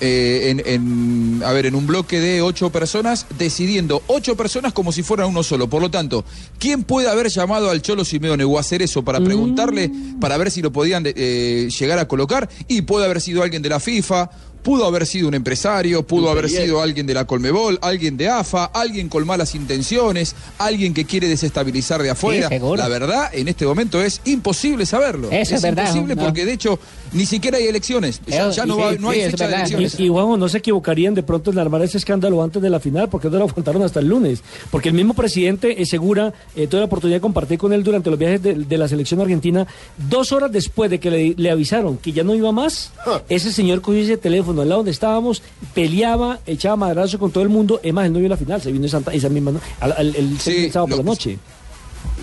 eh, 0.04 0.50
en, 0.50 0.62
en- 0.66 1.42
a 1.44 1.52
ver, 1.52 1.66
en 1.66 1.74
un 1.76 1.86
bloque 1.86 2.18
de 2.20 2.42
ocho 2.42 2.70
personas, 2.70 3.24
decidiendo 3.38 4.02
ocho 4.08 4.36
personas 4.36 4.72
como 4.72 4.90
si 4.92 5.02
fueran 5.04 5.28
uno 5.28 5.42
solo. 5.42 5.68
Por 5.68 5.80
lo 5.80 5.90
tanto, 5.90 6.24
¿quién 6.58 6.82
puede 6.82 7.08
haber 7.08 7.28
llamado 7.28 7.70
al 7.70 7.80
Cholo 7.82 8.04
Simeone 8.04 8.42
o 8.44 8.58
hacer 8.58 8.82
eso 8.82 9.04
para 9.04 9.20
preguntarle, 9.20 9.90
para 10.20 10.36
ver 10.36 10.50
si 10.50 10.60
lo 10.60 10.72
podían 10.72 11.04
eh, 11.06 11.68
llegar 11.78 11.98
a 12.00 12.08
colocar? 12.08 12.48
Y 12.68 12.82
puede 12.82 13.04
haber 13.06 13.20
sido 13.20 13.42
alguien 13.42 13.62
de 13.62 13.68
la 13.68 13.78
FIFA. 13.80 14.28
Pudo 14.62 14.86
haber 14.86 15.06
sido 15.06 15.28
un 15.28 15.34
empresario, 15.34 16.02
pudo 16.06 16.30
haber 16.30 16.48
sido 16.48 16.80
alguien 16.80 17.06
de 17.06 17.14
la 17.14 17.24
Colmebol, 17.26 17.78
alguien 17.82 18.16
de 18.16 18.28
AFA, 18.28 18.66
alguien 18.66 19.08
con 19.08 19.26
malas 19.26 19.54
intenciones, 19.54 20.34
alguien 20.58 20.94
que 20.94 21.04
quiere 21.04 21.28
desestabilizar 21.28 22.02
de 22.02 22.10
afuera. 22.10 22.48
la 22.76 22.88
verdad, 22.88 23.30
en 23.32 23.48
este 23.48 23.66
momento 23.66 24.00
es 24.00 24.20
imposible 24.24 24.86
saberlo. 24.86 25.28
Eso 25.30 25.54
es 25.56 25.62
verdad, 25.62 25.82
imposible 25.86 26.14
¿no? 26.14 26.22
porque 26.22 26.44
de 26.44 26.52
hecho 26.52 26.78
ni 27.12 27.26
siquiera 27.26 27.58
hay 27.58 27.66
elecciones. 27.66 28.20
Ya, 28.26 28.48
Eso, 28.48 28.50
ya 28.52 28.66
no, 28.66 28.76
sí, 28.76 28.80
va- 28.80 28.92
no 28.92 29.10
hay 29.10 29.22
sí, 29.24 29.30
fecha 29.32 29.48
de 29.48 29.54
elecciones. 29.54 29.98
Y, 30.00 30.04
y 30.04 30.08
Juanjo, 30.08 30.36
no 30.36 30.48
se 30.48 30.58
equivocarían 30.58 31.14
de 31.14 31.22
pronto 31.22 31.50
en 31.50 31.58
armar 31.58 31.82
ese 31.82 31.98
escándalo 31.98 32.42
antes 32.42 32.62
de 32.62 32.70
la 32.70 32.78
final, 32.80 33.08
porque 33.08 33.28
no 33.28 33.38
lo 33.38 33.44
aguantaron 33.48 33.82
hasta 33.82 34.00
el 34.00 34.06
lunes. 34.06 34.42
Porque 34.70 34.88
el 34.88 34.94
mismo 34.94 35.14
presidente 35.14 35.82
eh, 35.82 35.86
Segura 35.86 36.32
eh, 36.54 36.66
tuve 36.68 36.80
la 36.80 36.86
oportunidad 36.86 37.16
de 37.16 37.20
compartir 37.20 37.58
con 37.58 37.72
él 37.72 37.82
durante 37.82 38.10
los 38.10 38.18
viajes 38.18 38.42
de, 38.42 38.54
de 38.54 38.78
la 38.78 38.86
selección 38.88 39.20
argentina. 39.20 39.66
Dos 40.08 40.30
horas 40.32 40.52
después 40.52 40.90
de 40.90 41.00
que 41.00 41.10
le, 41.10 41.34
le 41.36 41.50
avisaron 41.50 41.96
que 41.98 42.12
ya 42.12 42.22
no 42.22 42.34
iba 42.34 42.52
más, 42.52 42.92
ese 43.28 43.52
señor 43.52 43.80
cogió 43.80 44.00
ese 44.02 44.16
teléfono 44.16 44.51
al 44.60 44.68
lado 44.68 44.80
donde 44.80 44.90
estábamos, 44.90 45.42
peleaba, 45.72 46.40
echaba 46.46 46.76
madrazo 46.76 47.18
con 47.18 47.30
todo 47.30 47.42
el 47.42 47.48
mundo. 47.48 47.80
Es 47.82 47.94
más, 47.94 48.04
él 48.04 48.12
no 48.12 48.18
vio 48.18 48.28
la 48.28 48.36
final, 48.36 48.60
se 48.60 48.70
vino 48.70 48.84
esa, 48.84 49.00
esa 49.12 49.30
misma 49.30 49.52
al- 49.80 49.92
al- 49.92 50.14
el, 50.14 50.38
Sí, 50.38 50.70
sábado 50.70 50.88
por 50.88 50.98
la 50.98 51.04
noche. 51.04 51.38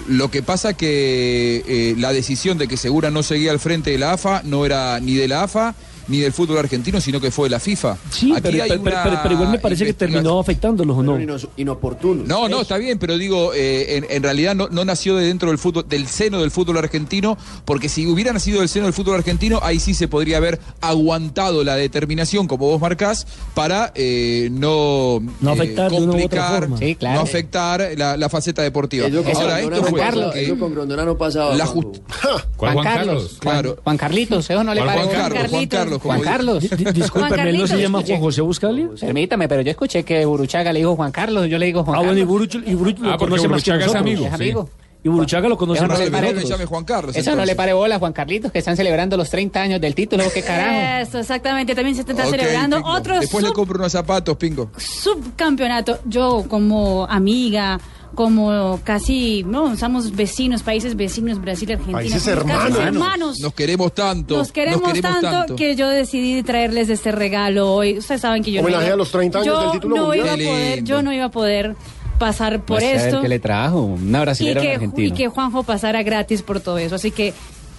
Lo 0.07 0.29
que 0.29 0.43
pasa 0.43 0.73
que 0.75 1.63
eh, 1.67 1.95
la 1.97 2.13
decisión 2.13 2.57
de 2.57 2.67
que 2.67 2.77
Segura 2.77 3.09
no 3.11 3.23
seguía 3.23 3.51
al 3.51 3.59
frente 3.59 3.91
de 3.91 3.97
la 3.97 4.13
AFA 4.13 4.41
no 4.43 4.65
era 4.65 4.99
ni 4.99 5.13
de 5.15 5.27
la 5.27 5.43
AFA 5.43 5.73
ni 6.09 6.19
del 6.19 6.33
fútbol 6.33 6.57
argentino, 6.57 6.99
sino 6.99 7.21
que 7.21 7.31
fue 7.31 7.45
de 7.45 7.51
la 7.51 7.59
FIFA. 7.59 7.97
Sí, 8.11 8.31
Aquí 8.33 8.41
pero, 8.43 8.63
hay 8.63 8.69
pero- 8.69 8.83
pero- 8.83 9.01
una 9.09 9.21
pero 9.23 9.33
igual 9.35 9.51
me 9.51 9.59
parece 9.59 9.85
que 9.85 9.93
terminó 9.93 10.39
afectándolos 10.39 10.97
o 10.97 11.03
no. 11.03 11.17
inoportuno. 11.55 12.23
No, 12.25 12.49
no, 12.49 12.61
está 12.61 12.77
bien, 12.77 12.99
pero 12.99 13.17
digo, 13.17 13.53
eh, 13.53 13.97
en, 13.97 14.05
en 14.09 14.23
realidad 14.23 14.55
no, 14.55 14.67
no 14.69 14.83
nació 14.85 15.15
de 15.15 15.25
dentro 15.25 15.49
del 15.49 15.57
fútbol, 15.57 15.85
del 15.87 16.07
seno 16.07 16.41
del 16.41 16.51
fútbol 16.51 16.77
argentino, 16.77 17.37
porque 17.65 17.89
si 17.89 18.05
hubiera 18.07 18.33
nacido 18.33 18.59
del 18.59 18.69
seno 18.69 18.85
del 18.85 18.93
fútbol 18.93 19.15
argentino, 19.15 19.59
ahí 19.63 19.79
sí 19.79 19.93
se 19.93 20.07
podría 20.07 20.37
haber 20.37 20.59
aguantado 20.81 21.63
la 21.63 21.75
determinación, 21.75 22.47
como 22.47 22.67
vos 22.67 22.81
marcás, 22.81 23.27
para 23.53 23.91
eh, 23.95 24.49
no, 24.51 25.19
No 25.41 25.51
eh, 25.51 25.53
afectar 25.53 25.91
complicar, 25.91 26.59
forma. 26.61 26.77
Sí, 26.77 26.95
claro. 26.95 27.15
no 27.15 27.21
afectar 27.21 27.89
la, 27.97 28.17
la 28.17 28.29
faceta 28.29 28.61
deportiva. 28.61 29.07
Eso 29.07 29.23
con 29.23 29.35
Ahora, 29.35 29.59
esto 29.59 29.69
no 29.69 29.83
fue 29.83 30.01
porque 30.11 30.43
eso 30.45 30.59
con 30.59 30.73
Grondona 30.73 31.05
no 31.05 31.17
pasaba. 31.17 31.55
la 31.55 31.65
Juanjo. 31.65 31.91
just- 31.93 32.43
¿Cuál 32.57 32.73
Juan 32.73 32.83
Carlos? 32.85 33.37
Claro. 33.39 33.77
Juan 33.83 33.97
Carlitos, 33.97 34.49
eso 34.49 34.63
no 34.63 34.73
le 34.73 34.81
Juan 34.81 34.95
parece. 34.95 35.13
Carlos, 35.13 35.49
Juan 35.49 35.67
Carlos, 35.67 35.98
Juan. 35.99 36.21
Carlos. 36.21 36.61
Di- 36.61 36.69
di- 36.83 36.91
Discúlpeme, 36.91 37.49
¿él 37.49 37.57
no 37.59 37.67
se 37.67 37.81
llama 37.81 38.01
Juan 38.05 38.19
José 38.19 38.41
Buscalia? 38.41 38.89
Permítame, 38.99 39.47
pero 39.47 39.61
yo 39.61 39.71
escuché 39.71 40.03
que 40.03 40.25
Buruchaga 40.25 40.71
le 40.73 40.79
dijo 40.79 40.95
Juan 40.95 41.11
Carlos, 41.11 41.47
yo 41.49 41.57
le 41.57 41.65
digo 41.67 41.83
Juan 41.83 41.95
Ah, 41.97 41.99
bueno, 41.99 42.13
y 42.13 42.21
Carlos. 42.21 42.29
Buruch, 42.49 42.55
y 42.67 42.73
Buruch 42.75 42.99
lo 42.99 43.11
Ah, 43.13 43.17
conoce 43.17 43.47
más 43.47 43.63
que 43.63 43.71
Buruchaga 43.71 43.79
es 43.79 43.85
nosotros. 43.87 44.01
amigo, 44.01 44.25
Es 44.27 44.33
amigo. 44.33 44.69
Y 45.01 45.07
Buruchaga 45.07 45.47
lo 45.47 45.57
conoce 45.57 45.77
Eso 45.77 45.87
no 45.87 45.93
más 45.93 45.99
le 45.99 46.05
que 46.11 46.33
nosotros. 46.41 46.67
Juan 46.69 46.83
Carlos. 46.83 47.15
Eso 47.15 47.33
no 47.33 47.45
le 47.45 47.55
pare 47.55 47.71
bola 47.71 47.95
a 47.95 47.99
Juan 47.99 48.11
Carlitos, 48.11 48.51
que 48.51 48.59
están 48.59 48.75
celebrando 48.75 49.15
los 49.15 49.29
30 49.29 49.61
años 49.61 49.79
del 49.79 49.95
título, 49.95 50.25
qué 50.33 50.41
carajo. 50.41 51.01
Eso, 51.07 51.19
exactamente. 51.19 51.73
También 51.73 51.95
se 51.95 52.01
está 52.01 52.25
celebrando 52.25 52.75
Pingo. 52.77 52.89
otro 52.91 53.17
Después 53.17 53.45
le 53.45 53.53
compro 53.53 53.77
unos 53.79 53.93
zapatos, 53.93 54.35
Pingo. 54.35 54.69
subcampeonato. 54.77 55.99
Yo 56.05 56.45
como 56.49 57.05
amiga, 57.09 57.79
como 58.15 58.79
casi, 58.83 59.43
no, 59.43 59.77
somos 59.77 60.15
vecinos, 60.15 60.63
países 60.63 60.95
vecinos, 60.95 61.39
Brasil, 61.39 61.71
Argentina. 61.71 61.97
Países 61.97 62.27
hermanos. 62.27 62.77
hermanos. 62.77 63.39
Nos 63.39 63.53
queremos 63.53 63.93
tanto. 63.93 64.37
Nos 64.37 64.51
queremos, 64.51 64.99
tanto, 64.99 65.55
que 65.55 65.75
yo 65.75 65.87
decidí 65.87 66.43
traerles 66.43 66.89
este 66.89 67.11
regalo 67.11 67.73
hoy. 67.73 67.99
Ustedes 67.99 68.21
saben 68.21 68.43
que 68.43 68.51
yo 68.51 68.61
Homenaje 68.61 68.81
no 68.81 68.87
iba, 68.87 68.93
a 68.93 68.97
los 68.97 69.11
30 69.11 69.39
años 69.39 69.47
yo 69.47 69.61
del 69.61 69.71
título 69.71 69.95
no 69.95 70.05
mundial. 70.07 70.41
Iba 70.41 70.51
a 70.51 70.53
poder, 70.53 70.83
yo 70.83 71.01
no 71.01 71.13
iba 71.13 71.25
a 71.25 71.31
poder 71.31 71.75
pasar 72.17 72.61
por 72.61 72.81
ver 72.81 72.97
esto. 72.97 73.21
qué 73.21 73.29
le 73.29 73.39
trajo? 73.39 73.81
Una 73.81 74.19
Y 74.19 74.21
brasilera 74.21 74.61
que, 74.61 74.89
y 74.97 75.11
que 75.11 75.27
Juanjo 75.27 75.63
pasara 75.63 76.03
gratis 76.03 76.41
por 76.41 76.59
todo 76.59 76.77
eso. 76.77 76.95
Así 76.95 77.11
que, 77.11 77.33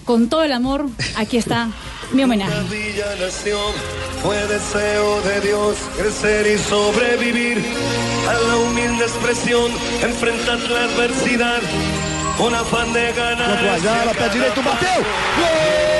con 0.05 0.29
todo 0.29 0.43
el 0.43 0.51
amor, 0.51 0.87
aquí 1.15 1.37
está 1.37 1.69
mi 2.11 2.23
homenaje. 2.23 2.53
Villa 2.69 3.05
nació, 3.19 3.57
fue 4.23 4.37
deseo 4.47 5.21
de 5.21 5.41
Dios 5.41 5.77
crecer 5.97 6.47
y 6.47 6.57
sobrevivir 6.57 7.63
a 8.29 8.33
la 8.33 8.55
humilde 8.57 9.05
expresión, 9.05 9.71
enfrentar 10.01 10.59
la 10.59 10.83
adversidad 10.85 11.61
con 12.37 12.53
afán 12.53 12.91
de 12.93 13.11
ganar. 13.13 13.67
Ayala, 13.67 14.11
pé 14.13 14.29
direito, 14.29 14.61
bateu! 14.63 15.03
Brasil! 15.37 15.90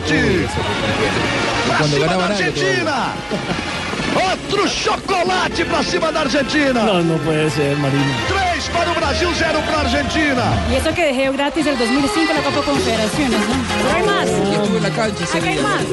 2007! 0.00 0.48
Pra 1.66 1.76
Quando 1.76 1.90
cima 1.92 2.06
ganhava 2.06 2.22
da 2.22 2.28
nada, 2.28 2.34
Argentina! 2.34 3.12
Outro 4.30 4.68
chocolate 4.68 5.64
pra 5.64 5.82
cima 5.82 6.12
da 6.12 6.20
Argentina! 6.20 6.82
No, 6.82 7.02
no 7.02 7.18
puede 7.18 7.50
ser, 7.50 7.76
Marino. 7.76 8.14
3 8.28 8.68
para 8.68 8.90
o 8.90 8.94
Brasil, 8.94 9.28
0 9.36 9.60
para 9.66 9.78
a 9.78 9.80
Argentina! 9.82 10.42
Y 10.70 10.74
eso 10.76 10.94
que 10.94 11.02
dejé 11.04 11.30
gratis 11.32 11.66
el 11.66 11.76
2005 11.78 12.32
la 12.32 12.42
Copa 12.42 12.62
Confederaciones, 12.62 13.40
¿no? 13.40 13.54
Pero 13.82 13.96
hay 13.96 14.02
más. 14.04 14.28
Y 14.28 14.54
estuve 14.54 14.76
en 14.78 14.82
la 14.82 14.90
cancha 14.90 15.24
ese 15.24 15.38
Acá 15.38 15.46
hay 15.48 15.52
día. 15.54 15.62
más. 15.62 15.82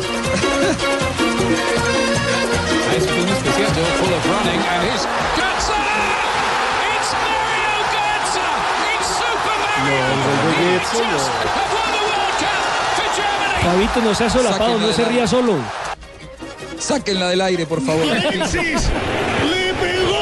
Ah, 2.87 2.93
eso 2.97 3.07
fue 3.07 3.21
un 3.23 3.29
especial 3.29 3.73
de 3.75 3.81
Full 3.99 4.13
of 4.13 4.25
Running 4.29 4.61
and 4.69 4.83
his 4.93 5.01
Götze! 5.35 5.73
It's 6.95 7.11
Mario 7.25 7.73
Götze! 10.63 11.64
Fabito, 13.65 13.99
no 13.99 14.13
sea 14.13 14.29
solapado, 14.29 14.77
no 14.77 14.93
se 14.93 15.05
ría 15.05 15.25
solo. 15.25 15.55
Sáquenla 16.77 17.29
del 17.29 17.41
aire, 17.41 17.65
por 17.65 17.81
favor. 17.83 18.03
Alexis 18.03 18.89
le 19.49 19.73
pegó. 19.73 20.21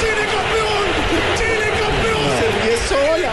Chile 0.00 0.24
campeón. 0.32 0.84
Chile 1.36 1.68
campeón. 1.76 2.32
Se 2.40 2.46
ríe 2.56 2.76
sola, 2.88 3.30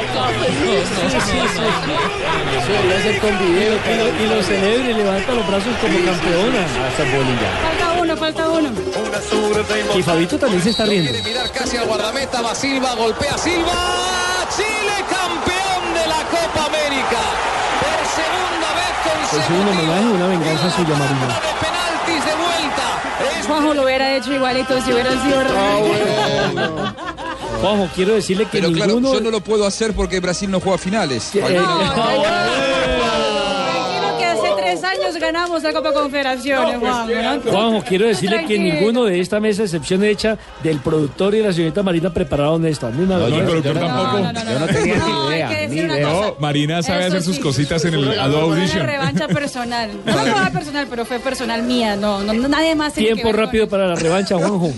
Eso 2.60 2.72
debería 2.74 3.00
ser 3.04 3.20
con 3.20 3.40
video. 3.40 3.74
Y 3.78 3.96
lo, 3.96 4.06
y 4.22 4.36
lo 4.36 4.44
celebra 4.44 4.90
y 4.92 4.94
levanta 4.94 5.34
los 5.34 5.48
brazos 5.48 5.74
como 5.82 5.98
campeona. 6.06 6.68
Falta 6.98 8.02
uno, 8.02 8.18
falta 8.18 8.50
uno. 8.50 8.70
Y 9.98 10.04
Fabito 10.04 10.38
también 10.38 10.62
se 10.62 10.72
está 10.72 10.86
riendo. 10.86 11.12
Mirar 11.24 11.50
casi 11.54 11.78
al 11.78 11.86
guardameta, 11.88 12.42
va 12.42 12.54
Silva, 12.54 12.96
golpea 12.96 13.38
Silva. 13.38 13.72
Chile 14.58 15.06
campeón 15.10 15.94
de 15.94 16.06
la 16.06 16.22
Copa 16.26 16.66
América. 16.66 17.22
Por 17.80 18.00
segunda 18.12 18.68
vez 19.34 19.44
Es 19.44 19.50
un 19.50 19.68
homenaje, 19.68 20.06
una 20.14 20.28
venganza 20.28 20.70
suya, 20.72 20.96
Marina. 20.96 21.40
con 21.42 21.60
penaltis 21.60 22.26
de 22.26 22.36
vuelta. 22.36 23.48
Juanjo 23.48 23.74
lo 23.74 23.84
hubiera 23.84 24.16
hecho 24.16 24.34
igualito 24.34 24.82
si 24.82 24.92
hubiera 24.94 25.12
sido 25.12 25.40
Ah, 25.58 26.94
Juanjo, 27.62 27.90
quiero 27.96 28.14
decirle 28.16 28.46
que 28.46 28.60
Pero 28.60 28.72
claro, 28.72 28.94
ninguno... 28.94 29.14
yo 29.16 29.22
no 29.22 29.32
lo 29.32 29.42
puedo 29.42 29.66
hacer 29.66 29.94
porque 29.94 30.20
Brasil 30.20 30.50
no 30.50 30.60
juega 30.60 30.78
finales. 30.78 31.36
Eh, 31.36 31.42
hace 31.44 31.54
tres 31.54 31.60
años 31.60 32.59
ganamos 35.32 35.62
la 35.64 35.74
Copa 35.74 35.94
Confederaciones, 35.94 36.80
Juanjo. 36.80 37.46
¿no? 37.46 37.52
Juanjo, 37.52 37.84
quiero 37.88 38.08
decirle 38.08 38.46
que 38.48 38.58
ninguno 38.58 39.06
de 39.06 39.20
esta 39.20 39.40
mesa, 39.40 39.64
excepción 39.64 40.04
hecha 40.04 40.38
del 40.64 40.80
productor 40.80 41.36
y 41.36 41.42
la 41.44 41.54
señorita 41.54 41.84
Marina, 41.84 42.12
prepararon 42.14 42.66
esto. 42.66 42.90
Ni 42.90 43.04
una 43.04 43.18
No, 43.18 43.26
vez. 43.26 43.34
el 43.36 43.44
productor 43.46 43.74
Yo 43.76 43.80
no- 43.82 43.88
tampoco. 43.88 44.20
no, 44.20 44.34
no, 44.34 44.44
no, 44.44 44.52
Yo 44.52 44.60
no 44.60 44.66
tenía 44.68 44.96
ni 44.96 45.28
idea. 45.36 45.68
ni 45.68 45.80
una 45.82 45.94
idea. 45.98 46.08
No, 46.10 46.36
Marina 46.40 46.82
sabe 46.84 47.00
Eso 47.02 47.08
hacer 47.10 47.24
sus 47.24 47.36
sí. 47.36 47.42
cositas 47.42 47.86
en 47.86 47.94
el 47.94 48.20
Adobe 48.20 48.46
Una 48.46 48.56
Audition. 48.62 48.86
revancha 48.88 49.28
personal. 49.28 49.92
No 50.06 50.14
fue 50.14 50.52
personal, 50.52 50.88
pero 50.90 51.06
fue 51.06 51.20
personal 51.20 51.64
mía. 51.64 51.96
No, 51.96 52.22
no, 52.24 52.34
no, 52.34 52.48
nadie 52.48 52.76
más 52.76 52.94
Tiempo 52.94 53.32
rápido 53.32 53.68
para 53.70 53.88
la 53.88 53.96
revancha, 53.96 54.36
Juanjo. 54.38 54.72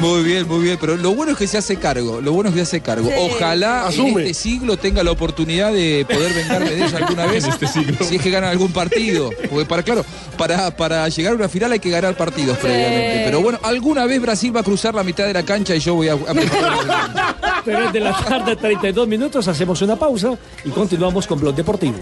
Muy 0.00 0.22
bien, 0.22 0.46
muy 0.46 0.62
bien. 0.62 0.78
Pero 0.80 0.96
lo 0.96 1.14
bueno 1.14 1.32
es 1.32 1.38
que 1.38 1.46
se 1.46 1.58
hace 1.58 1.76
cargo. 1.76 2.20
Lo 2.20 2.32
bueno 2.32 2.48
es 2.50 2.54
que 2.54 2.60
se 2.60 2.76
hace 2.76 2.80
cargo. 2.80 3.08
Sí. 3.08 3.14
Ojalá 3.18 3.86
Asume. 3.86 4.10
en 4.12 4.18
este 4.28 4.34
siglo 4.34 4.76
tenga 4.76 5.02
la 5.02 5.10
oportunidad 5.10 5.72
de 5.72 6.06
poder 6.08 6.32
vengarme 6.32 6.70
de 6.70 6.84
ella 6.86 6.96
alguna 6.98 7.26
vez. 7.32 7.44
En 7.44 7.50
este 7.50 7.66
siglo. 7.66 7.96
Si 8.04 8.16
es 8.16 8.22
que 8.22 8.30
gana 8.30 8.50
algún 8.50 8.72
partido. 8.72 9.30
Porque 9.48 9.64
para, 9.66 9.82
claro, 9.82 10.04
para, 10.36 10.70
para 10.76 11.08
llegar 11.08 11.32
a 11.32 11.36
una 11.36 11.48
final 11.48 11.72
hay 11.72 11.80
que 11.80 11.90
ganar 11.90 12.16
partidos 12.16 12.58
previamente. 12.58 13.22
Pero 13.24 13.40
bueno, 13.40 13.58
alguna 13.62 14.06
vez 14.06 14.20
Brasil 14.20 14.54
va 14.54 14.60
a 14.60 14.64
cruzar 14.64 14.94
la 14.94 15.02
mitad 15.04 15.24
de 15.26 15.32
la 15.34 15.42
cancha 15.44 15.74
y 15.74 15.80
yo 15.80 15.94
voy 15.94 16.08
a. 16.08 16.14
a- 16.14 16.16
3 17.64 17.92
de 17.92 18.00
la 18.00 18.16
tarde, 18.16 18.56
32 18.56 19.08
minutos. 19.08 19.46
Hacemos 19.48 19.80
una 19.82 19.96
pausa 19.96 20.36
y 20.64 20.70
continuamos 20.70 21.26
con 21.26 21.40
Blog 21.40 21.54
Deportivo. 21.54 21.96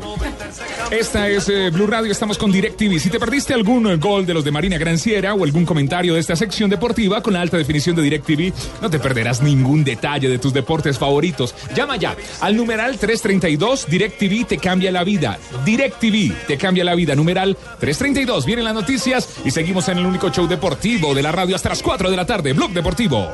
Esta 0.91 1.29
es 1.29 1.49
eh, 1.49 1.71
Blue 1.71 1.87
Radio, 1.87 2.11
estamos 2.11 2.39
con 2.39 2.51
DirecTV. 2.51 2.99
Si 2.99 3.11
te 3.11 3.21
perdiste 3.21 3.53
algún 3.53 3.87
eh, 3.89 3.97
gol 3.97 4.25
de 4.25 4.33
los 4.33 4.43
de 4.43 4.51
Marina 4.51 4.79
Granciera 4.79 5.35
o 5.35 5.45
algún 5.45 5.67
comentario 5.67 6.15
de 6.15 6.21
esta 6.21 6.35
sección 6.35 6.71
deportiva 6.71 7.23
con 7.23 7.35
la 7.35 7.43
alta 7.43 7.59
definición 7.59 7.95
de 7.95 8.03
DirecTV, 8.03 8.53
no 8.81 8.89
te 8.89 8.99
perderás 8.99 9.43
ningún 9.43 9.85
detalle 9.85 10.29
de 10.29 10.39
tus 10.39 10.55
deportes 10.55 10.99
favoritos. 10.99 11.55
Llama 11.75 11.97
ya 11.97 12.17
al 12.41 12.57
numeral 12.57 12.99
332, 12.99 13.87
DirecTV 13.87 14.47
te 14.47 14.59
cambia 14.59 14.91
la 14.91 15.05
vida. 15.05 15.39
DirecTV 15.65 16.47
te 16.47 16.57
cambia 16.57 16.85
la 16.85 16.95
vida, 16.95 17.15
numeral 17.15 17.57
332. 17.81 18.47
Vienen 18.47 18.65
las 18.65 18.75
noticias 18.75 19.29
y 19.45 19.51
seguimos 19.51 19.89
en 19.89 19.99
el 19.99 20.07
único 20.07 20.31
show 20.31 20.49
deportivo 20.49 21.15
de 21.15 21.23
la 21.23 21.33
radio 21.33 21.55
hasta 21.55 21.69
las 21.69 21.83
4 21.83 22.11
de 22.11 22.17
la 22.17 22.25
tarde, 22.25 22.55
Blog 22.55 22.71
Deportivo. 22.71 23.29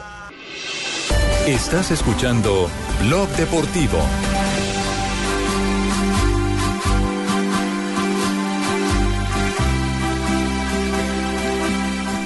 Estás 1.47 1.91
escuchando 1.91 2.71
Blog 3.03 3.29
Deportivo. 3.37 3.99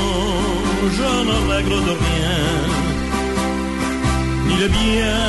je 0.98 1.10
ne 1.28 1.38
règle 1.54 1.78
de 1.88 1.94
rien. 2.06 2.38
Ni 4.48 4.56
le 4.58 4.68
bien 4.68 5.22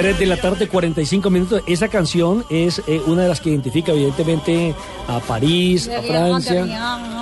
3 0.00 0.16
de 0.18 0.26
la 0.26 0.36
tarde, 0.36 0.68
45 0.68 1.28
minutos. 1.28 1.62
Esa 1.66 1.88
canción 1.88 2.44
es 2.50 2.80
eh, 2.86 3.00
una 3.06 3.22
de 3.22 3.28
las 3.28 3.40
que 3.40 3.50
identifica 3.50 3.90
evidentemente 3.92 4.72
a 5.08 5.18
París, 5.18 5.88
a 5.88 6.02
Francia. 6.02 6.64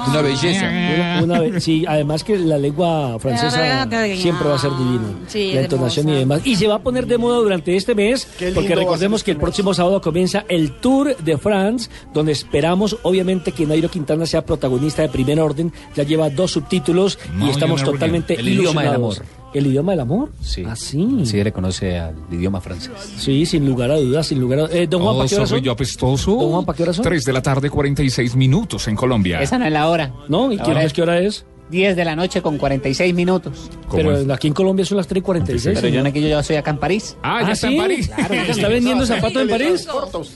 Una 0.08 0.20
belleza. 0.20 0.66
Una- 0.68 1.20
una 1.22 1.40
ve- 1.40 1.60
sí, 1.60 1.84
además 1.88 2.22
que 2.22 2.38
la 2.38 2.58
lengua 2.58 3.18
francesa 3.18 3.86
siempre 4.16 4.48
va 4.48 4.56
a 4.56 4.58
ser 4.58 4.70
divina. 4.72 5.04
Sí, 5.26 5.52
la 5.54 5.62
entonación 5.62 6.08
y 6.10 6.12
demás. 6.16 6.42
Y 6.46 6.56
se 6.56 6.66
va 6.68 6.74
a 6.74 6.78
poner 6.80 7.06
de 7.06 7.16
moda 7.16 7.38
durante 7.38 7.74
este 7.76 7.94
mes, 7.94 8.26
Qué 8.38 8.46
lindo 8.46 8.60
porque 8.60 8.74
recordemos 8.74 9.20
ser 9.20 9.24
que 9.26 9.30
el 9.30 9.36
este 9.36 9.42
próximo 9.44 9.72
sábado 9.74 10.00
comienza 10.02 10.44
el 10.48 10.72
Tour 10.72 11.16
de 11.16 11.38
France, 11.38 11.88
donde 12.12 12.32
esperamos 12.32 12.98
obviamente 13.04 13.52
que 13.52 13.64
Nairo 13.64 13.88
Quintana 13.90 14.26
sea 14.26 14.44
protagonista 14.44 15.00
de 15.02 15.08
primer 15.08 15.40
orden. 15.40 15.72
Ya 15.94 16.02
lleva 16.02 16.28
dos 16.28 16.50
subtítulos 16.52 17.18
No, 17.34 17.46
y 17.46 17.50
estamos 17.50 17.82
totalmente 17.82 18.34
El 18.34 18.48
idioma 18.48 18.82
del 18.82 18.94
amor. 18.94 19.16
¿El 19.56 19.66
idioma 19.68 19.92
del 19.92 20.00
amor? 20.00 20.30
Sí. 20.42 20.64
Ah, 20.66 20.76
sí. 20.76 21.22
Sí, 21.24 21.42
reconoce 21.42 21.98
al 21.98 22.14
idioma 22.30 22.60
francés. 22.60 22.92
Sí, 23.16 23.46
sin 23.46 23.66
lugar 23.66 23.90
a 23.90 23.96
dudas, 23.96 24.26
sin 24.26 24.38
lugar 24.38 24.58
a 24.60 24.64
eh, 24.70 24.86
Don 24.86 25.02
Juan, 25.02 25.14
Oh, 25.14 25.18
¿para 25.18 25.28
qué 25.28 25.34
hora 25.36 25.46
soy 25.46 25.58
son? 25.60 25.64
yo 25.64 25.72
apestoso. 25.72 26.30
Don 26.36 26.50
Juan, 26.50 26.64
¿para 26.66 26.76
qué 26.76 26.82
hora 26.82 26.92
son? 26.92 27.02
3 27.04 27.24
de 27.24 27.32
la 27.32 27.40
tarde, 27.42 27.70
46 27.70 28.36
minutos 28.36 28.86
en 28.88 28.96
Colombia. 28.96 29.40
Esa 29.40 29.58
no 29.58 29.64
es 29.66 29.72
la 29.72 29.88
hora. 29.88 30.12
¿No? 30.28 30.52
¿Y 30.52 30.56
La 30.56 30.64
qué, 30.64 30.70
hora 30.72 30.82
es, 30.84 30.92
qué 30.92 31.02
hora 31.02 31.20
es? 31.20 31.46
10 31.70 31.96
de 31.96 32.04
la 32.04 32.14
noche 32.14 32.42
con 32.42 32.58
46 32.58 33.14
minutos. 33.14 33.68
¿Cómo 33.88 33.96
Pero 33.96 34.16
es? 34.18 34.30
aquí 34.30 34.46
en 34.48 34.54
Colombia 34.54 34.84
son 34.84 34.98
las 34.98 35.06
3 35.06 35.20
y 35.20 35.22
46. 35.24 35.78
Pero 35.80 35.88
yo 35.92 36.00
no 36.02 36.08
es 36.08 36.14
que 36.14 36.20
yo 36.20 36.28
ya 36.28 36.42
soy 36.42 36.56
acá 36.56 36.70
en 36.70 36.78
París. 36.78 37.16
Ah, 37.22 37.40
ya 37.42 37.48
¿Ah, 37.48 37.52
está 37.52 37.68
sí? 37.68 37.74
en 37.74 37.80
París. 37.80 38.08
Claro, 38.14 38.34
¿Ya 38.34 38.42
está 38.52 38.68
vendiendo 38.68 39.06
zapatos 39.06 39.42
en 39.42 39.48
París? 39.48 39.88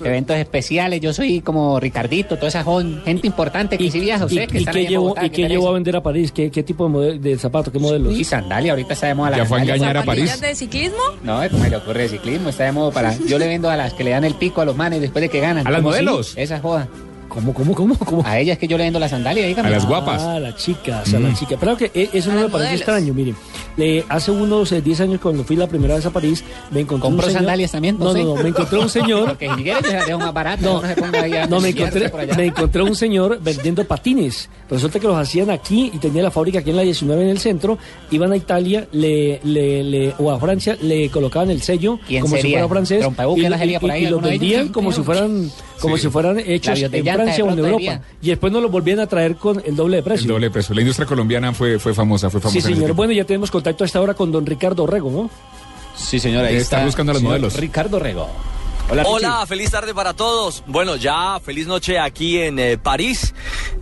Eventos 0.04 0.36
especiales, 0.36 1.00
yo 1.00 1.12
soy 1.12 1.40
como 1.40 1.78
Ricardito, 1.78 2.36
toda 2.36 2.48
esa 2.48 2.64
gente 3.04 3.26
importante 3.26 3.78
que 3.78 3.90
sí 3.90 4.00
viaja, 4.00 4.24
¿Y, 4.24 4.26
ustedes 4.26 4.48
que 4.48 4.64
qué 4.64 4.82
en 4.82 4.88
llevó, 4.88 5.14
y 5.22 5.30
¿qué 5.30 5.48
llevó 5.48 5.68
a 5.68 5.72
vender 5.72 5.96
a 5.96 6.02
París? 6.02 6.32
¿Qué, 6.32 6.50
qué 6.50 6.62
tipo 6.62 6.84
de, 6.84 6.90
modelo, 6.90 7.18
de 7.20 7.38
zapato? 7.38 7.70
¿Qué 7.70 7.78
modelos? 7.78 8.12
Y 8.18 8.24
sandalia, 8.24 8.72
ahorita 8.72 8.94
está 8.94 9.06
de 9.06 9.14
moda 9.14 9.30
la 9.30 9.36
Ya 9.38 9.44
fue 9.44 9.60
a 9.60 9.62
engañar 9.62 9.96
a 9.96 10.02
París. 10.02 10.40
de 10.40 10.54
ciclismo? 10.54 10.98
No, 11.22 11.40
¿cómo 11.50 11.64
se 11.64 11.70
le 11.70 11.76
ocurre 11.76 12.02
de 12.02 12.08
ciclismo? 12.08 12.48
Está 12.48 12.64
de 12.64 12.72
moda 12.72 12.90
para... 12.90 13.16
Yo 13.26 13.38
le 13.38 13.46
vendo 13.46 13.70
a 13.70 13.76
las 13.76 13.94
que 13.94 14.04
le 14.04 14.10
dan 14.10 14.24
el 14.24 14.34
pico 14.34 14.60
a 14.60 14.64
los 14.64 14.76
manes 14.76 15.00
después 15.00 15.22
de 15.22 15.28
que 15.28 15.40
ganan. 15.40 15.66
¿A 15.66 15.70
las 15.70 15.80
¿Cómo 15.80 15.90
modelos? 15.90 16.34
Esa 16.36 16.56
es 16.56 16.62
joda. 16.62 16.88
¿Cómo, 17.30 17.54
cómo, 17.54 17.74
cómo? 17.74 17.96
cómo? 17.98 18.22
A 18.26 18.38
ellas 18.38 18.58
que 18.58 18.68
yo 18.68 18.76
le 18.76 18.84
vendo 18.84 18.98
la 18.98 19.08
sandalia, 19.08 19.46
dígame. 19.46 19.68
A 19.68 19.72
las 19.72 19.86
guapas. 19.86 20.20
Ah, 20.22 20.38
las 20.38 20.56
chicas, 20.56 21.14
a 21.14 21.18
Mm. 21.18 21.22
las 21.22 21.38
chicas. 21.38 21.56
Pero 21.58 21.76
que 21.76 21.90
eh, 21.94 22.10
eso 22.12 22.28
no 22.28 22.32
A 22.32 22.36
me 22.36 22.42
las 22.42 22.50
parece 22.52 22.68
modelos. 22.68 22.80
extraño, 22.80 23.14
miren. 23.14 23.36
Le- 23.76 24.04
hace 24.08 24.30
unos 24.32 24.70
eh, 24.72 24.82
10 24.82 25.00
años 25.00 25.20
cuando 25.20 25.44
fui 25.44 25.56
la 25.56 25.66
primera 25.68 25.94
vez 25.94 26.04
a 26.04 26.10
París, 26.10 26.44
me 26.70 26.80
encontré 26.80 27.02
¿Compró 27.08 27.26
un 27.26 27.30
señor... 27.30 27.40
sandalias 27.42 27.70
también, 27.72 27.96
No, 27.98 28.12
no, 28.12 28.24
no, 28.24 28.42
me 28.42 28.48
encontré 28.48 28.78
un 28.78 28.88
señor... 28.90 29.24
Porque 29.28 29.48
si 29.56 29.62
quieres 29.62 30.06
dejo 30.06 30.18
más 30.18 30.34
baratas, 30.34 30.60
No, 30.64 30.82
no, 30.82 30.88
se 30.88 30.96
ponga 30.96 31.22
ahí 31.22 31.32
a 31.34 31.46
No, 31.46 31.60
me 31.60 31.68
encontré, 31.70 32.08
por 32.10 32.20
allá. 32.20 32.34
me 32.34 32.46
encontré 32.46 32.82
un 32.82 32.94
señor 32.96 33.38
vendiendo 33.42 33.84
patines. 33.84 34.50
Resulta 34.68 34.98
que 34.98 35.06
los 35.06 35.16
hacían 35.16 35.50
aquí 35.50 35.90
y 35.94 35.98
tenía 35.98 36.22
la 36.24 36.30
fábrica 36.30 36.58
aquí 36.58 36.70
en 36.70 36.76
la 36.76 36.82
19 36.82 37.22
en 37.22 37.28
el 37.30 37.38
centro. 37.38 37.78
Iban 38.10 38.32
a 38.32 38.36
Italia 38.36 38.86
le, 38.92 39.40
le, 39.44 39.84
le- 39.84 40.14
o 40.18 40.30
a 40.32 40.38
Francia, 40.40 40.76
le 40.82 41.08
colocaban 41.10 41.50
el 41.50 41.62
sello 41.62 41.98
¿Quién 42.06 42.22
como 42.22 42.34
si 42.36 42.42
sería? 42.42 42.58
fuera 42.58 42.68
francés. 42.68 43.06
Y, 43.36 43.40
y- 43.40 43.44
y 43.44 43.48
los 43.48 43.60
ellos. 43.60 44.22
vendían 44.22 44.68
como 44.68 44.90
si 44.92 45.02
fueran 45.02 45.50
como 45.80 45.96
Sí. 45.96 46.02
si 46.04 46.08
fueran 46.10 46.38
hechos 46.38 46.78
en 46.80 46.90
Francia 47.04 47.44
o 47.44 47.50
en 47.50 47.58
Europa. 47.58 48.00
Y 48.22 48.28
después 48.28 48.52
nos 48.52 48.62
los 48.62 48.70
volvían 48.70 49.00
a 49.00 49.06
traer 49.06 49.36
con 49.36 49.62
el 49.64 49.74
doble 49.74 49.96
de 49.96 49.98
El 50.00 50.04
precio. 50.04 50.28
doble 50.32 50.50
peso. 50.50 50.74
La 50.74 50.80
industria 50.80 51.06
colombiana 51.06 51.52
fue, 51.52 51.78
fue 51.78 51.94
famosa, 51.94 52.30
fue 52.30 52.40
famosa. 52.40 52.60
Sí, 52.60 52.74
señor. 52.74 52.92
Bueno, 52.92 53.12
ya 53.12 53.24
tenemos 53.24 53.50
contacto 53.50 53.84
a 53.84 53.86
esta 53.86 54.00
hora 54.00 54.14
con 54.14 54.30
don 54.30 54.46
Ricardo 54.46 54.86
Rego, 54.86 55.10
¿no? 55.10 55.30
Sí, 55.96 56.18
señora, 56.18 56.48
ahí 56.48 56.56
Está 56.56 56.76
está. 56.76 56.86
buscando 56.86 57.10
a 57.10 57.14
los 57.14 57.20
señor 57.20 57.32
modelos. 57.32 57.56
Ricardo 57.56 57.98
Rego. 57.98 58.28
Hola, 58.90 59.46
feliz 59.46 59.70
tarde 59.70 59.94
para 59.94 60.14
todos. 60.14 60.64
Bueno, 60.66 60.96
ya 60.96 61.38
feliz 61.38 61.68
noche 61.68 62.00
aquí 62.00 62.38
en 62.38 62.58
eh, 62.58 62.76
París. 62.76 63.34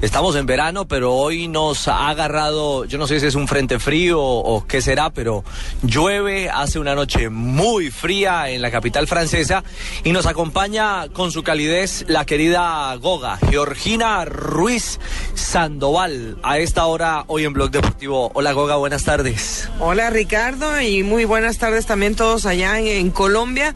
Estamos 0.02 0.36
en 0.36 0.44
verano, 0.44 0.86
pero 0.86 1.14
hoy 1.14 1.48
nos 1.48 1.88
ha 1.88 2.11
agarrado, 2.11 2.84
yo 2.84 2.98
no 2.98 3.06
sé 3.06 3.18
si 3.18 3.26
es 3.26 3.34
un 3.34 3.48
frente 3.48 3.78
frío 3.78 4.20
o, 4.20 4.56
o 4.56 4.66
qué 4.66 4.82
será, 4.82 5.09
pero 5.09 5.44
llueve, 5.82 6.50
hace 6.50 6.78
una 6.78 6.94
noche 6.94 7.30
muy 7.30 7.90
fría 7.90 8.50
en 8.50 8.61
la 8.61 8.70
capital 8.70 9.06
francesa 9.06 9.64
y 10.04 10.12
nos 10.12 10.26
acompaña 10.26 11.09
con 11.09 11.32
su 11.32 11.42
calidez 11.42 12.04
la 12.06 12.26
querida 12.26 12.94
Goga, 12.96 13.38
Georgina 13.48 14.26
Ruiz 14.26 15.00
Sandoval, 15.34 16.36
a 16.42 16.59
esta 16.59 16.84
hora 16.84 17.24
hoy 17.28 17.44
en 17.44 17.54
Blog 17.54 17.70
Deportivo. 17.70 18.30
Hola 18.34 18.52
Goga, 18.52 18.76
buenas 18.76 19.04
tardes. 19.04 19.70
Hola 19.80 20.11
Ricardo 20.11 20.80
y 20.82 21.02
muy 21.02 21.24
buenas 21.24 21.56
tardes 21.56 21.86
también 21.86 22.14
todos 22.14 22.44
allá 22.44 22.78
en, 22.78 22.86
en 22.86 23.11
Colombia. 23.11 23.74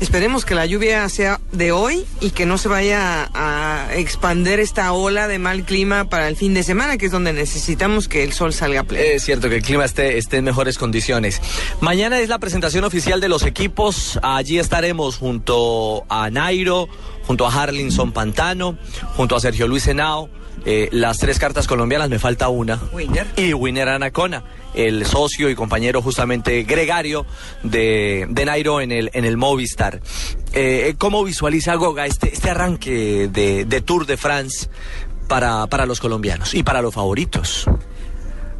Esperemos 0.00 0.44
que 0.44 0.56
la 0.56 0.66
lluvia 0.72 1.06
sea 1.10 1.38
de 1.52 1.70
hoy 1.70 2.06
y 2.20 2.30
que 2.30 2.46
no 2.46 2.56
se 2.56 2.68
vaya 2.68 3.28
a 3.34 3.88
expander 3.94 4.58
esta 4.58 4.92
ola 4.92 5.28
de 5.28 5.38
mal 5.38 5.64
clima 5.64 6.08
para 6.08 6.28
el 6.28 6.36
fin 6.36 6.54
de 6.54 6.62
semana, 6.62 6.96
que 6.96 7.06
es 7.06 7.12
donde 7.12 7.34
necesitamos 7.34 8.08
que 8.08 8.24
el 8.24 8.32
sol 8.32 8.54
salga 8.54 8.82
pleno. 8.82 9.04
Es 9.04 9.22
cierto 9.22 9.50
que 9.50 9.56
el 9.56 9.62
clima 9.62 9.84
esté, 9.84 10.16
esté 10.16 10.38
en 10.38 10.44
mejores 10.44 10.78
condiciones. 10.78 11.42
Mañana 11.80 12.20
es 12.20 12.30
la 12.30 12.38
presentación 12.38 12.84
oficial 12.84 13.20
de 13.20 13.28
los 13.28 13.42
equipos. 13.44 14.18
Allí 14.22 14.58
estaremos 14.58 15.18
junto 15.18 16.04
a 16.08 16.30
Nairo, 16.30 16.88
junto 17.26 17.46
a 17.46 17.52
Harlinson 17.52 18.12
Pantano, 18.12 18.78
junto 19.14 19.36
a 19.36 19.40
Sergio 19.40 19.68
Luis 19.68 19.86
Henao. 19.86 20.30
eh, 20.64 20.88
las 20.92 21.18
tres 21.18 21.38
cartas 21.38 21.66
colombianas, 21.66 22.08
me 22.08 22.18
falta 22.18 22.48
una. 22.48 22.80
Winner. 22.92 23.26
Y 23.36 23.52
Winner 23.52 23.88
Anacona, 23.88 24.44
el 24.74 25.04
socio 25.06 25.50
y 25.50 25.54
compañero 25.54 26.02
justamente 26.02 26.62
gregario 26.62 27.26
de, 27.62 28.26
de 28.28 28.44
Nairo 28.44 28.80
en 28.80 28.92
el, 28.92 29.10
en 29.12 29.24
el 29.24 29.36
Movistar. 29.36 30.00
Eh, 30.52 30.94
¿Cómo 30.98 31.24
visualiza 31.24 31.74
Goga 31.74 32.06
este, 32.06 32.32
este 32.32 32.50
arranque 32.50 33.28
de, 33.32 33.64
de 33.64 33.80
Tour 33.80 34.06
de 34.06 34.16
France 34.16 34.68
para, 35.28 35.66
para 35.66 35.86
los 35.86 36.00
colombianos 36.00 36.54
y 36.54 36.62
para 36.62 36.82
los 36.82 36.94
favoritos? 36.94 37.66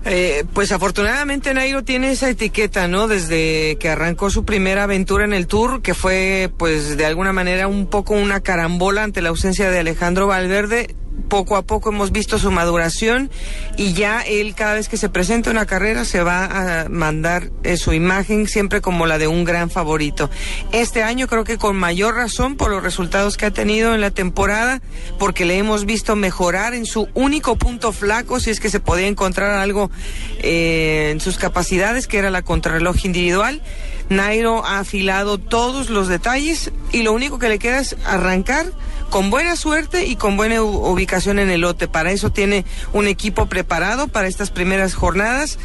Eh, 0.04 0.44
pues 0.52 0.72
afortunadamente 0.72 1.54
Nairo 1.54 1.84
tiene 1.84 2.10
esa 2.10 2.28
etiqueta, 2.28 2.88
¿no? 2.88 3.06
Desde 3.06 3.76
que 3.78 3.88
arrancó 3.88 4.30
su 4.30 4.44
primera 4.44 4.82
aventura 4.82 5.24
en 5.24 5.32
el 5.32 5.46
Tour, 5.46 5.80
que 5.80 5.94
fue 5.94 6.50
pues 6.56 6.96
de 6.96 7.06
alguna 7.06 7.32
manera 7.32 7.68
un 7.68 7.86
poco 7.86 8.14
una 8.14 8.40
carambola 8.40 9.04
ante 9.04 9.22
la 9.22 9.28
ausencia 9.28 9.70
de 9.70 9.78
Alejandro 9.78 10.26
Valverde. 10.26 10.96
Poco 11.28 11.56
a 11.56 11.62
poco 11.62 11.90
hemos 11.90 12.12
visto 12.12 12.38
su 12.38 12.50
maduración 12.50 13.30
y 13.76 13.94
ya 13.94 14.20
él 14.20 14.54
cada 14.54 14.74
vez 14.74 14.88
que 14.88 14.96
se 14.96 15.08
presenta 15.08 15.50
una 15.50 15.64
carrera 15.64 16.04
se 16.04 16.22
va 16.22 16.82
a 16.82 16.88
mandar 16.88 17.50
eh, 17.62 17.76
su 17.76 17.92
imagen 17.92 18.46
siempre 18.46 18.80
como 18.80 19.06
la 19.06 19.18
de 19.18 19.28
un 19.28 19.44
gran 19.44 19.70
favorito. 19.70 20.30
Este 20.72 21.02
año 21.02 21.26
creo 21.28 21.44
que 21.44 21.56
con 21.56 21.76
mayor 21.76 22.16
razón 22.16 22.56
por 22.56 22.70
los 22.70 22.82
resultados 22.82 23.36
que 23.36 23.46
ha 23.46 23.50
tenido 23.50 23.94
en 23.94 24.00
la 24.00 24.10
temporada, 24.10 24.82
porque 25.18 25.44
le 25.44 25.56
hemos 25.56 25.86
visto 25.86 26.16
mejorar 26.16 26.74
en 26.74 26.86
su 26.86 27.08
único 27.14 27.56
punto 27.56 27.92
flaco, 27.92 28.40
si 28.40 28.50
es 28.50 28.60
que 28.60 28.70
se 28.70 28.80
podía 28.80 29.06
encontrar 29.06 29.52
algo 29.52 29.90
eh, 30.38 31.10
en 31.12 31.20
sus 31.20 31.38
capacidades, 31.38 32.06
que 32.06 32.18
era 32.18 32.30
la 32.30 32.42
contrarreloj 32.42 33.04
individual. 33.04 33.62
Nairo 34.08 34.64
ha 34.64 34.80
afilado 34.80 35.38
todos 35.38 35.90
los 35.90 36.08
detalles 36.08 36.72
y 36.92 37.02
lo 37.02 37.12
único 37.12 37.38
que 37.38 37.48
le 37.48 37.58
queda 37.58 37.80
es 37.80 37.96
arrancar 38.04 38.66
con 39.10 39.30
buena 39.30 39.56
suerte 39.56 40.06
y 40.06 40.16
con 40.16 40.36
buena 40.36 40.62
ubicación 40.62 41.38
en 41.38 41.50
el 41.50 41.60
lote. 41.60 41.88
Para 41.88 42.12
eso 42.12 42.30
tiene 42.30 42.64
un 42.92 43.06
equipo 43.06 43.46
preparado 43.46 44.08
para 44.08 44.28
estas 44.28 44.50
primeras 44.50 44.94
jornadas. 44.94 45.58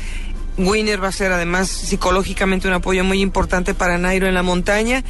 Winner 0.57 1.01
va 1.01 1.09
a 1.09 1.11
ser 1.11 1.31
además 1.31 1.69
psicológicamente 1.69 2.67
un 2.67 2.73
apoyo 2.73 3.03
muy 3.03 3.21
importante 3.21 3.73
para 3.73 3.97
Nairo 3.97 4.27
en 4.27 4.33
la 4.33 4.41
montaña 4.43 5.03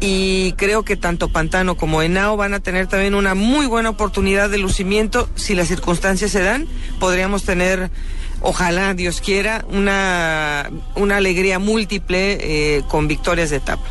y 0.00 0.52
creo 0.54 0.84
que 0.84 0.96
tanto 0.96 1.28
Pantano 1.28 1.76
como 1.76 2.02
Henao 2.02 2.36
van 2.36 2.52
a 2.52 2.60
tener 2.60 2.88
también 2.88 3.14
una 3.14 3.34
muy 3.34 3.66
buena 3.66 3.90
oportunidad 3.90 4.50
de 4.50 4.58
lucimiento 4.58 5.28
si 5.36 5.54
las 5.54 5.68
circunstancias 5.68 6.32
se 6.32 6.42
dan. 6.42 6.66
Podríamos 6.98 7.44
tener, 7.44 7.90
ojalá 8.40 8.94
Dios 8.94 9.20
quiera, 9.20 9.64
una, 9.70 10.70
una 10.94 11.16
alegría 11.16 11.58
múltiple 11.58 12.38
eh, 12.40 12.82
con 12.88 13.08
victorias 13.08 13.50
de 13.50 13.56
etapa. 13.56 13.84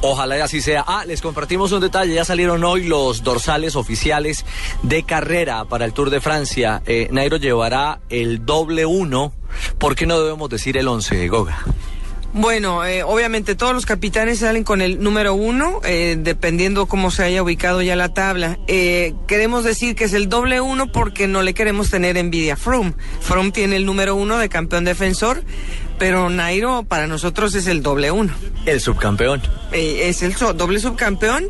Ojalá 0.00 0.38
y 0.38 0.40
así 0.40 0.60
sea. 0.60 0.84
Ah, 0.86 1.04
les 1.06 1.20
compartimos 1.20 1.72
un 1.72 1.80
detalle. 1.80 2.14
Ya 2.14 2.24
salieron 2.24 2.64
hoy 2.64 2.84
los 2.84 3.22
dorsales 3.22 3.76
oficiales 3.76 4.44
de 4.82 5.02
carrera 5.02 5.64
para 5.64 5.84
el 5.84 5.92
Tour 5.92 6.10
de 6.10 6.20
Francia. 6.20 6.82
Eh, 6.86 7.08
Nairo 7.10 7.36
llevará 7.36 8.00
el 8.08 8.44
doble 8.44 8.86
uno. 8.86 9.32
¿Por 9.78 9.94
qué 9.94 10.06
no 10.06 10.20
debemos 10.20 10.50
decir 10.50 10.76
el 10.76 10.88
once, 10.88 11.28
Goga? 11.28 11.64
Bueno, 12.36 12.84
eh, 12.84 13.04
obviamente 13.04 13.54
todos 13.54 13.72
los 13.74 13.86
capitanes 13.86 14.40
salen 14.40 14.64
con 14.64 14.80
el 14.82 15.00
número 15.00 15.34
uno, 15.34 15.80
eh, 15.84 16.16
dependiendo 16.18 16.86
cómo 16.86 17.12
se 17.12 17.22
haya 17.22 17.44
ubicado 17.44 17.80
ya 17.80 17.94
la 17.94 18.08
tabla. 18.12 18.58
Eh, 18.66 19.14
queremos 19.28 19.62
decir 19.62 19.94
que 19.94 20.02
es 20.04 20.14
el 20.14 20.28
doble 20.28 20.60
uno 20.60 20.90
porque 20.90 21.28
no 21.28 21.42
le 21.42 21.54
queremos 21.54 21.90
tener 21.90 22.16
envidia 22.16 22.54
a 22.54 22.56
Froome. 22.56 22.94
Froome 23.20 23.52
tiene 23.52 23.76
el 23.76 23.86
número 23.86 24.16
uno 24.16 24.36
de 24.38 24.48
campeón 24.48 24.84
defensor, 24.84 25.44
pero 25.96 26.28
Nairo 26.28 26.82
para 26.82 27.06
nosotros 27.06 27.54
es 27.54 27.68
el 27.68 27.82
doble 27.84 28.10
uno. 28.10 28.32
El 28.66 28.80
subcampeón. 28.80 29.40
Eh, 29.70 30.08
es 30.08 30.22
el 30.22 30.34
so- 30.34 30.54
doble 30.54 30.80
subcampeón 30.80 31.46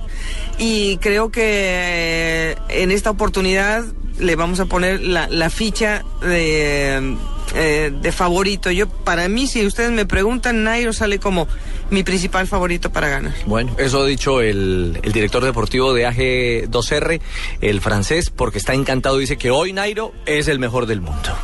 y 0.59 0.99
creo 0.99 1.31
que 1.31 1.43
eh, 1.45 2.57
en 2.69 2.91
esta 2.91 3.09
oportunidad 3.09 3.85
le 4.19 4.37
vamos 4.37 4.61
a 4.61 4.67
poner 4.67 5.01
la, 5.01 5.29
la 5.29 5.49
ficha 5.49 6.05
de, 6.21 7.17
eh, 7.55 7.93
de 7.95 8.13
favorito. 8.13 8.71
Yo, 8.71 8.89
para 8.89 9.29
mí, 9.29 9.47
si 9.47 9.65
ustedes 9.67 9.91
me 9.91 10.07
preguntan, 10.07 10.65
Nairo 10.65 10.93
sale 10.93 11.19
como 11.19 11.47
mi 11.91 12.03
principal 12.03 12.47
favorito 12.47 12.91
para 12.91 13.09
ganar. 13.09 13.35
Bueno, 13.47 13.75
eso 13.79 14.03
ha 14.03 14.07
dicho 14.07 14.41
el, 14.41 14.99
el 15.03 15.13
director 15.13 15.45
deportivo 15.45 15.95
de 15.95 16.07
AG2R, 16.07 17.21
el 17.61 17.81
francés, 17.81 18.31
porque 18.31 18.59
está 18.59 18.75
encantado. 18.75 19.19
Dice 19.19 19.37
que 19.37 19.51
hoy 19.51 19.73
Nairo 19.73 20.13
es 20.27 20.49
el 20.49 20.59
mejor 20.59 20.87
del 20.87 21.01
mundo. 21.01 21.37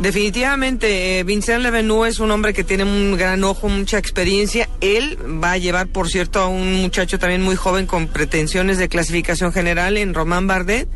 Definitivamente, 0.00 1.18
eh, 1.18 1.24
Vincent 1.24 1.60
Levenu 1.60 2.04
es 2.04 2.20
un 2.20 2.30
hombre 2.30 2.54
que 2.54 2.62
tiene 2.62 2.84
un 2.84 3.16
gran 3.16 3.42
ojo, 3.42 3.68
mucha 3.68 3.98
experiencia. 3.98 4.68
Él 4.80 5.18
va 5.42 5.52
a 5.52 5.58
llevar, 5.58 5.88
por 5.88 6.08
cierto, 6.08 6.38
a 6.40 6.46
un 6.46 6.74
muchacho 6.82 7.18
también 7.18 7.42
muy 7.42 7.56
joven 7.56 7.86
con 7.86 8.06
pretensiones 8.06 8.78
de 8.78 8.88
clasificación 8.88 9.52
general 9.52 9.96
en 9.96 10.14
Román 10.14 10.46
Bardet 10.46 10.88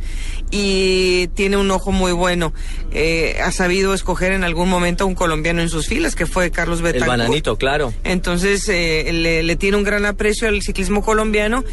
y 0.53 1.27
tiene 1.35 1.57
un 1.57 1.69
ojo 1.73 1.91
muy 1.91 2.13
bueno. 2.13 2.55
Eh, 2.93 3.39
ha 3.43 3.51
sabido 3.51 3.93
escoger 3.93 4.33
en 4.33 4.45
algún 4.45 4.69
momento 4.69 5.03
a 5.03 5.07
un 5.09 5.17
colombiano 5.17 5.63
en 5.63 5.69
sus 5.69 5.89
filas, 5.89 6.15
que 6.15 6.27
fue 6.27 6.53
Carlos 6.53 6.79
El 6.79 6.85
Betancourt. 6.85 7.19
bananito, 7.19 7.57
claro. 7.57 7.93
Entonces 8.05 8.69
eh, 8.69 9.11
le, 9.13 9.43
le 9.43 9.57
tiene 9.57 9.79
un 9.79 9.83
gran 9.83 10.07
aprecio 10.07 10.47
al 10.47 10.63
ciclismo 10.63 11.03
colombiano 11.03 11.65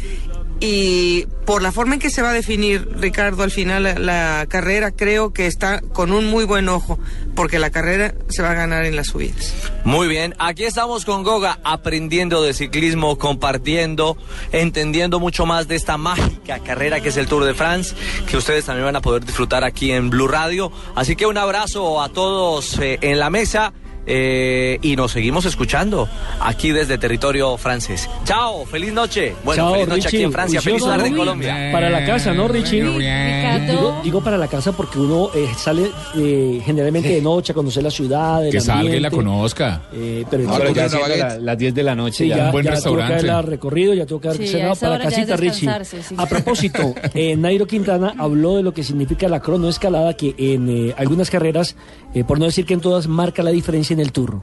y 0.60 1.26
por 1.46 1.62
la 1.62 1.72
forma 1.72 1.94
en 1.94 2.00
que 2.00 2.10
se 2.10 2.20
va 2.20 2.30
a 2.30 2.32
definir 2.34 2.86
Ricardo 2.96 3.42
al 3.42 3.50
final 3.50 4.04
la, 4.04 4.46
carrera 4.48 4.92
creo 4.92 5.32
que 5.32 5.46
está 5.46 5.80
con 5.80 6.12
un 6.12 6.26
muy 6.26 6.44
buen 6.44 6.68
ojo 6.68 6.98
porque 7.34 7.58
la 7.58 7.70
carrera 7.70 8.14
se 8.28 8.42
va 8.42 8.50
a 8.50 8.54
ganar 8.54 8.84
en 8.84 8.94
las 8.94 9.08
subidas. 9.08 9.54
Muy 9.84 10.06
bien, 10.06 10.34
aquí 10.38 10.64
estamos 10.64 11.06
con 11.06 11.22
Goga 11.22 11.58
aprendiendo 11.64 12.42
de 12.42 12.52
ciclismo, 12.52 13.16
compartiendo, 13.16 14.18
entendiendo 14.52 15.18
mucho 15.18 15.46
más 15.46 15.66
de 15.66 15.76
esta 15.76 15.96
mágica 15.96 16.58
carrera 16.58 17.00
que 17.00 17.08
es 17.08 17.16
el 17.16 17.26
Tour 17.26 17.44
de 17.44 17.54
France, 17.54 17.94
que 18.28 18.36
ustedes 18.36 18.66
también 18.66 18.84
van 18.84 18.96
a 18.96 19.00
poder 19.00 19.24
disfrutar 19.24 19.64
aquí 19.64 19.92
en 19.92 20.10
Blue 20.10 20.28
Radio. 20.28 20.70
Así 20.94 21.16
que 21.16 21.26
un 21.26 21.38
abrazo 21.38 22.02
a 22.02 22.10
todos 22.10 22.78
eh, 22.78 22.98
en 23.00 23.18
la 23.18 23.30
mesa. 23.30 23.72
Eh, 24.06 24.78
y 24.82 24.96
nos 24.96 25.12
seguimos 25.12 25.44
escuchando 25.44 26.08
aquí 26.40 26.72
desde 26.72 26.98
territorio 26.98 27.56
francés. 27.56 28.08
Chao, 28.24 28.64
feliz 28.66 28.92
noche. 28.92 29.34
Bueno, 29.44 29.62
Chao, 29.64 29.72
feliz 29.74 29.88
noche 29.88 30.08
aquí 30.08 30.22
en 30.22 30.32
Francia, 30.32 30.60
feliz 30.60 30.82
tarde 30.84 31.06
en 31.08 31.12
¿no? 31.12 31.18
Colombia. 31.18 31.68
Para 31.72 31.90
la 31.90 32.04
casa, 32.04 32.32
¿no, 32.32 32.48
Richie? 32.48 32.82
Digo, 32.82 34.00
digo 34.02 34.20
para 34.22 34.36
la 34.38 34.48
casa 34.48 34.72
porque 34.72 34.98
uno 34.98 35.30
eh, 35.34 35.46
sale 35.56 35.90
eh, 36.16 36.60
generalmente 36.64 37.08
de 37.08 37.20
noche 37.20 37.52
a 37.52 37.54
conocer 37.54 37.82
la 37.82 37.90
ciudad. 37.90 38.44
el 38.44 38.50
Que 38.52 38.60
salga 38.60 38.82
y 38.84 39.00
la 39.00 39.08
ambiente. 39.08 39.16
conozca. 39.16 39.82
Eh, 39.92 40.24
pero 40.30 40.50
Ah, 40.50 40.58
ya- 40.74 40.88
siendo 40.88 41.08
la- 41.08 41.38
las 41.38 41.58
10 41.58 41.74
de 41.74 41.82
la 41.82 41.94
noche. 41.94 42.16
Sí, 42.24 42.28
ya. 42.28 42.46
Un 42.46 42.52
buen 42.52 42.64
ya 42.64 42.70
tuvo 42.70 42.96
que 42.96 43.02
restaurante. 43.02 43.12
haberla 43.14 43.42
recorrido, 43.42 43.94
ya 43.94 44.06
tuvo 44.06 44.20
que 44.20 44.28
haber 44.28 44.40
Sí, 44.40 44.48
cenado 44.48 44.74
para 44.76 44.98
la 44.98 45.04
casita, 45.04 45.36
Richie. 45.36 45.68
sí. 45.84 46.14
A 46.16 46.26
propósito, 46.26 46.94
eh, 47.14 47.36
Nairo 47.36 47.66
Quintana 47.66 48.14
habló 48.18 48.56
de 48.56 48.62
lo 48.62 48.72
que 48.72 48.82
significa 48.82 49.28
la 49.28 49.40
cronoescalada, 49.40 50.14
que 50.14 50.34
en 50.38 50.68
eh, 50.88 50.94
algunas 50.96 51.30
carreras, 51.30 51.76
eh, 52.14 52.24
por 52.24 52.38
no 52.38 52.46
decir 52.46 52.64
que 52.66 52.74
en 52.74 52.80
todas, 52.80 53.06
marca 53.06 53.42
la 53.42 53.50
diferencia 53.50 53.89
en 53.94 54.00
el 54.00 54.12
turno. 54.12 54.42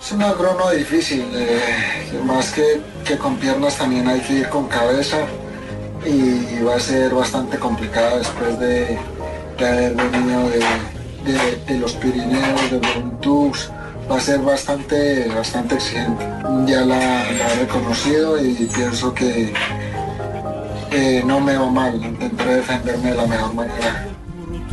Es 0.00 0.10
una 0.12 0.32
crono 0.32 0.70
difícil, 0.70 1.24
eh, 1.32 2.20
más 2.24 2.52
que, 2.52 3.16
con 3.18 3.36
piernas 3.36 3.76
también 3.78 4.08
hay 4.08 4.20
que 4.20 4.32
ir 4.34 4.48
con 4.48 4.66
cabeza 4.66 5.18
y 6.04 6.60
va 6.62 6.74
a 6.74 6.80
ser 6.80 7.14
bastante 7.14 7.56
complicada 7.58 8.18
después 8.18 8.58
de, 8.58 8.98
haber 9.58 9.94
venido 9.94 10.50
de, 11.24 11.78
los 11.78 11.92
Pirineos, 11.92 12.70
de 12.70 12.80
Tours, 13.20 13.70
va 14.10 14.16
a 14.16 14.20
ser 14.20 14.40
bastante, 14.40 15.28
bastante 15.28 15.76
exigente. 15.76 16.24
Ya 16.66 16.80
la, 16.80 17.30
he 17.30 17.60
reconocido 17.60 18.44
y 18.44 18.68
pienso 18.74 19.14
que 19.14 19.52
no 21.24 21.40
me 21.40 21.56
va 21.56 21.70
mal, 21.70 21.94
intentaré 21.94 22.56
defenderme 22.56 23.10
de 23.10 23.16
la 23.16 23.26
mejor 23.26 23.54
manera. 23.54 24.11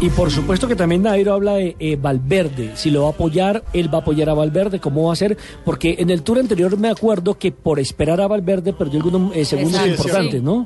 Y 0.02 0.10
por 0.12 0.32
supuesto 0.32 0.68
que 0.68 0.76
también 0.78 1.04
Nairo 1.04 1.34
habla 1.34 1.56
de 1.56 1.76
eh, 1.78 1.98
Valverde. 2.02 2.72
Si 2.76 2.90
lo 2.90 3.02
va 3.02 3.08
a 3.08 3.12
apoyar, 3.12 3.64
él 3.74 3.94
va 3.94 3.98
a 3.98 4.02
apoyar 4.02 4.30
a 4.30 4.34
Valverde. 4.34 4.80
¿Cómo 4.80 5.08
va 5.08 5.14
a 5.14 5.16
ser? 5.18 5.38
Porque 5.66 5.98
en 6.00 6.10
el 6.10 6.24
tour 6.24 6.40
anterior 6.40 6.78
me 6.78 6.90
acuerdo 6.90 7.38
que 7.38 7.52
por 7.52 7.80
esperar 7.80 8.22
a 8.22 8.28
Valverde 8.28 8.72
perdió 8.72 9.00
algunos 9.02 9.36
eh, 9.36 9.44
segundos 9.44 9.82
Exacto. 9.82 10.02
importantes, 10.04 10.40
Sí. 10.40 10.46
¿no? 10.46 10.66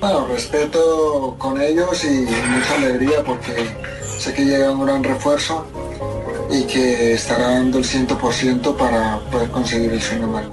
Bueno, 0.00 0.26
respeto 0.26 1.36
con 1.38 1.60
ellos 1.62 2.04
y 2.04 2.08
mucha 2.26 2.74
alegría 2.76 3.22
porque 3.24 3.52
sé 4.18 4.34
que 4.34 4.44
llega 4.44 4.70
un 4.72 4.84
gran 4.84 5.02
refuerzo 5.02 5.64
y 6.50 6.64
que 6.64 7.14
estará 7.14 7.52
dando 7.52 7.78
el 7.78 7.84
100% 7.84 8.76
para 8.76 9.18
poder 9.30 9.50
conseguir 9.50 9.92
el 9.92 10.02
sueño 10.02 10.26
mal. 10.26 10.50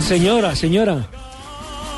Señora, 0.00 0.54
señora. 0.54 1.06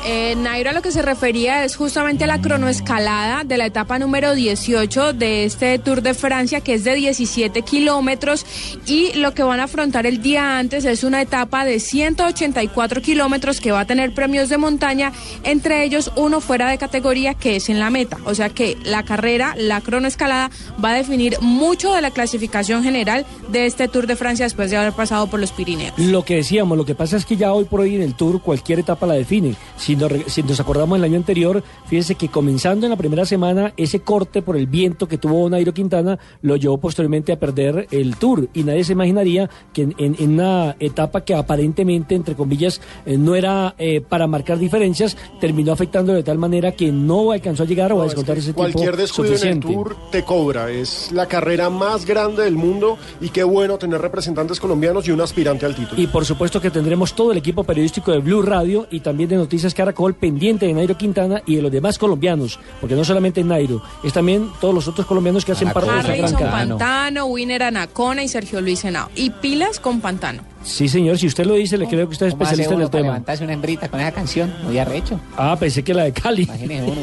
Eh, 0.05 0.35
Nairo 0.35 0.69
a 0.69 0.73
lo 0.73 0.81
que 0.81 0.91
se 0.91 1.01
refería 1.01 1.63
es 1.63 1.75
justamente 1.75 2.23
a 2.23 2.27
la 2.27 2.41
cronoescalada 2.41 3.43
de 3.43 3.57
la 3.57 3.65
etapa 3.65 3.99
número 3.99 4.35
18 4.35 5.13
de 5.13 5.45
este 5.45 5.77
Tour 5.79 6.01
de 6.01 6.13
Francia, 6.13 6.61
que 6.61 6.73
es 6.73 6.83
de 6.83 6.95
17 6.95 7.61
kilómetros, 7.61 8.45
y 8.85 9.13
lo 9.13 9.33
que 9.33 9.43
van 9.43 9.59
a 9.59 9.65
afrontar 9.65 10.05
el 10.05 10.21
día 10.21 10.57
antes 10.57 10.85
es 10.85 11.03
una 11.03 11.21
etapa 11.21 11.65
de 11.65 11.79
184 11.79 13.01
kilómetros 13.01 13.61
que 13.61 13.71
va 13.71 13.81
a 13.81 13.85
tener 13.85 14.13
premios 14.13 14.49
de 14.49 14.57
montaña, 14.57 15.11
entre 15.43 15.83
ellos 15.83 16.11
uno 16.15 16.41
fuera 16.41 16.69
de 16.69 16.77
categoría 16.77 17.33
que 17.33 17.55
es 17.55 17.69
en 17.69 17.79
la 17.79 17.89
meta. 17.89 18.17
O 18.25 18.35
sea 18.35 18.49
que 18.49 18.77
la 18.83 19.03
carrera, 19.03 19.53
la 19.57 19.81
cronoescalada, 19.81 20.51
va 20.83 20.91
a 20.91 20.95
definir 20.95 21.37
mucho 21.41 21.93
de 21.93 22.01
la 22.01 22.11
clasificación 22.11 22.83
general 22.83 23.25
de 23.49 23.65
este 23.65 23.87
Tour 23.87 24.07
de 24.07 24.15
Francia 24.15 24.45
después 24.45 24.71
de 24.71 24.77
haber 24.77 24.93
pasado 24.93 25.27
por 25.27 25.39
los 25.39 25.51
Pirineos. 25.51 25.93
Lo 25.97 26.23
que 26.23 26.35
decíamos, 26.35 26.77
lo 26.77 26.85
que 26.85 26.95
pasa 26.95 27.17
es 27.17 27.25
que 27.25 27.37
ya 27.37 27.53
hoy 27.53 27.65
por 27.65 27.81
hoy 27.81 27.95
en 27.95 28.01
el 28.01 28.15
Tour 28.15 28.41
cualquier 28.41 28.79
etapa 28.79 29.05
la 29.05 29.13
define. 29.13 29.55
Nos, 29.95 30.11
re- 30.11 30.23
si 30.27 30.43
nos 30.43 30.59
acordamos 30.59 30.97
del 30.97 31.05
año 31.05 31.17
anterior, 31.17 31.63
fíjense 31.87 32.15
que 32.15 32.27
comenzando 32.29 32.85
en 32.85 32.91
la 32.91 32.95
primera 32.97 33.25
semana, 33.25 33.73
ese 33.77 33.99
corte 34.01 34.41
por 34.41 34.57
el 34.57 34.67
viento 34.67 35.07
que 35.07 35.17
tuvo 35.17 35.49
Nairo 35.49 35.73
Quintana 35.73 36.17
lo 36.41 36.55
llevó 36.55 36.77
posteriormente 36.77 37.31
a 37.31 37.39
perder 37.39 37.87
el 37.91 38.15
Tour. 38.17 38.49
Y 38.53 38.63
nadie 38.63 38.83
se 38.83 38.93
imaginaría 38.93 39.49
que 39.73 39.83
en, 39.83 39.95
en- 39.97 40.15
en 40.19 40.33
una 40.33 40.75
etapa 40.79 41.21
que 41.21 41.33
aparentemente, 41.35 42.15
entre 42.15 42.35
comillas, 42.35 42.81
eh, 43.05 43.17
no 43.17 43.35
era 43.35 43.75
eh, 43.77 44.01
para 44.01 44.27
marcar 44.27 44.57
diferencias, 44.59 45.17
terminó 45.39 45.71
afectando 45.71 46.13
de 46.13 46.23
tal 46.23 46.37
manera 46.37 46.71
que 46.71 46.91
no 46.91 47.31
alcanzó 47.31 47.63
a 47.63 47.65
llegar 47.65 47.91
o 47.93 47.95
a 47.95 47.97
No, 47.99 48.03
es 48.05 48.09
descontar 48.11 48.35
que 48.35 48.39
ese 48.41 48.53
cualquier 48.53 48.97
descuido 48.97 49.27
en 49.29 49.33
el 49.33 49.39
suficiente. 49.39 49.67
Tour 49.73 49.95
te 50.11 50.23
cobra. 50.23 50.69
Es 50.71 51.11
la 51.11 51.25
carrera 51.27 51.69
más 51.69 52.05
grande 52.05 52.43
del 52.43 52.55
mundo 52.55 52.97
y 53.19 53.29
qué 53.29 53.43
bueno 53.43 53.77
tener 53.77 54.01
representantes 54.01 54.59
colombianos 54.59 55.07
y 55.07 55.11
un 55.11 55.21
aspirante 55.21 55.65
al 55.65 55.75
título. 55.75 56.01
Y 56.01 56.07
por 56.07 56.25
supuesto 56.25 56.59
que 56.61 56.71
tendremos 56.71 57.13
todo 57.13 57.31
el 57.31 57.37
equipo 57.37 57.63
periodístico 57.63 58.11
de 58.11 58.19
Blue 58.19 58.41
Radio 58.41 58.87
y 58.91 58.99
también 59.01 59.29
de 59.29 59.35
Noticias 59.37 59.73
Caracol 59.81 60.13
pendiente 60.13 60.67
de 60.67 60.73
Nairo 60.73 60.95
Quintana 60.95 61.41
y 61.47 61.55
de 61.55 61.63
los 61.63 61.71
demás 61.71 61.97
colombianos, 61.97 62.59
porque 62.79 62.95
no 62.95 63.03
solamente 63.03 63.43
Nairo, 63.43 63.81
es 64.03 64.13
también 64.13 64.51
todos 64.61 64.75
los 64.75 64.87
otros 64.87 65.07
colombianos 65.07 65.43
que 65.43 65.53
hacen 65.53 65.71
parte 65.71 65.91
de 65.91 65.99
esa 65.99 66.15
gran 66.15 66.33
cadena. 66.33 66.51
Pantano, 66.77 67.25
Winner 67.25 67.63
Anacona 67.63 68.21
y 68.23 68.27
Sergio 68.27 68.61
Luis 68.61 68.85
Henao. 68.85 69.09
Y 69.15 69.31
pilas 69.31 69.79
con 69.79 69.99
Pantano. 69.99 70.43
Sí, 70.63 70.87
señor, 70.87 71.17
si 71.17 71.25
usted 71.25 71.45
lo 71.45 71.55
dice, 71.55 71.79
le 71.79 71.87
creo 71.87 72.05
que 72.07 72.11
usted 72.11 72.27
es 72.27 72.33
¿Cómo 72.33 72.43
hace 72.43 72.53
especialista 72.61 72.75
en 72.75 72.81
el 72.81 72.89
tema. 72.91 73.03
levantarse 73.05 73.43
una 73.43 73.53
hembrita 73.53 73.89
con 73.89 73.99
esa 73.99 74.11
canción? 74.11 74.53
Muy 74.63 74.77
arrecho. 74.77 75.19
Ah, 75.35 75.57
pensé 75.59 75.83
que 75.83 75.95
la 75.95 76.03
de 76.03 76.13
Cali. 76.13 76.43
Imagínese 76.43 76.83
uno. 76.83 77.01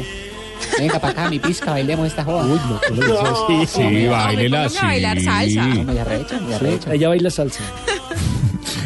Venga 0.77 0.99
para 0.99 1.11
acá, 1.11 1.29
mi 1.29 1.39
pizca, 1.39 1.71
bailemos 1.71 2.07
esta 2.07 2.23
joda. 2.23 2.45
Uy, 2.45 2.59
no, 2.95 3.05
no 3.07 3.19
así. 3.19 3.65
Sí, 3.67 4.07
bailela 4.07 4.65
a 4.65 4.83
bailar 4.85 5.19
salsa. 5.19 5.65
Muy 5.65 5.97
arrecho, 5.97 6.39
muy 6.39 6.53
arrecho. 6.53 6.91
Ella 6.91 7.09
baila 7.09 7.29
salsa. 7.29 7.61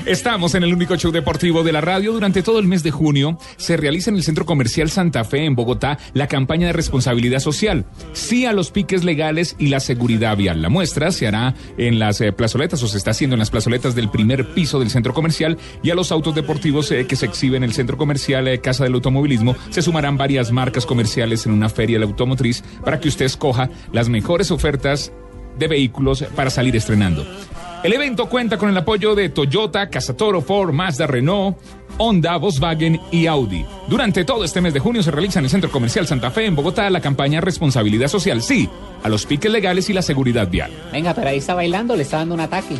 Estamos 0.05 0.53
en 0.53 0.63
el 0.63 0.73
único 0.73 0.97
show 0.97 1.13
deportivo 1.13 1.63
de 1.63 1.71
la 1.71 1.79
radio. 1.79 2.11
Durante 2.11 2.43
todo 2.43 2.59
el 2.59 2.67
mes 2.67 2.83
de 2.83 2.91
junio 2.91 3.37
se 3.55 3.77
realiza 3.77 4.09
en 4.09 4.17
el 4.17 4.23
Centro 4.23 4.45
Comercial 4.45 4.89
Santa 4.89 5.23
Fe 5.23 5.45
en 5.45 5.55
Bogotá 5.55 5.97
la 6.13 6.27
campaña 6.27 6.67
de 6.67 6.73
responsabilidad 6.73 7.39
social. 7.39 7.85
Sí 8.11 8.45
a 8.45 8.51
los 8.51 8.69
piques 8.69 9.05
legales 9.05 9.55
y 9.59 9.67
la 9.67 9.79
seguridad 9.79 10.35
vial. 10.35 10.61
La 10.61 10.67
muestra 10.67 11.11
se 11.11 11.25
hará 11.25 11.55
en 11.77 11.99
las 11.99 12.19
eh, 12.19 12.33
plazoletas 12.33 12.83
o 12.83 12.87
se 12.89 12.97
está 12.97 13.11
haciendo 13.11 13.35
en 13.35 13.39
las 13.39 13.49
plazoletas 13.49 13.95
del 13.95 14.09
primer 14.09 14.53
piso 14.53 14.77
del 14.77 14.89
centro 14.89 15.13
comercial 15.13 15.57
y 15.83 15.91
a 15.91 15.95
los 15.95 16.11
autos 16.11 16.35
deportivos 16.35 16.91
eh, 16.91 17.07
que 17.07 17.15
se 17.15 17.25
exhiben 17.25 17.63
en 17.63 17.69
el 17.69 17.73
Centro 17.73 17.97
Comercial 17.97 18.45
eh, 18.49 18.59
Casa 18.59 18.83
del 18.83 18.95
Automovilismo 18.95 19.55
se 19.69 19.81
sumarán 19.81 20.17
varias 20.17 20.51
marcas 20.51 20.85
comerciales 20.85 21.45
en 21.45 21.53
una 21.53 21.69
feria 21.69 21.95
de 21.95 22.05
la 22.05 22.11
automotriz 22.11 22.61
para 22.83 22.99
que 22.99 23.07
usted 23.07 23.23
escoja 23.23 23.69
las 23.93 24.09
mejores 24.09 24.51
ofertas 24.51 25.13
de 25.57 25.67
vehículos 25.69 26.23
para 26.35 26.49
salir 26.49 26.75
estrenando. 26.75 27.25
El 27.83 27.91
evento 27.91 28.29
cuenta 28.29 28.57
con 28.57 28.69
el 28.69 28.77
apoyo 28.77 29.13
de 29.13 29.27
Toyota, 29.27 29.89
Casatoro, 29.89 30.41
Ford, 30.41 30.71
Mazda, 30.71 31.05
Renault, 31.05 31.57
Honda, 31.97 32.37
Volkswagen 32.37 32.97
y 33.11 33.27
Audi. 33.27 33.65
Durante 33.89 34.23
todo 34.23 34.45
este 34.45 34.61
mes 34.61 34.73
de 34.73 34.79
junio 34.79 35.03
se 35.03 35.11
realiza 35.11 35.39
en 35.39 35.45
el 35.45 35.51
Centro 35.51 35.69
Comercial 35.69 36.07
Santa 36.07 36.31
Fe 36.31 36.45
en 36.45 36.55
Bogotá 36.55 36.89
la 36.89 37.01
campaña 37.01 37.41
Responsabilidad 37.41 38.07
Social, 38.07 38.41
sí, 38.41 38.69
a 39.03 39.09
los 39.09 39.25
piques 39.25 39.51
legales 39.51 39.89
y 39.89 39.93
la 39.93 40.01
seguridad 40.01 40.47
vial. 40.47 40.71
Venga, 40.93 41.13
pero 41.13 41.27
ahí 41.27 41.39
está 41.39 41.55
bailando, 41.55 41.97
le 41.97 42.03
está 42.03 42.19
dando 42.19 42.35
un 42.35 42.41
ataque. 42.41 42.77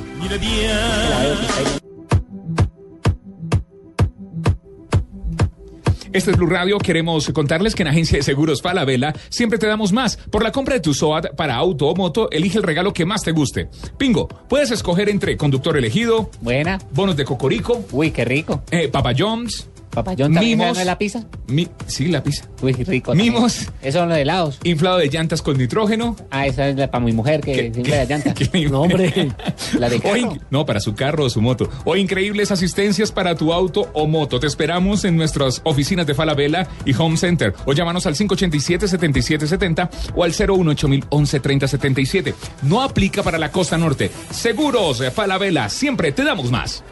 Este 6.13 6.29
es 6.31 6.37
Blue 6.37 6.47
Radio. 6.47 6.77
Queremos 6.77 7.27
contarles 7.33 7.73
que 7.73 7.81
en 7.81 7.87
Agencia 7.87 8.17
de 8.19 8.23
Seguros 8.23 8.61
Falabella 8.61 9.13
siempre 9.29 9.57
te 9.57 9.65
damos 9.65 9.91
más. 9.91 10.17
Por 10.17 10.43
la 10.43 10.51
compra 10.51 10.75
de 10.75 10.79
tu 10.79 10.93
SOAT 10.93 11.35
para 11.35 11.55
auto 11.55 11.87
o 11.87 11.95
moto, 11.95 12.29
elige 12.31 12.57
el 12.59 12.63
regalo 12.63 12.93
que 12.93 13.03
más 13.05 13.23
te 13.23 13.31
guste. 13.31 13.67
Pingo, 13.97 14.27
puedes 14.47 14.69
escoger 14.69 15.09
entre 15.09 15.35
conductor 15.37 15.75
elegido, 15.75 16.29
Buena. 16.41 16.77
bonos 16.91 17.17
de 17.17 17.25
cocorico, 17.25 17.83
Uy, 17.91 18.11
qué 18.11 18.25
rico. 18.25 18.61
eh, 18.69 18.89
Papa 18.89 19.13
John's, 19.17 19.67
Papayón 19.93 20.33
también 20.33 20.57
Mimos. 20.57 20.75
se 20.77 20.83
llama 20.83 20.91
la 20.91 20.97
pizza. 20.97 21.23
mi- 21.47 21.67
sí, 21.87 22.07
la 22.07 22.23
pizza, 22.23 22.45
Uy, 22.61 22.71
rico. 22.73 23.11
también. 23.11 23.33
Mimos. 23.33 23.67
Eso 23.81 23.99
son 23.99 24.09
los 24.09 24.17
helados. 24.17 24.59
inflado 24.63 24.97
de 24.97 25.09
llantas 25.09 25.41
con 25.41 25.57
nitrógeno. 25.57 26.15
Ah, 26.31 26.47
esa 26.47 26.67
es 26.69 26.75
la 26.77 26.89
para 26.89 27.03
mi 27.05 27.11
mujer 27.11 27.41
que 27.41 27.51
¿Qué- 27.53 27.71
se 27.73 27.79
infla 27.79 27.97
la 27.97 28.05
llanta. 28.05 28.33
qué- 28.33 28.67
No, 28.69 28.81
hombre. 28.81 29.31
La 29.77 29.89
de 29.89 29.99
carro. 29.99 30.17
in- 30.17 30.41
no, 30.49 30.65
para 30.65 30.79
su 30.79 30.95
carro 30.95 31.25
o 31.25 31.29
su 31.29 31.41
moto. 31.41 31.69
O 31.85 31.95
increíbles 31.95 32.51
asistencias 32.51 33.11
para 33.11 33.35
tu 33.35 33.53
auto 33.53 33.89
o 33.93 34.07
moto. 34.07 34.39
Te 34.39 34.47
esperamos 34.47 35.05
en 35.05 35.15
nuestras 35.15 35.61
oficinas 35.63 36.07
de 36.07 36.15
Falabella 36.15 36.67
y 36.85 36.93
Home 36.95 37.17
Center. 37.17 37.53
O 37.65 37.73
llámanos 37.73 38.05
al 38.07 38.15
587-7770 38.15 39.89
o 40.15 40.23
al 40.23 40.33
018-113077. 40.33 42.33
No 42.63 42.81
aplica 42.81 43.21
para 43.23 43.37
la 43.37 43.51
costa 43.51 43.77
norte. 43.77 44.09
Seguros, 44.31 45.03
Falabella. 45.13 45.69
Siempre 45.69 46.11
te 46.11 46.23
damos 46.23 46.51
más. 46.51 46.83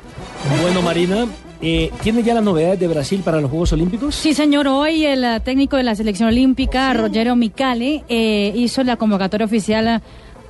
Bueno, 0.62 0.82
Marina, 0.82 1.28
eh, 1.62 1.92
¿tiene 2.02 2.24
ya 2.24 2.34
las 2.34 2.44
novedades 2.44 2.80
de 2.80 2.88
Brasil 2.88 3.22
para 3.24 3.40
los 3.40 3.50
Juegos 3.50 3.72
Olímpicos? 3.74 4.16
Sí, 4.16 4.34
señor. 4.34 4.68
Hoy 4.68 5.06
el 5.06 5.24
eh, 5.24 5.40
técnico 5.44 5.78
de 5.78 5.84
la 5.84 5.96
selección 5.96 6.30
olímpica, 6.30 6.94
Rogero 6.94 7.36
Micali, 7.36 8.04
eh, 8.10 8.52
hizo 8.56 8.84
la 8.84 8.98
convocatoria 8.98 9.46
oficial 9.46 10.02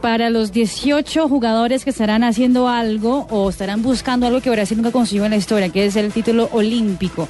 para 0.01 0.30
los 0.30 0.51
18 0.51 1.28
jugadores 1.30 1.84
que 1.84 1.91
estarán 1.91 2.24
haciendo 2.24 2.68
algo 2.68 3.28
o 3.30 3.49
estarán 3.49 3.84
buscando 3.84 4.26
algo 4.26 4.41
que 4.41 4.49
Brasil 4.49 4.78
nunca 4.78 4.91
consiguió 4.91 5.26
en 5.26 5.32
la 5.32 5.38
historia, 5.38 5.70
que 5.70 5.86
es 5.86 5.95
el 5.95 6.12
título 6.12 6.49
olímpico. 6.53 7.28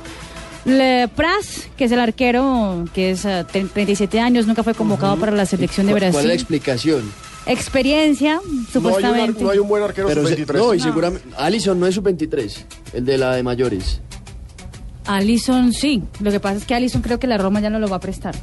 Le 0.64 1.08
Pras, 1.08 1.68
que 1.76 1.86
es 1.86 1.92
el 1.92 2.00
arquero, 2.00 2.86
que 2.94 3.12
es 3.12 3.26
eh, 3.26 3.44
tre- 3.52 3.68
37 3.70 4.20
años, 4.20 4.46
nunca 4.48 4.64
fue 4.64 4.74
convocado 4.76 5.18
para 5.18 5.32
la 5.32 5.46
selección 5.48 5.88
de 5.88 5.94
¿Cuál- 5.94 6.00
Brasil. 6.02 6.14
¿Cuál 6.14 6.24
es 6.26 6.28
la 6.30 6.34
explicación? 6.36 7.12
Experiencia, 7.46 8.36
No 8.36 8.42
hay, 8.42 8.50
un, 8.52 8.60
ar- 8.60 8.72
supuestamente. 8.72 9.44
no 9.44 9.50
hay 9.50 9.60
un 9.60 9.68
buen 9.68 9.84
arquero 9.84 10.08
Pero 10.08 10.26
se- 10.28 10.36
sub-23. 10.36 10.58
no, 10.58 10.74
y 10.74 10.80
seguramente. 10.80 11.28
Allison 11.38 11.80
no 11.80 11.88
es 11.88 11.96
su 11.96 12.02
23, 12.02 12.66
el 12.94 13.06
de 13.06 13.18
la 13.18 13.36
de 13.36 13.44
mayores. 13.44 14.00
Alison, 15.06 15.74
sí. 15.74 16.04
Lo 16.20 16.32
que 16.32 16.39
pasa 16.39 16.58
es 16.58 16.66
que 16.66 16.76
Alison 16.76 17.02
creo 17.02 17.20
que 17.20 17.28
la 17.28 17.38
Roma 17.38 17.60
ya 17.60 17.70
no 17.70 17.80
lo 17.80 17.88
va 17.89 17.97
a 17.97 17.99
prestar. 17.99 18.36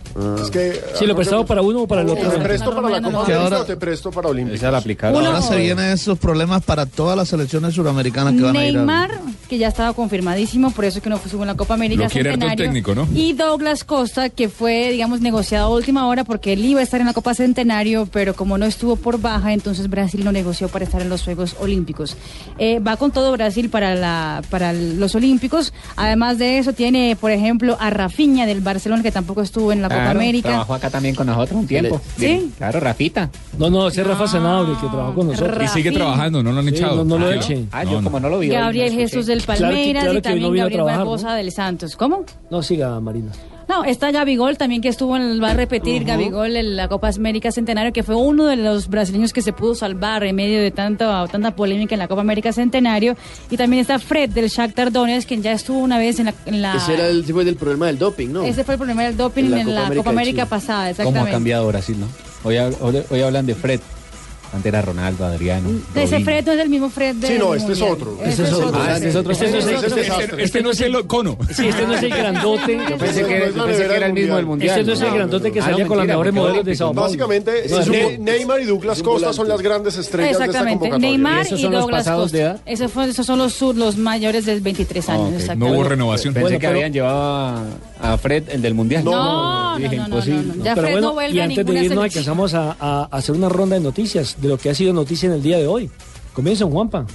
Es 0.43 0.51
que, 0.51 0.81
Si 0.99 1.07
lo 1.07 1.15
prestaba 1.15 1.45
para 1.47 1.63
uno 1.63 1.83
o 1.83 1.87
para 1.89 2.03
el 2.03 2.07
¿Te 2.09 2.13
otro. 2.27 2.43
presto 2.43 2.75
para 2.75 2.89
la 2.91 3.01
Copa. 3.03 3.25
América 3.25 3.61
o 3.61 3.65
te 3.65 3.77
presto 3.77 4.11
para. 4.11 4.29
Uno- 4.31 5.27
Ahora 5.29 5.43
se 5.43 5.57
vienen 5.57 5.93
esos 5.93 6.19
problemas 6.19 6.63
para 6.65 6.87
todas 6.87 7.17
las 7.17 7.29
selecciones 7.29 7.75
suramericanas 7.75 8.35
que 8.35 8.43
van 8.43 8.57
a 8.57 8.67
ir. 8.67 8.75
Neymar, 8.75 9.11
que 9.49 9.59
ya 9.59 9.69
estaba 9.69 9.93
confirmadísimo, 9.93 10.71
por 10.73 10.85
eso 10.85 11.01
que 11.01 11.09
no 11.11 11.19
subo 11.19 11.43
en 11.43 11.49
la 11.49 11.55
Copa 11.57 11.75
América. 11.75 12.05
Lo 12.05 12.11
quiere 12.11 12.35
el 12.35 12.57
técnico, 12.57 12.95
¿no? 12.95 13.07
Y 13.15 13.33
Douglas 13.35 13.85
Costa, 13.85 14.29
que 14.31 14.49
fue, 14.49 14.91
digamos, 14.91 15.21
negociado 15.21 15.67
a 15.73 15.77
última 15.77 16.07
hora 16.07 16.25
porque 16.25 16.53
él 16.55 16.65
iba 16.65 16.81
a 16.81 16.83
estar 16.83 17.01
en 17.01 17.07
la 17.07 17.13
Copa 17.13 17.35
Centenario, 17.35 18.09
pero 18.13 18.35
como 18.35 18.59
no 18.59 18.67
estuvo 18.67 18.97
por 18.97 19.21
baja, 19.21 19.53
entonces 19.53 19.89
Brasil 19.89 20.25
lo 20.25 20.33
negoció 20.33 20.69
para 20.69 20.85
estar 20.85 21.01
en 21.03 21.09
los 21.09 21.23
Juegos 21.23 21.57
Olímpicos. 21.61 22.17
Eh, 22.59 22.79
va 22.81 22.97
con 22.97 23.11
todo 23.13 23.33
Brasil 23.33 23.71
para, 23.71 23.95
la, 23.95 24.43
para 24.51 24.73
los 24.73 25.15
Olímpicos. 25.15 25.73
Además 25.97 26.39
de 26.39 26.48
eso, 26.57 26.73
tiene, 26.73 27.17
por 27.21 27.31
ejemplo, 27.31 27.77
a 27.79 27.91
Rafinha 27.91 28.47
del 28.47 28.61
Barcelona, 28.63 29.03
que 29.03 29.13
tampoco 29.13 29.43
estuvo 29.43 29.73
en 29.73 29.83
la 29.83 29.89
Copa 29.91 30.11
América. 30.11 30.49
Trabajó 30.49 30.75
acá 30.75 30.89
también 30.89 31.15
con 31.15 31.27
nosotros 31.27 31.61
un 31.61 31.67
tiempo. 31.67 32.01
¿Sí? 32.17 32.51
Claro, 32.57 32.81
Rafita. 32.81 33.29
No, 33.59 33.69
no, 33.69 33.89
ese 33.89 34.01
es 34.01 34.07
Rafa 34.07 34.27
Sanabria, 34.27 34.75
que 34.81 34.87
trabajó 34.87 35.15
con 35.15 35.27
nosotros. 35.29 35.63
Y 35.65 35.69
sigue 35.69 35.93
trabajando, 35.93 36.43
no 36.43 36.53
lo 36.53 36.61
han 36.61 36.69
Sí, 36.69 36.75
echado. 36.77 36.97
no, 36.97 37.05
no 37.05 37.19
lo 37.19 37.29
Tranquilo. 37.29 37.55
echen. 37.59 37.69
Ah, 37.73 37.85
No, 37.85 37.91
yo 37.91 38.01
no. 38.01 38.05
como 38.05 38.21
no 38.21 38.29
lo 38.31 38.39
vi. 38.39 38.49
Gabriel. 38.49 38.93
Jesús 38.93 39.27
del 39.27 39.43
Claro 39.43 39.59
que- 39.61 39.65
Palmeiras 39.67 40.03
claro 40.05 40.19
y 40.19 40.23
también 40.23 40.45
Gabriel 40.55 40.73
trabajar, 40.73 40.99
Barbosa 41.01 41.29
¿no? 41.29 41.35
del 41.35 41.53
Santos. 41.53 41.97
¿Cómo? 41.97 42.25
No, 42.51 42.63
siga, 42.63 42.99
Marina. 43.01 43.33
No, 43.69 43.85
está 43.85 44.11
Gabigol 44.11 44.57
también 44.57 44.81
que 44.81 44.89
estuvo 44.89 45.15
en 45.17 45.23
el, 45.23 45.43
va 45.43 45.51
a 45.51 45.55
repetir 45.55 46.05
Gabigol 46.05 46.57
en 46.57 46.75
la 46.77 46.89
Copa 46.89 47.11
América 47.11 47.53
Centenario, 47.53 47.93
que 47.93 48.03
fue 48.03 48.15
uno 48.15 48.47
de 48.47 48.57
los 48.57 48.89
brasileños 48.89 49.33
que 49.35 49.43
se 49.43 49.53
pudo 49.53 49.75
salvar 49.75 50.25
en 50.25 50.35
medio 50.37 50.59
de 50.61 50.71
tanta, 50.71 51.27
tanta 51.27 51.55
polémica 51.55 51.95
en 51.95 51.99
la 51.99 52.09
Copa 52.09 52.23
América 52.23 52.51
Centenario. 52.53 53.15
Y 53.51 53.57
también 53.59 53.83
está 53.83 53.99
Fred 53.99 54.31
del 54.31 54.49
Shakhtar 54.49 54.91
Donetsk, 54.91 55.29
quien 55.29 55.43
ya 55.43 55.53
estuvo 55.53 55.81
una 55.81 55.99
vez 55.99 56.19
en 56.19 56.27
la... 56.27 56.35
en 56.47 56.63
la- 56.63 56.77
Ese 56.77 56.95
era 56.95 57.09
el 57.09 57.25
tipo 57.25 57.45
del 57.45 57.57
problema 57.57 57.87
del 57.89 57.99
doping, 57.99 58.29
¿no? 58.33 58.43
ese 58.45 58.65
fue 58.65 58.75
el 58.75 58.79
problema 58.79 59.03
del 59.05 59.17
doping 59.17 59.45
En 59.53 59.75
la 59.75 59.91
Copa 59.95 60.11
América 60.11 60.47
pasada, 60.47 60.79
¿Cómo 60.79 60.87
ha 60.87 60.91
exactamente. 60.91 61.31
cambiado 61.33 61.67
Brasil, 61.69 61.97
no? 62.01 62.07
Hoy, 62.45 62.57
hoy, 62.57 63.03
hoy 63.11 63.21
hablan 63.21 63.45
de 63.47 63.55
Fred. 63.55 63.81
Antes 64.53 64.67
era 64.67 64.81
Ronaldo, 64.83 65.27
Adriano. 65.27 65.69
Ese 65.95 66.05
Robinho. 66.17 66.25
Fred 66.25 66.47
no 66.47 66.53
es 66.53 66.61
el 66.61 66.69
mismo 66.69 66.91
Fred 66.91 67.17
de 67.17 67.29
Sí, 67.29 67.35
no, 67.39 67.55
este 67.55 67.73
es 67.73 67.83
otro. 67.83 68.19
Este 68.25 68.43
es 68.45 68.53
otro. 68.53 68.81
Ah, 68.81 68.95
este 68.95 69.09
es 69.11 69.17
otro. 69.17 69.33
Este 69.33 69.51
no 70.63 70.71
es 70.71 70.81
el- 70.81 70.95
Ese 70.95 71.07
cono. 71.07 71.37
Sí, 71.55 71.69
este 71.69 71.87
no 71.87 71.95
es 71.95 72.03
el 72.03 72.11
grandote. 72.11 72.79
Yo 72.91 72.97
pensé 72.99 73.25
que, 73.25 73.37
era 73.95 74.07
el 74.07 74.13
mismo 74.15 74.37
del 74.37 74.47
Mundial. 74.47 74.79
Este 74.79 74.85
no 74.87 74.93
es 74.95 75.01
el 75.03 75.11
grandote 75.15 75.53
que 75.53 75.61
Ah, 75.61 75.65
salía 75.65 75.85
no, 75.85 75.89
con 75.89 75.99
las 75.99 76.07
mejores 76.07 76.33
modelos 76.35 76.65
de. 76.65 76.77
Sao 76.77 76.89
Paulo. 76.93 77.03
Básicamente, 77.03 77.65
Neymar 78.19 78.61
y 78.61 78.65
Douglas 78.65 79.03
Costa 79.03 79.33
son 79.33 79.49
las 79.49 79.61
grandes 79.61 79.97
estrellas 79.97 80.33
Exactamente. 80.41 80.99
Neymar 80.99 81.39
¿Y 81.45 81.47
esos 81.47 81.59
y 81.59 81.63
son 81.63 81.73
los 81.73 81.81
Douglas 81.83 82.01
pasados 82.01 82.23
Costa. 82.25 82.37
de 82.37 82.43
edad? 82.43 82.61
Esos, 82.67 83.27
son 83.27 83.39
los, 83.39 83.53
sur- 83.53 83.77
los 83.77 83.97
mayores 83.97 84.47
de 84.47 84.61
23 84.61 85.09
años. 85.11 85.29
Ah, 85.33 85.37
exactamente. 85.37 85.71
No 85.73 85.81
hubo 85.81 85.89
renovación. 85.89 86.35
Pensé 86.35 86.59
que 86.59 86.67
habían 86.67 86.93
llevado 86.93 87.67
a, 88.01 88.17
Fred, 88.19 88.45
el 88.51 88.63
del 88.63 88.75
Mundial. 88.75 89.05
No, 89.05 89.13
no, 89.13 89.79
no. 89.79 89.85
Ya 89.85 89.91
Pero 89.91 90.75
Fred 90.75 90.93
bueno, 90.93 91.01
no 91.01 91.15
vuelve 91.15 91.37
y 91.37 91.41
a 91.41 91.45
antes 91.45 91.57
de 91.59 91.65
ninguna 91.65 91.85
irnos 91.85 92.05
alcanzamos 92.05 92.55
a 92.55 93.09
hacer 93.11 93.35
una 93.35 93.49
ronda 93.49 93.77
de 93.77 93.83
noticias 93.83 94.37
de 94.41 94.49
lo 94.49 94.59
que 94.59 94.71
ha 94.71 94.75
sido 94.75 94.93
noticia 94.93 95.27
en 95.27 95.33
el 95.35 95.43
día 95.43 95.59
de 95.59 95.67
hoy. 95.67 95.91
Comienzan, 96.33 96.71
Juanpa. 96.71 97.07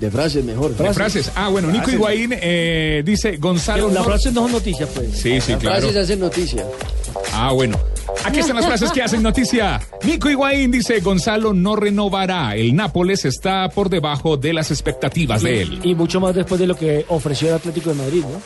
De 0.00 0.10
frases 0.10 0.44
mejor. 0.44 0.76
De 0.76 0.92
frases. 0.92 1.32
Ah, 1.34 1.48
bueno, 1.48 1.70
Nico 1.70 1.90
Higuaín 1.90 2.34
eh, 2.34 3.02
dice 3.04 3.38
Gonzalo. 3.38 3.86
Las 3.88 3.94
no- 3.98 4.04
frases 4.04 4.32
no 4.34 4.42
son 4.42 4.52
noticias, 4.52 4.88
pues. 4.94 5.10
Sí, 5.12 5.40
sí, 5.40 5.52
Las 5.52 5.60
claro. 5.60 5.80
frases 5.80 5.96
hacen 5.96 6.20
noticia. 6.20 6.66
Ah, 7.32 7.52
bueno. 7.52 7.78
Aquí 8.24 8.40
están 8.40 8.56
las 8.56 8.66
frases 8.66 8.90
que 8.92 9.02
hacen 9.02 9.22
noticia. 9.22 9.80
Nico 10.04 10.28
Higuaín 10.28 10.70
dice, 10.70 11.00
Gonzalo 11.00 11.52
no 11.54 11.76
renovará. 11.76 12.56
El 12.56 12.74
Nápoles 12.74 13.24
está 13.24 13.68
por 13.70 13.88
debajo 13.88 14.36
de 14.36 14.52
las 14.52 14.70
expectativas 14.70 15.42
de 15.42 15.62
él. 15.62 15.80
Y 15.82 15.94
mucho 15.94 16.20
más 16.20 16.34
después 16.34 16.60
de 16.60 16.66
lo 16.66 16.74
que 16.76 17.04
ofreció 17.08 17.48
el 17.48 17.54
Atlético 17.54 17.90
de 17.90 17.96
Madrid, 17.96 18.22
¿no? 18.22 18.40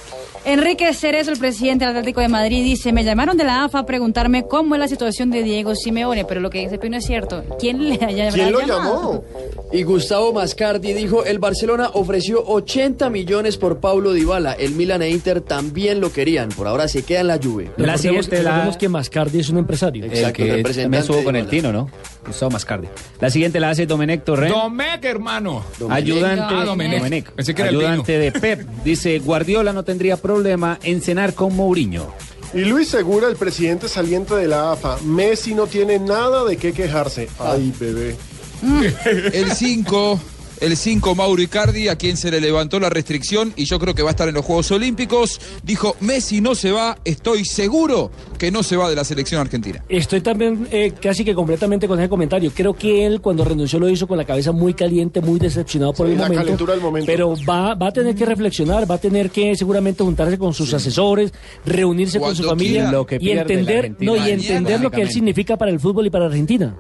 Enrique 0.45 0.93
Cerezo, 0.95 1.31
el 1.33 1.39
presidente 1.39 1.85
del 1.85 1.95
Atlético 1.97 2.23
de 2.23 2.29
Madrid, 2.29 2.65
dice, 2.65 2.93
me 2.93 3.05
llamaron 3.05 3.37
de 3.37 3.45
la 3.45 3.65
AFA 3.65 3.81
a 3.81 3.87
preguntarme 3.87 4.47
cómo 4.49 4.75
es 4.75 4.79
la 4.79 4.89
situación 4.89 5.31
de 5.31 5.43
Diego 5.43 5.75
Simeone, 5.75 6.25
pero 6.25 6.41
lo 6.41 6.49
que 6.49 6.61
dice 6.61 6.79
Pino 6.79 6.97
es 6.97 7.05
cierto. 7.05 7.45
¿Quién 7.59 7.89
le 7.91 7.95
haya 8.03 8.31
¿Quién 8.31 8.51
lo 8.51 8.61
llamado? 8.61 9.23
llamó? 9.23 9.25
Y 9.73 9.83
Gustavo 9.83 10.33
Mascardi 10.33 10.95
dijo, 10.95 11.25
el 11.27 11.39
Barcelona 11.39 11.91
ofreció 11.93 12.43
80 12.47 13.11
millones 13.11 13.59
por 13.59 13.81
Paulo 13.81 14.13
Dybala. 14.15 14.53
El 14.55 14.73
Milan 14.73 15.03
e 15.03 15.11
Inter 15.11 15.43
también 15.43 16.01
lo 16.01 16.11
querían. 16.11 16.49
Por 16.49 16.67
ahora 16.67 16.89
se 16.89 17.03
queda 17.03 17.21
en 17.21 17.27
la 17.27 17.39
Juve. 17.41 17.71
La 17.77 17.99
siguiente, 17.99 18.43
la- 18.43 18.75
que 18.79 18.89
Mascardi 18.89 19.41
es 19.41 19.51
un 19.51 19.59
empresario. 19.59 20.07
El 20.07 20.11
Exacto, 20.13 20.43
que 20.43 20.63
también 20.63 20.95
estuvo 20.95 21.19
de 21.19 21.25
con 21.25 21.37
el. 21.37 21.47
Tino, 21.49 21.71
¿no? 21.73 21.91
Gustavo 22.27 22.51
Mascardi. 22.53 22.89
La 23.21 23.29
siguiente 23.31 23.61
la 23.61 23.71
hace 23.71 23.85
Domenech 23.87 24.25
Torrent. 24.25 24.55
Domecq, 24.55 25.05
hermano. 25.05 25.63
Ayudante, 25.89 26.43
Ah, 26.49 26.65
Domenech. 26.65 26.99
Domenech. 26.99 27.31
Pensé 27.33 27.55
que 27.55 27.63
era 27.63 27.71
el 27.71 27.77
ayudante 27.79 28.19
de 28.19 28.33
Pep. 28.33 28.61
Dice, 28.85 29.19
Guardiola 29.19 29.73
no 29.73 29.85
tendría 29.85 30.17
problema 30.31 30.79
en 30.85 31.03
cenar 31.03 31.35
con 31.35 31.57
Mourinho. 31.57 32.15
Y 32.55 32.61
Luis 32.61 32.87
Segura, 32.87 33.27
el 33.27 33.35
presidente 33.35 33.89
saliente 33.89 34.37
de 34.37 34.47
la 34.47 34.71
AFA, 34.71 34.97
Messi 35.05 35.57
no 35.57 35.67
tiene 35.67 35.99
nada 35.99 36.45
de 36.45 36.57
qué 36.57 36.73
quejarse. 36.73 37.29
Ay, 37.41 37.75
bebé. 37.81 38.17
El 39.33 39.51
5, 39.51 40.21
el 40.61 40.77
5 40.77 41.15
Mauro 41.15 41.41
Icardi, 41.41 41.89
a 41.89 41.97
quien 41.97 42.17
se 42.17 42.31
le 42.31 42.41
levantó 42.41 42.79
la 42.81 42.91
restricción 42.91 43.53
y 43.57 43.65
yo 43.65 43.79
creo 43.79 43.95
que 43.95 44.03
va 44.03 44.11
a 44.11 44.13
estar 44.13 44.29
en 44.29 44.35
los 44.35 44.45
Juegos 44.45 44.71
Olímpicos, 44.71 45.41
dijo, 45.63 45.97
Messi 46.01 46.41
no 46.41 46.55
se 46.55 46.71
va, 46.71 46.99
estoy 47.05 47.45
seguro 47.45 48.11
que 48.39 48.51
no 48.51 48.63
se 48.63 48.77
va 48.77 48.89
de 48.91 48.97
la 48.97 49.05
selección 49.05 49.41
argentina. 49.41 49.83
Estoy 49.89 50.21
también 50.21 50.69
eh, 50.71 50.93
casi 51.01 51.25
que 51.25 51.35
completamente 51.35 51.89
con 51.89 51.99
ese 51.99 52.09
comentario. 52.09 52.53
Creo 52.55 52.75
que 52.75 53.07
él 53.07 53.21
cuando 53.21 53.45
renunció 53.45 53.79
lo 53.79 53.89
hizo 53.89 54.07
con 54.07 54.19
la 54.19 54.25
cabeza 54.25 54.53
muy 54.53 54.75
caliente, 54.75 55.21
muy 55.21 55.39
decepcionado 55.39 55.93
por 55.95 56.07
Sí, 56.07 56.13
el 56.13 56.19
la 56.19 56.25
momento. 56.25 56.43
calentura 56.45 56.73
del 56.75 56.83
momento. 56.83 57.07
Pero 57.07 57.35
va, 57.49 57.75
va 57.75 57.89
a 57.89 57.93
tener 57.93 58.15
que 58.15 58.27
reflexionar, 58.27 58.91
va 58.91 58.97
a 58.97 58.99
tener 58.99 59.31
que 59.31 59.55
seguramente 59.57 60.05
juntarse 60.05 60.39
con 60.39 60.53
sus 60.55 60.73
asesores, 60.75 61.33
reunirse 61.65 62.21
con 62.21 62.37
su 62.37 62.45
familia 62.45 62.73
quiera. 62.83 62.93
Lo 62.93 63.07
que 63.07 63.19
y 63.21 63.31
entender, 63.31 63.97
no, 64.01 64.15
y 64.17 64.21
Mañana, 64.21 64.31
entender 64.43 64.81
lo 64.81 64.91
que 64.91 65.01
él 65.03 65.11
significa 65.11 65.57
para 65.57 65.71
el 65.71 65.81
fútbol 65.81 66.07
y 66.07 66.11
para 66.11 66.27
Argentina. 66.27 66.77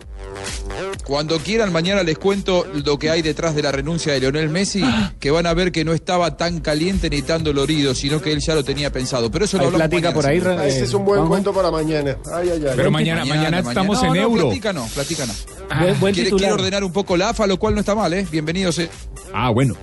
Cuando 1.07 1.39
quieran, 1.39 1.73
mañana 1.73 2.03
les 2.03 2.19
cuento 2.19 2.67
lo 2.85 2.99
que 2.99 3.11
hay 3.11 3.23
detrás 3.23 3.55
de 3.55 3.63
la 3.63 3.70
renuncia 3.73 4.13
de 4.13 4.21
Lionel 4.21 4.49
Messi, 4.49 4.83
que 5.19 5.31
van 5.31 5.47
a 5.47 5.55
ver 5.55 5.73
que 5.73 5.85
no 5.85 5.93
estaba 5.93 6.37
tan 6.37 6.61
caliente 6.61 7.11
ni 7.11 7.23
tan 7.23 7.43
dolorido, 7.45 7.95
sino 7.95 8.21
que 8.21 8.33
él 8.33 8.41
ya 8.41 8.55
lo 8.55 8.65
tenía 8.65 8.91
pensado. 8.93 9.31
Pero 9.31 9.45
eso 9.45 9.59
lo 9.59 9.67
hablamos 9.67 9.91
mañana, 9.93 10.15
por 10.15 10.27
ahí, 10.27 10.43
Ah, 10.45 10.67
Este 10.67 10.81
eh, 10.81 10.85
es 10.85 10.95
un 10.95 11.05
buen 11.05 11.27
cuento 11.27 11.53
para 11.53 11.71
mañana. 11.71 12.17
Ay, 12.33 12.51
ay, 12.51 12.63
ay. 12.67 12.73
Pero 12.77 12.91
mañana, 12.91 13.25
mañana, 13.25 13.59
estamos 13.61 14.03
en 14.03 14.09
no, 14.09 14.15
euro. 14.17 14.43
Platica 14.49 14.73
no, 14.73 14.87
platica 14.87 15.27
no. 15.27 15.33
Buen, 15.81 16.01
buen 16.01 16.15
Quiere, 16.15 16.31
quiere 16.31 16.53
ordenar 16.53 16.83
un 16.85 16.93
poco 16.93 17.17
la 17.17 17.31
AFA, 17.31 17.47
lo 17.47 17.59
cual 17.59 17.75
no 17.75 17.81
está 17.81 17.95
mal, 17.95 18.13
¿eh? 18.13 18.27
Bienvenidos. 18.31 18.79
eh. 18.79 18.91
Ah, 19.33 19.51
bueno. 19.51 19.77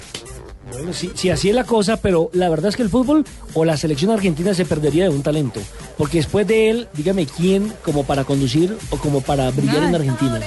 Bueno, 0.71 0.91
sí, 0.91 1.11
sí, 1.15 1.29
así 1.29 1.47
es 1.47 1.55
la 1.55 1.63
cosa, 1.63 1.95
pero 1.95 2.29
la 2.33 2.49
verdad 2.49 2.67
es 2.69 2.75
que 2.75 2.83
el 2.83 2.89
fútbol 2.89 3.23
o 3.53 3.63
la 3.63 3.77
selección 3.77 4.11
argentina 4.11 4.53
se 4.53 4.65
perdería 4.65 5.05
de 5.05 5.09
un 5.11 5.23
talento. 5.23 5.61
Porque 5.97 6.17
después 6.17 6.45
de 6.45 6.69
él, 6.69 6.87
dígame 6.93 7.25
quién 7.25 7.71
como 7.85 8.03
para 8.05 8.25
conducir 8.25 8.77
o 8.89 8.97
como 8.97 9.21
para 9.21 9.49
brillar 9.51 9.83
en 9.83 9.95
Argentina. 9.95 10.41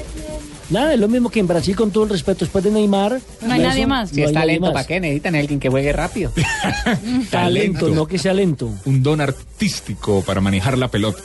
Nada, 0.71 0.95
es 0.95 1.01
lo 1.01 1.09
mismo 1.09 1.31
que 1.31 1.41
en 1.41 1.49
Brasil, 1.49 1.75
con 1.75 1.91
todo 1.91 2.05
el 2.05 2.11
respeto. 2.11 2.45
Después 2.45 2.63
de 2.63 2.71
Neymar. 2.71 3.21
No 3.43 3.53
hay 3.53 3.61
nadie 3.61 3.87
más. 3.87 4.11
Si 4.11 4.21
no 4.21 4.29
es 4.29 4.33
talento. 4.33 4.73
¿para 4.73 4.87
qué? 4.87 5.01
Necesitan 5.01 5.35
alguien 5.35 5.59
que 5.59 5.69
juegue 5.69 5.93
rápido. 5.93 6.33
Talento. 7.31 7.89
no 7.89 8.07
que 8.07 8.19
sea 8.19 8.33
lento. 8.33 8.71
Un 8.85 9.03
don 9.03 9.21
artístico 9.21 10.23
para 10.23 10.41
manejar 10.41 10.79
la 10.79 10.89
pelota. 10.89 11.21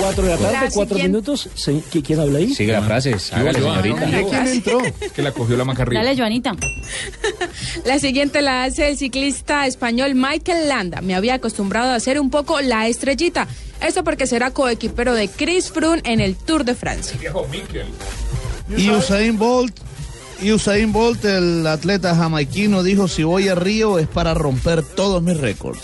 Cuatro 0.00 0.24
de 0.24 0.30
la 0.30 0.36
tarde, 0.36 0.52
La 0.52 0.60
cuatro 0.60 0.96
siguiente- 0.96 1.08
minutos. 1.08 1.48
Sí, 1.54 1.82
¿qui- 1.92 2.02
¿Quién 2.04 2.20
habla 2.20 2.38
ahí? 2.38 2.54
Sigue 2.54 2.72
las 2.72 2.84
frases. 2.84 3.32
Hágale, 3.32 3.60
señorita. 3.60 4.06
¿no? 4.06 4.28
¿Quién 4.28 4.46
entró? 4.48 4.78
Que 5.14 5.22
la 5.22 5.32
cogió 5.32 5.56
la 5.56 5.64
maca 5.64 5.82
arriba. 5.82 6.02
Dale, 6.02 6.16
Joanita. 6.16 6.52
La 7.84 7.98
siguiente 7.98 8.42
la 8.42 8.64
hace 8.64 8.88
el 8.88 8.96
ciclista 8.98 9.66
español 9.66 10.14
Michael 10.14 10.68
Landa. 10.68 11.00
Me 11.00 11.14
había 11.14 11.34
acostumbrado 11.34 11.90
a 11.90 11.94
hacer 11.94 12.20
un 12.20 12.30
poco 12.30 12.60
la 12.60 12.88
estrellita. 12.88 13.46
Esto 13.80 14.04
porque 14.04 14.26
será 14.26 14.50
coequipero 14.50 15.14
de 15.14 15.28
Chris 15.28 15.70
Froome 15.70 16.02
en 16.04 16.20
el 16.20 16.36
Tour 16.36 16.64
de 16.64 16.74
Francia. 16.74 17.16
Viejo 17.18 17.46
Miquel. 17.50 17.86
Y 18.76 18.90
Usain 18.90 19.36
Bolt, 19.38 19.74
y 20.42 20.52
Usain 20.52 20.92
Bolt, 20.92 21.24
el 21.24 21.66
atleta 21.66 22.14
jamaiquino, 22.14 22.82
dijo, 22.82 23.08
si 23.08 23.22
voy 23.22 23.48
a 23.48 23.54
Río 23.54 23.98
es 23.98 24.08
para 24.08 24.34
romper 24.34 24.82
todos 24.82 25.22
mis 25.22 25.38
récords. 25.38 25.80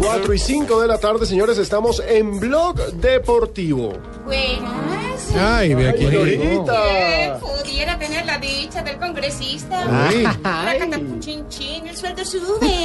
4 0.00 0.34
y 0.34 0.38
5 0.38 0.80
de 0.80 0.88
la 0.88 0.98
tarde, 0.98 1.26
señores, 1.26 1.58
estamos 1.58 2.02
en 2.06 2.40
Blog 2.40 2.76
Deportivo. 2.94 3.92
Buenas. 4.24 5.02
Ay, 5.38 5.74
ve 5.74 5.88
aquí. 5.88 6.04
Eh, 6.04 7.32
pudiera 7.40 7.98
tener 7.98 8.26
la 8.26 8.38
dicha 8.38 8.82
del 8.82 8.98
congresista. 8.98 9.86
Ay. 10.44 10.80
Chin, 11.20 11.48
chin, 11.48 11.86
el 11.86 11.96
sueldo 11.96 12.24
sube. 12.24 12.84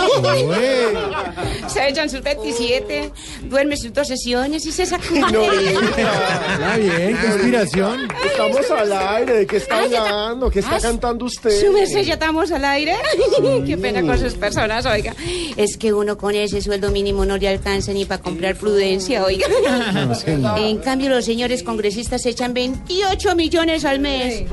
se 1.68 1.90
echan 1.90 2.10
sus 2.10 2.22
27, 2.22 3.12
duerme 3.44 3.78
sus 3.78 3.94
dos 3.94 4.08
sesiones 4.08 4.66
y 4.66 4.72
se 4.72 4.86
sacude. 4.86 5.20
Está 5.20 6.78
bien, 6.78 7.18
qué 7.18 7.28
inspiración. 7.28 8.08
Estamos 8.26 8.72
al 8.72 8.94
aire, 8.98 9.34
¿de 9.34 9.48
qué 9.48 9.58
está 9.58 9.84
hablando? 9.84 10.50
¿Qué 10.50 10.60
está 10.60 10.80
cantando 10.80 11.26
usted? 11.26 11.72
Merced, 11.72 12.04
ya 12.04 12.14
estamos 12.14 12.52
al 12.52 12.66
aire. 12.66 12.96
Qué 13.66 13.78
pena 13.78 14.02
con 14.02 14.18
sus 14.20 14.34
personas, 14.34 14.86
oiga. 14.86 15.14
Es 15.56 15.78
que 15.78 15.94
uno 15.94 16.18
con 16.18 16.36
ese 16.36 16.62
sueldo 16.62 16.92
mínimo 16.92 17.26
no 17.26 17.38
le 17.38 17.48
alcanza 17.48 17.92
ni 17.94 18.06
para 18.06 18.22
comprar 18.22 18.56
prudencia, 18.56 19.24
oiga. 19.24 19.48
En 20.58 20.78
cambio, 20.80 21.10
los 21.10 21.26
señores 21.26 21.64
congresistas 21.64 22.26
echan 22.26 22.54
28 22.54 23.36
millones 23.36 23.86
al 23.86 24.00
mes. 24.00 24.44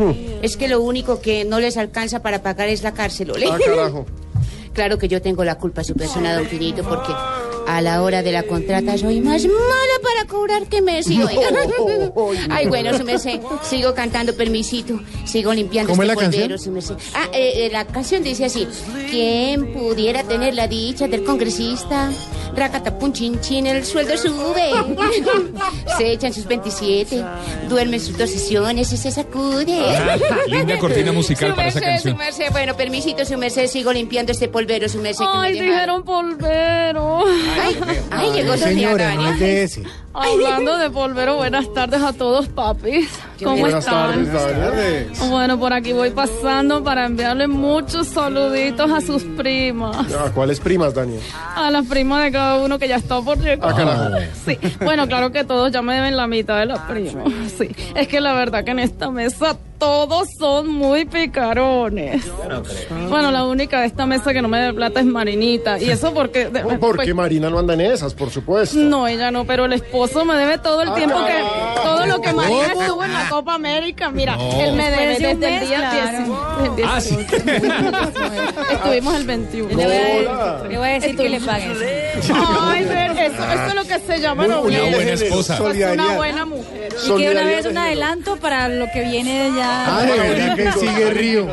Es 0.42 0.56
que 0.56 0.68
lo 0.68 0.80
único 0.80 1.20
que 1.20 1.44
no 1.44 1.60
les 1.60 1.76
alcanza 1.76 2.22
para 2.22 2.42
pagar 2.42 2.68
es 2.68 2.82
la 2.82 2.92
cárcel, 2.92 3.30
¿ole? 3.30 3.46
Ah, 3.50 3.58
carajo. 3.64 4.06
Claro 4.74 4.98
que 4.98 5.06
yo 5.06 5.22
tengo 5.22 5.44
la 5.44 5.54
culpa, 5.54 5.84
su 5.84 5.94
persona, 5.94 6.34
don 6.34 6.46
Finito, 6.46 6.82
porque 6.82 7.12
a 7.66 7.80
la 7.80 8.02
hora 8.02 8.22
de 8.22 8.32
la 8.32 8.42
contrata 8.44 8.96
soy 8.98 9.20
más 9.20 9.44
mala 9.44 9.98
para 10.02 10.26
cobrar 10.26 10.66
que 10.66 10.82
Messi, 10.82 11.20
oiga. 11.22 11.48
Ay, 12.50 12.66
bueno, 12.66 12.96
su 12.96 13.04
merced, 13.04 13.40
sigo 13.62 13.94
cantando 13.94 14.34
permisito, 14.36 15.00
sigo 15.24 15.52
limpiando 15.52 15.90
¿Cómo 15.92 16.02
es 16.02 16.08
este 16.10 16.22
la 16.24 16.30
polvero, 16.30 16.54
canción? 16.56 16.82
su. 16.82 16.94
Ah, 17.14 17.28
eh, 17.32 17.66
eh, 17.66 17.70
la 17.72 17.86
canción 17.86 18.22
dice 18.22 18.44
así, 18.46 18.66
¿quién 19.10 19.72
pudiera 19.72 20.22
tener 20.24 20.54
la 20.54 20.68
dicha 20.68 21.08
del 21.08 21.24
congresista? 21.24 22.10
Racatapun 22.56 23.12
chin 23.12 23.40
chin, 23.40 23.66
el 23.66 23.84
sueldo 23.84 24.16
sube. 24.16 24.70
se 25.98 26.12
echan 26.12 26.32
sus 26.32 26.46
27, 26.46 27.24
duermen 27.68 28.00
sus 28.00 28.16
dos 28.16 28.30
sesiones 28.30 28.92
y 28.92 28.96
se 28.96 29.10
sacude. 29.10 29.82
Linda 30.48 30.78
cortina 30.78 31.12
musical 31.12 31.50
Su 31.50 31.56
para 31.56 31.68
esa 31.68 31.80
merced, 31.80 31.92
canción. 31.94 32.14
su 32.14 32.18
merced, 32.18 32.52
bueno, 32.52 32.76
permisito, 32.76 33.24
su 33.24 33.36
merced, 33.38 33.66
sigo 33.68 33.92
limpiando 33.92 34.32
este 34.32 34.48
polvero, 34.48 34.88
su 34.88 34.98
merced. 34.98 35.24
Ay, 35.28 35.52
dijeron 35.54 36.04
polvero. 36.04 37.24
Ay, 37.60 37.76
ay, 38.10 38.30
llegó 38.32 38.56
Sonia 38.56 38.96
Dania. 38.96 39.36
Hablando 40.14 40.76
de 40.78 40.90
polvero, 40.90 41.36
buenas 41.36 41.72
tardes 41.74 42.00
a 42.00 42.12
todos, 42.12 42.46
papis. 42.48 43.10
¿Cómo 43.42 43.56
Buenas 43.56 43.84
están? 43.84 44.26
tardes. 44.30 45.28
Bueno, 45.28 45.58
por 45.58 45.72
aquí 45.72 45.92
voy 45.92 46.10
pasando 46.10 46.84
para 46.84 47.06
enviarle 47.06 47.48
muchos 47.48 48.06
saluditos 48.06 48.88
a 48.92 49.00
sus 49.00 49.24
primas. 49.24 50.06
Ah, 50.14 50.30
¿Cuáles 50.32 50.60
primas, 50.60 50.94
Daniel? 50.94 51.20
A 51.56 51.68
las 51.72 51.84
primas 51.86 52.22
de 52.22 52.30
cada 52.30 52.58
uno 52.64 52.78
que 52.78 52.86
ya 52.86 52.96
está 52.96 53.20
por 53.22 53.38
llegar. 53.38 53.72
Ah, 53.72 53.74
carajo. 53.74 54.10
Sí. 54.44 54.56
Bueno, 54.84 55.08
claro 55.08 55.32
que 55.32 55.42
todos 55.42 55.72
ya 55.72 55.82
me 55.82 55.94
deben 55.96 56.16
la 56.16 56.28
mitad 56.28 56.60
de 56.60 56.66
las 56.66 56.78
primas. 56.80 57.24
sí. 57.58 57.68
Es 57.96 58.06
que 58.06 58.20
la 58.20 58.34
verdad 58.34 58.62
que 58.64 58.70
en 58.70 58.78
esta 58.78 59.10
mesa 59.10 59.56
todos 59.78 60.28
son 60.38 60.68
muy 60.68 61.04
picarones. 61.04 62.24
Bueno, 63.08 63.30
la 63.30 63.44
única 63.44 63.80
de 63.80 63.86
esta 63.86 64.06
mesa 64.06 64.32
que 64.32 64.40
no 64.42 64.48
me 64.48 64.60
da 64.60 64.72
plata 64.72 65.00
es 65.00 65.06
Marinita. 65.06 65.78
Y 65.78 65.90
eso 65.90 66.12
porque... 66.14 66.46
de- 66.48 66.60
Porque 66.78 66.96
pues, 67.04 67.14
Marina 67.14 67.50
no 67.50 67.58
anda 67.58 67.74
en 67.74 67.80
esas, 67.82 68.14
por 68.14 68.30
supuesto. 68.30 68.76
no, 68.78 69.06
ella 69.06 69.30
no, 69.30 69.44
pero 69.44 69.64
el 69.66 69.72
esposo 69.74 70.24
me 70.24 70.34
debe 70.36 70.58
todo 70.58 70.82
el 70.82 70.88
Ah, 70.90 70.94
tiempo 70.94 71.16
que... 71.24 71.82
Todo 71.82 72.06
lo 72.06 72.20
que 72.20 72.32
Marina 72.32 72.68
¿Cómo? 72.72 72.82
estuvo 72.82 73.04
en 73.04 73.12
la 73.12 73.28
Copa 73.28 73.54
América. 73.54 74.10
Mira, 74.10 74.36
No. 74.36 74.60
él 74.60 74.72
me 74.74 74.90
debe 74.90 75.04
Pues 75.06 75.18
de 75.18 75.34
desde 75.34 75.58
el 75.58 75.68
día 75.68 75.90
claro. 75.90 76.74
10. 76.76 76.88
Ah, 76.90 77.00
sí. 77.00 77.18
Estuvimos 78.72 79.14
el 79.16 79.24
21. 79.24 79.68
Le 79.68 79.84
voy 79.84 80.26
a- 80.26 80.62
le 80.68 80.78
voy 80.78 80.88
a 80.88 80.92
decir 80.92 81.16
que 81.16 81.28
le 81.28 81.40
paguen. 81.40 81.72
Ay, 82.34 82.84
ver, 82.84 83.10
eso, 83.10 83.42
eso 83.44 83.66
es 83.68 83.74
lo 83.74 83.84
que 83.84 83.98
se 84.00 84.20
llama 84.20 84.44
una 84.46 84.56
buena 84.58 85.12
esposa. 85.12 85.54
Es 85.72 85.92
una 85.94 86.16
buena 86.16 86.44
mujer. 86.44 86.94
Y 87.06 87.16
que 87.16 87.30
una 87.30 87.44
vez 87.44 87.66
un 87.66 87.78
adelanto 87.78 88.36
para 88.36 88.68
lo 88.68 88.86
que 88.92 89.02
viene 89.02 89.50
ya. 89.56 89.73
Ah, 89.86 90.02
de 90.02 90.18
verdad 90.18 90.56
que 90.56 90.72
sigue 90.80 91.10
Río. 91.10 91.46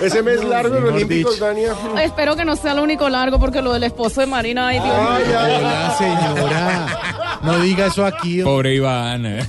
Ese 0.00 0.22
mes 0.22 0.44
largo 0.44 0.76
en 0.76 0.84
los 0.84 0.92
Olímpicos, 0.94 1.38
Dania. 1.38 1.72
Espero 2.02 2.36
que 2.36 2.44
no 2.44 2.56
sea 2.56 2.74
lo 2.74 2.82
único 2.82 3.08
largo 3.08 3.38
porque 3.38 3.62
lo 3.62 3.72
del 3.72 3.84
esposo 3.84 4.20
de 4.20 4.26
Marina, 4.26 4.68
ay 4.68 4.80
Dios 4.80 4.86
mío. 4.88 5.38
Hola, 5.58 5.94
señora. 5.98 6.98
No 7.42 7.58
diga 7.60 7.86
eso 7.86 8.04
aquí. 8.04 8.42
Pobre 8.42 8.74
Iván. 8.74 9.26
eh. 9.26 9.46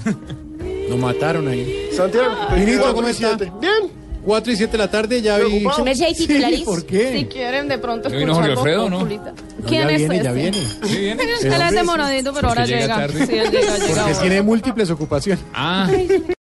Lo 0.89 0.97
mataron 0.97 1.47
ahí. 1.47 1.89
Santiago, 1.95 2.29
Vinito, 2.55 2.79
cuatro 2.81 2.95
¿cómo 2.95 3.07
y 3.07 3.11
está? 3.11 3.27
siete. 3.37 3.51
Bien. 3.59 3.99
4 4.21 4.51
y 4.51 4.55
7 4.57 4.71
de 4.73 4.77
la 4.77 4.91
tarde 4.91 5.21
ya 5.21 5.37
vi. 5.37 5.45
¿Preocupado? 5.45 5.77
¿Su 5.77 5.83
merced 5.85 6.05
hay 6.05 6.13
titulares? 6.13 6.59
Sí, 6.59 6.65
¿Por 6.65 6.85
qué? 6.85 7.13
Si 7.19 7.25
quieren 7.25 7.69
de 7.69 7.77
pronto 7.77 8.09
Ya 8.09 8.17
vino 8.17 8.33
escuchar 8.33 8.49
Jorge 8.55 8.59
Alfredo, 8.59 8.81
Voz 8.81 8.91
¿no? 8.91 8.97
Populita. 8.99 9.31
No, 9.31 9.67
¿Quién 9.67 9.81
ya 9.87 9.89
es 9.93 9.97
viene, 9.97 10.15
ese? 10.15 10.23
ya 10.25 10.31
viene. 10.33 10.57
Sí, 10.83 10.97
viene. 10.99 11.23
Él 11.23 11.61
es 11.61 11.71
demoradito, 11.73 12.33
pero 12.33 12.49
ahora 12.49 12.61
Porque 12.63 12.75
llega 12.75 12.85
llega. 12.95 12.95
tarde. 13.07 13.25
Sí, 13.25 13.33
él 13.37 13.49
llega, 13.49 13.61
llega 13.77 13.85
Porque 13.87 13.99
ahora. 14.01 14.19
tiene 14.21 14.41
múltiples 14.41 14.89
ocupaciones. 14.91 15.43
Ah. 15.53 15.87